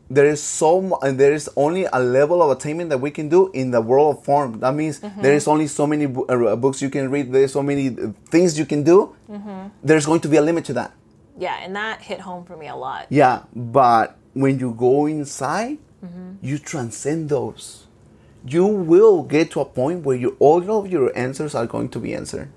there 0.08 0.26
is 0.26 0.40
so 0.42 0.98
and 1.02 1.18
there 1.18 1.32
is 1.32 1.50
only 1.56 1.86
a 1.92 1.98
level 1.98 2.40
of 2.42 2.50
attainment 2.56 2.90
that 2.90 2.98
we 2.98 3.10
can 3.10 3.28
do 3.28 3.50
in 3.52 3.70
the 3.72 3.80
world 3.80 4.16
of 4.18 4.24
form. 4.24 4.60
That 4.60 4.74
means 4.74 5.00
Mm-hmm. 5.00 5.22
there 5.22 5.34
is 5.34 5.48
only 5.48 5.66
so 5.66 5.86
many 5.86 6.06
uh, 6.06 6.54
books 6.56 6.82
you 6.82 6.90
can 6.90 7.10
read. 7.10 7.32
There's 7.32 7.52
so 7.52 7.62
many 7.62 7.88
uh, 7.88 8.12
things 8.30 8.56
you 8.58 8.66
can 8.66 8.82
do. 8.84 9.16
Mm-hmm. 9.28 9.68
There's 9.82 10.06
going 10.06 10.20
to 10.20 10.28
be 10.28 10.36
a 10.36 10.42
limit 10.42 10.64
to 10.66 10.72
that. 10.74 10.92
Yeah, 11.38 11.56
and 11.64 11.74
that 11.74 12.02
hit 12.02 12.20
home 12.20 12.44
for 12.44 12.56
me 12.56 12.68
a 12.68 12.76
lot. 12.76 13.06
Yeah, 13.10 13.42
but 13.56 14.18
when 14.34 14.58
you 14.58 14.72
go 14.72 15.06
inside, 15.06 15.78
Mm-hmm. 16.04 16.44
you 16.44 16.58
transcend 16.58 17.28
those. 17.28 17.86
You 18.44 18.66
will 18.66 19.22
get 19.22 19.52
to 19.52 19.60
a 19.60 19.64
point 19.64 20.04
where 20.04 20.16
you, 20.16 20.36
all 20.40 20.68
of 20.76 20.90
your 20.90 21.16
answers 21.16 21.54
are 21.54 21.64
going 21.64 21.90
to 21.90 22.00
be 22.00 22.12
answered. 22.12 22.48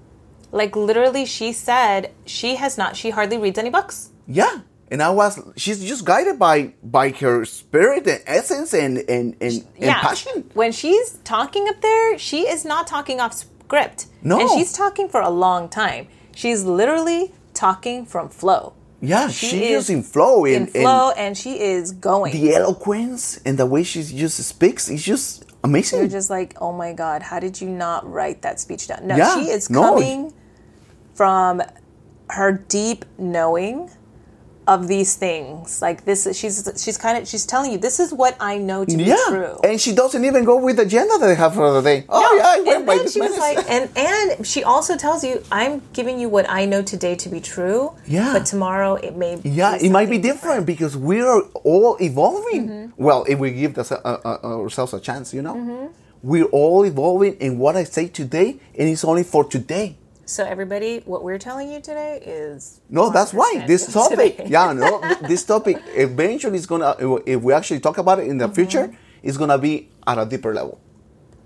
Like 0.52 0.76
literally, 0.76 1.28
she 1.28 1.54
said 1.54 2.10
she 2.26 2.56
has 2.56 2.76
not. 2.76 2.96
She 2.96 3.12
hardly 3.12 3.38
reads 3.38 3.60
any 3.60 3.70
books. 3.70 4.10
Yeah, 4.26 4.62
and 4.90 5.04
I 5.04 5.12
was. 5.12 5.40
She's 5.58 5.86
just 5.86 6.06
guided 6.06 6.40
by 6.40 6.74
by 6.82 7.10
her 7.22 7.46
spirit 7.46 8.08
and 8.08 8.24
essence 8.26 8.74
and 8.74 8.98
and 8.98 9.36
and, 9.40 9.54
and 9.62 9.64
yeah. 9.78 10.02
passion. 10.02 10.50
When 10.56 10.72
she's 10.72 11.20
talking 11.24 11.68
up 11.70 11.82
there, 11.82 12.18
she 12.18 12.48
is 12.48 12.66
not 12.66 12.88
talking 12.88 13.20
off 13.20 13.34
script. 13.34 14.08
No. 14.24 14.40
And 14.40 14.50
she's 14.50 14.74
talking 14.74 15.08
for 15.08 15.22
a 15.22 15.30
long 15.30 15.70
time. 15.70 16.08
She's 16.34 16.64
literally 16.64 17.32
talking 17.54 18.08
from 18.08 18.30
flow. 18.30 18.74
Yeah, 19.02 19.28
She 19.28 19.48
she's 19.48 19.62
is 19.62 19.70
just 19.70 19.90
in 19.90 20.04
flow 20.04 20.46
and, 20.46 20.68
in 20.70 20.82
flow, 20.84 21.12
and, 21.12 21.38
she 21.38 21.60
is 21.60 21.92
going. 21.92 22.32
the 22.34 22.54
eloquence 22.56 23.40
and 23.46 23.58
the 23.58 23.66
way 23.66 23.84
she 23.84 24.02
just 24.04 24.38
speaks 24.44 24.90
is 24.90 25.04
just 25.04 25.44
amazing. 25.64 26.00
You're 26.00 26.08
just 26.08 26.30
like, 26.30 26.56
oh 26.62 26.72
my 26.72 26.94
god, 26.94 27.22
how 27.22 27.40
did 27.40 27.60
you 27.62 27.70
not 27.70 28.10
write 28.10 28.42
that 28.44 28.60
speech 28.60 28.88
down? 28.88 29.06
No, 29.08 29.16
Yeah, 29.18 29.36
she 29.36 29.50
is 29.52 29.70
no. 29.70 29.82
coming 29.82 30.34
from 31.14 31.62
her 32.30 32.52
deep 32.54 33.06
knowing 33.18 33.90
of 34.68 34.88
these 34.88 35.16
things. 35.16 35.82
Like 35.82 36.06
this, 36.06 36.26
is 36.26 36.38
she's 36.38 36.68
she's 36.84 36.98
kind 36.98 37.18
of 37.18 37.28
she's 37.28 37.46
telling 37.46 37.72
you 37.72 37.78
this 37.78 38.00
is 38.00 38.14
what 38.14 38.36
I 38.40 38.58
know 38.58 38.86
to 38.86 38.92
yeah, 38.98 39.16
be 39.16 39.22
true. 39.36 39.60
and 39.64 39.80
she 39.80 39.94
doesn't 39.94 40.26
even 40.26 40.44
go 40.44 40.56
with 40.58 40.78
the 40.78 40.84
agenda 40.84 41.18
that 41.20 41.28
they 41.28 41.36
have 41.36 41.54
for 41.54 41.72
the 41.74 41.82
day. 41.82 42.06
Oh 42.10 42.20
No, 42.22 42.38
yeah, 42.38 42.44
I 42.48 42.58
went 42.62 42.78
and 42.78 42.86
by 42.86 42.96
then 42.96 43.04
this 43.06 43.14
she 43.14 43.22
was 43.22 43.38
like, 43.38 43.58
and 43.70 43.90
and 43.98 44.46
she 44.48 44.64
also 44.64 44.98
tells 44.98 45.24
you, 45.24 45.44
I'm 45.52 45.82
giving 45.94 46.20
you 46.20 46.30
what 46.30 46.50
I 46.50 46.66
know 46.66 46.82
today 46.82 47.16
to 47.16 47.30
be 47.30 47.40
true. 47.40 47.92
Yeah. 48.08 48.34
but 48.34 48.46
tomorrow 48.46 48.96
it 48.96 49.16
may. 49.16 49.40
Yeah, 49.44 49.76
it 49.76 49.90
might 49.92 50.10
be 50.10 50.16
something 50.16 50.32
different 50.32 50.66
because 50.66 50.96
we 50.98 51.22
are 51.22 51.42
all 51.64 51.98
evolving. 52.02 52.68
Mm-hmm. 52.70 53.04
Well, 53.04 53.26
if 53.28 53.38
we 53.40 53.52
give 53.52 53.74
the, 53.76 53.84
uh, 54.06 54.20
uh, 54.26 54.60
ourselves 54.62 54.94
a 54.94 55.00
chance, 55.00 55.34
you 55.34 55.42
know, 55.42 55.56
Mm-hmm. 55.56 55.88
we're 56.24 56.46
all 56.52 56.84
evolving. 56.86 57.38
And 57.42 57.60
what 57.60 57.76
I 57.76 57.84
say 57.84 58.08
today, 58.08 58.60
and 58.78 58.90
it's 58.90 59.04
only 59.04 59.24
for 59.24 59.44
today. 59.44 59.98
So 60.26 60.44
everybody, 60.44 61.02
what 61.06 61.24
we're 61.24 61.38
telling 61.38 61.72
you 61.72 61.80
today 61.80 62.20
is 62.26 62.82
No, 62.90 63.12
that's 63.12 63.32
right. 63.34 63.66
This 63.68 63.94
topic, 63.94 64.38
today. 64.38 64.50
yeah, 64.50 64.74
no, 64.74 65.00
this 65.28 65.44
topic 65.44 65.78
eventually 65.94 66.58
is 66.58 66.66
gonna. 66.66 66.96
If 67.26 67.42
we 67.42 67.54
actually 67.54 67.80
talk 67.80 68.00
about 68.00 68.18
it 68.20 68.28
in 68.28 68.40
the 68.40 68.50
future, 68.50 68.88
mm-hmm. 68.88 68.96
it's 69.22 69.38
gonna 69.38 69.60
be 69.60 69.90
at 70.08 70.18
a 70.18 70.26
deeper 70.26 70.52
level. 70.52 70.80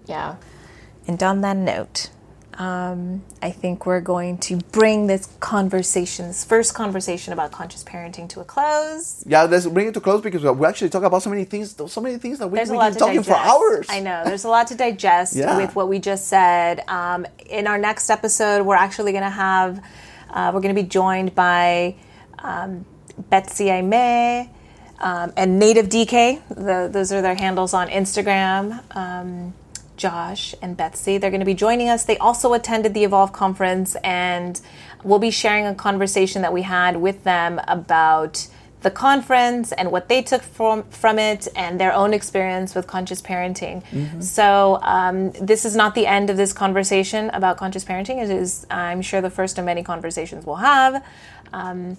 Yeah. 0.06 0.38
And 1.08 1.22
on 1.22 1.42
that 1.42 1.58
note, 1.58 2.10
um, 2.60 3.24
I 3.42 3.52
think 3.52 3.86
we're 3.86 4.02
going 4.02 4.38
to 4.40 4.58
bring 4.58 5.08
this 5.08 5.30
conversation, 5.40 6.28
this 6.28 6.44
first 6.44 6.74
conversation 6.74 7.32
about 7.32 7.54
conscious 7.54 7.86
parenting, 7.86 8.28
to 8.30 8.42
a 8.42 8.44
close. 8.44 9.24
Yeah, 9.26 9.44
let's 9.44 9.66
bring 9.66 9.88
it 9.88 9.94
to 9.94 10.02
close 10.02 10.22
because 10.22 10.44
we 10.44 10.66
actually 10.68 10.90
talk 10.90 11.04
about 11.04 11.24
so 11.24 11.30
many 11.30 11.46
things, 11.46 11.74
so 11.90 12.02
many 12.02 12.18
things 12.18 12.38
that 12.40 12.50
we 12.50 12.58
There's 12.58 12.70
a 12.70 12.74
we 12.74 12.80
can 12.80 12.96
talking 12.96 13.22
digest. 13.22 13.30
for 13.30 13.36
hours. 13.36 13.88
I 13.90 14.02
know. 14.02 14.24
There's 14.26 14.44
a 14.44 14.50
lot 14.50 14.68
to 14.68 14.76
digest 14.76 15.38
Yeah. 15.38 15.56
with 15.56 15.74
what 15.74 15.88
we 15.88 16.00
just 16.00 16.28
said. 16.28 16.84
Um, 16.90 17.26
in 17.46 17.66
our 17.66 17.78
next 17.78 18.10
episode, 18.10 18.66
we're 18.66 18.76
actually 18.76 19.14
going 19.14 19.24
to 19.24 19.30
have, 19.30 19.82
uh, 20.30 20.52
we're 20.54 20.60
going 20.62 20.76
to 20.76 20.82
be 20.82 20.88
joined 20.88 21.34
by 21.36 21.96
um, 22.40 22.86
Betsy 23.30 23.70
Aime 23.70 24.50
um, 25.00 25.32
and 25.38 25.60
Native 25.60 25.88
DK. 25.88 26.42
The, 26.50 26.90
those 26.92 27.14
are 27.14 27.22
their 27.22 27.36
handles 27.36 27.74
on 27.74 27.88
Instagram. 27.88 28.84
Josh 30.00 30.56
and 30.62 30.76
Betsy. 30.76 31.20
They're 31.20 31.30
going 31.30 31.42
to 31.42 31.46
be 31.46 31.54
joining 31.54 31.90
us. 31.90 32.06
They 32.06 32.18
also 32.18 32.54
attended 32.54 32.96
the 32.96 33.04
Evolve 33.04 33.32
conference, 33.34 33.96
and 34.04 34.60
we'll 35.04 35.20
be 35.20 35.30
sharing 35.30 35.68
a 35.68 35.76
conversation 35.76 36.42
that 36.42 36.54
we 36.54 36.64
had 36.64 36.98
with 36.98 37.24
them 37.24 37.62
about 37.68 38.48
the 38.82 38.90
conference 38.90 39.74
and 39.74 39.92
what 39.92 40.08
they 40.08 40.22
took 40.22 40.42
from 40.42 40.84
from 40.84 41.20
it 41.20 41.50
and 41.54 41.80
their 41.82 41.94
own 41.94 42.14
experience 42.14 42.74
with 42.74 42.88
conscious 42.88 43.22
parenting. 43.22 43.84
So 44.24 44.80
um, 44.82 45.32
this 45.32 45.66
is 45.66 45.76
not 45.76 45.96
the 45.96 46.08
end 46.08 46.30
of 46.30 46.38
this 46.38 46.54
conversation 46.54 47.30
about 47.32 47.58
conscious 47.58 47.84
parenting. 47.84 48.24
It 48.24 48.30
is, 48.30 48.66
I'm 48.72 49.02
sure, 49.02 49.20
the 49.22 49.30
first 49.30 49.58
of 49.60 49.66
many 49.66 49.84
conversations 49.84 50.46
we'll 50.46 50.64
have. 50.74 51.04
Um, 51.52 51.98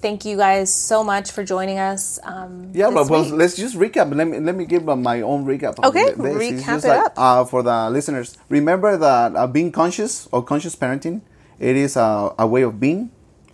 thank 0.00 0.24
you 0.24 0.36
guys 0.36 0.72
so 0.72 1.04
much 1.04 1.30
for 1.30 1.44
joining 1.44 1.78
us. 1.78 2.18
Um, 2.22 2.70
Yeah, 2.72 2.90
but 2.90 3.08
well, 3.08 3.22
let's 3.22 3.56
just 3.56 3.76
recap. 3.76 4.14
Let 4.14 4.26
me 4.26 4.40
let 4.40 4.56
me 4.56 4.64
give 4.64 4.88
uh, 4.88 4.96
my 4.96 5.20
own 5.22 5.44
recap. 5.44 5.78
Okay. 5.82 6.12
Recap 6.16 6.84
it 6.84 6.88
like, 6.88 7.00
up. 7.06 7.12
Uh, 7.16 7.44
for 7.44 7.62
the 7.62 7.90
listeners. 7.90 8.36
Remember 8.48 8.96
that 8.96 9.36
uh, 9.36 9.46
being 9.46 9.72
conscious 9.72 10.28
or 10.32 10.42
conscious 10.42 10.74
parenting, 10.76 11.20
it 11.58 11.76
is 11.76 11.96
a, 11.96 12.34
a 12.38 12.46
way 12.46 12.62
of 12.62 12.80
being. 12.80 13.10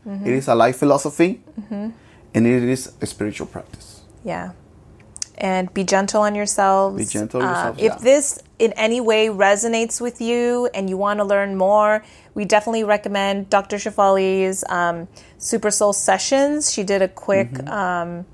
Mm-hmm. 0.06 0.26
It 0.26 0.32
is 0.34 0.48
a 0.48 0.54
life 0.54 0.76
philosophy, 0.78 1.42
and 1.70 2.46
it 2.46 2.62
is 2.62 2.92
a 3.00 3.06
spiritual 3.06 3.46
practice. 3.46 4.02
Yeah. 4.22 4.52
And 5.38 5.68
be 5.74 5.84
gentle 5.84 6.22
on 6.22 6.34
yourselves. 6.34 6.96
Be 6.96 7.04
gentle 7.04 7.42
on 7.42 7.48
Um, 7.48 7.54
yourselves, 7.54 7.82
if 7.82 7.92
yeah. 7.92 7.98
this 7.98 8.38
in 8.58 8.72
any 8.72 9.00
way 9.02 9.28
resonates 9.28 10.00
with 10.00 10.20
you 10.22 10.70
and 10.72 10.88
you 10.88 10.96
want 10.96 11.18
to 11.18 11.24
learn 11.24 11.56
more, 11.56 12.04
we 12.36 12.44
definitely 12.44 12.84
recommend 12.84 13.48
Dr. 13.48 13.78
Shefali's 13.78 14.62
um, 14.68 15.08
Super 15.38 15.70
Soul 15.70 15.94
Sessions. 15.94 16.70
She 16.72 16.84
did 16.84 17.02
a 17.02 17.08
quick 17.08 17.50
Mm-hmm. 17.50 17.68
um, 17.68 18.26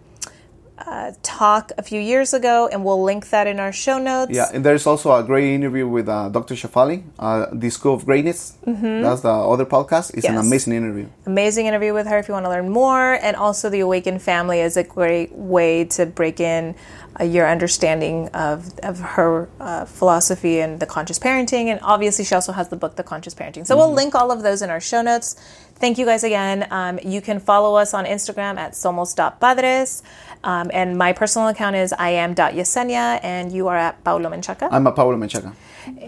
uh, 0.86 1.12
talk 1.22 1.72
a 1.78 1.82
few 1.82 2.00
years 2.00 2.34
ago, 2.34 2.68
and 2.70 2.84
we'll 2.84 3.02
link 3.02 3.30
that 3.30 3.46
in 3.46 3.60
our 3.60 3.72
show 3.72 3.98
notes. 3.98 4.32
Yeah, 4.32 4.50
and 4.52 4.64
there's 4.64 4.86
also 4.86 5.14
a 5.14 5.22
great 5.22 5.54
interview 5.54 5.86
with 5.86 6.08
uh, 6.08 6.28
Dr. 6.28 6.54
Shefali, 6.54 7.04
uh, 7.18 7.46
the 7.52 7.70
School 7.70 7.94
of 7.94 8.04
Greatness. 8.04 8.56
That's 8.64 9.22
the 9.22 9.30
other 9.30 9.66
podcast. 9.66 10.14
It's 10.14 10.26
an 10.26 10.36
amazing 10.36 10.72
interview. 10.74 11.08
Amazing 11.26 11.66
interview 11.66 11.94
with 11.94 12.06
her 12.06 12.18
if 12.18 12.28
you 12.28 12.34
want 12.34 12.46
to 12.46 12.50
learn 12.50 12.68
more. 12.70 13.14
And 13.14 13.36
also, 13.36 13.68
the 13.70 13.80
Awakened 13.80 14.22
Family 14.22 14.60
is 14.60 14.76
a 14.76 14.84
great 14.84 15.32
way 15.32 15.84
to 15.96 16.06
break 16.06 16.40
in 16.40 16.74
uh, 17.20 17.24
your 17.24 17.48
understanding 17.48 18.28
of, 18.28 18.78
of 18.82 18.98
her 19.00 19.48
uh, 19.60 19.84
philosophy 19.84 20.60
and 20.60 20.80
the 20.80 20.86
conscious 20.86 21.18
parenting. 21.18 21.66
And 21.66 21.78
obviously, 21.82 22.24
she 22.24 22.34
also 22.34 22.52
has 22.52 22.68
the 22.68 22.76
book, 22.76 22.96
The 22.96 23.02
Conscious 23.02 23.34
Parenting. 23.34 23.66
So, 23.66 23.76
we'll 23.76 23.92
link 23.92 24.14
all 24.14 24.30
of 24.30 24.42
those 24.42 24.62
in 24.62 24.70
our 24.70 24.80
show 24.80 25.02
notes. 25.02 25.36
Thank 25.76 25.98
you 25.98 26.06
guys 26.06 26.22
again. 26.22 26.66
Um, 26.70 27.00
you 27.02 27.20
can 27.20 27.40
follow 27.40 27.76
us 27.76 27.92
on 27.92 28.04
Instagram 28.04 28.56
at 28.56 28.72
somos.padres. 28.72 30.02
Um, 30.44 30.70
and 30.72 30.98
my 30.98 31.12
personal 31.12 31.48
account 31.48 31.76
is 31.76 31.92
I 31.92 32.10
am.yesenia, 32.10 33.20
and 33.22 33.52
you 33.52 33.68
are 33.68 33.76
at 33.76 34.02
Paulo 34.04 34.28
Menchaca. 34.28 34.68
I'm 34.70 34.86
a 34.86 34.92
Pablo 34.92 35.16
Menchaca. 35.16 35.52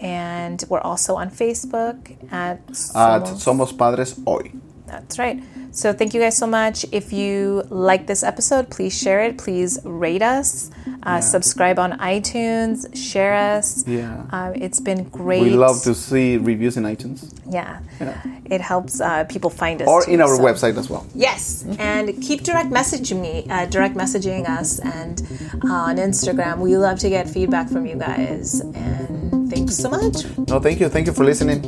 and 0.03 0.65
we're 0.69 0.81
also 0.81 1.15
on 1.17 1.31
Facebook 1.31 2.17
at 2.33 2.59
At 2.59 2.67
Somos- 2.73 3.45
Somos 3.45 3.79
Padres 3.79 4.19
Hoy. 4.27 4.53
That's 4.87 5.19
right. 5.19 5.43
So 5.77 5.93
thank 5.93 6.15
you 6.15 6.21
guys 6.21 6.37
so 6.37 6.47
much. 6.47 6.87
If 6.93 7.13
you 7.13 7.65
like 7.69 8.07
this 8.07 8.23
episode, 8.23 8.71
please 8.71 8.97
share 8.97 9.23
it. 9.23 9.39
Please 9.39 9.77
rate 9.85 10.23
us. 10.23 10.71
Uh, 11.03 11.21
Subscribe 11.21 11.81
on 11.81 11.99
iTunes. 11.99 12.87
Share 12.95 13.35
us. 13.35 13.83
Yeah. 13.87 14.23
Uh, 14.31 14.53
it's 14.55 14.79
been 14.79 15.03
great. 15.11 15.43
We 15.43 15.51
love 15.51 15.83
to 15.83 15.93
see 15.95 16.37
reviews 16.37 16.77
in 16.77 16.85
iTunes 16.85 17.27
Yeah. 17.51 17.81
Yeah. 18.01 18.23
It 18.45 18.61
helps 18.61 19.01
uh, 19.01 19.25
people 19.25 19.51
find 19.51 19.83
us. 19.83 19.89
or 19.89 20.05
too, 20.05 20.13
in 20.13 20.21
our 20.21 20.37
so- 20.37 20.43
website 20.45 20.79
as 20.79 20.89
well. 20.89 21.05
Yes, 21.13 21.65
and 21.79 22.23
keep 22.23 22.45
direct 22.45 22.71
messaging 22.71 23.21
me, 23.21 23.45
uh, 23.51 23.67
direct 23.67 23.97
messaging 23.97 24.49
us, 24.49 24.79
and 24.79 25.23
uh, 25.65 25.91
on 25.91 25.97
Instagram. 25.97 26.59
We 26.59 26.77
love 26.77 26.99
to 27.01 27.09
get 27.09 27.29
feedback 27.29 27.69
from 27.69 27.85
you 27.87 27.97
guys. 27.97 28.61
And 28.61 29.51
thanks 29.51 29.77
so 29.77 29.91
much. 29.91 30.25
No, 30.49 30.61
thank 30.61 30.79
you. 30.79 30.89
Thank 30.89 31.07
you 31.09 31.13
for 31.13 31.25
listening. 31.25 31.63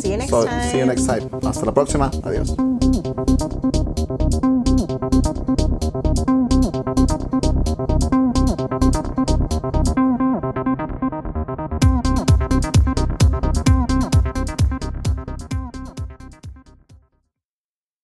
See 0.00 0.10
you 0.10 0.16
next 0.16 0.30
So, 0.30 0.44
time. 0.46 0.70
see 0.70 0.78
you 0.78 0.86
next 0.86 1.06
time. 1.06 1.28
Hasta 1.42 1.64
la 1.64 1.72
próxima. 1.72 2.10
Adiós. 2.24 2.85
Thank 3.16 3.74
you. 3.76 3.85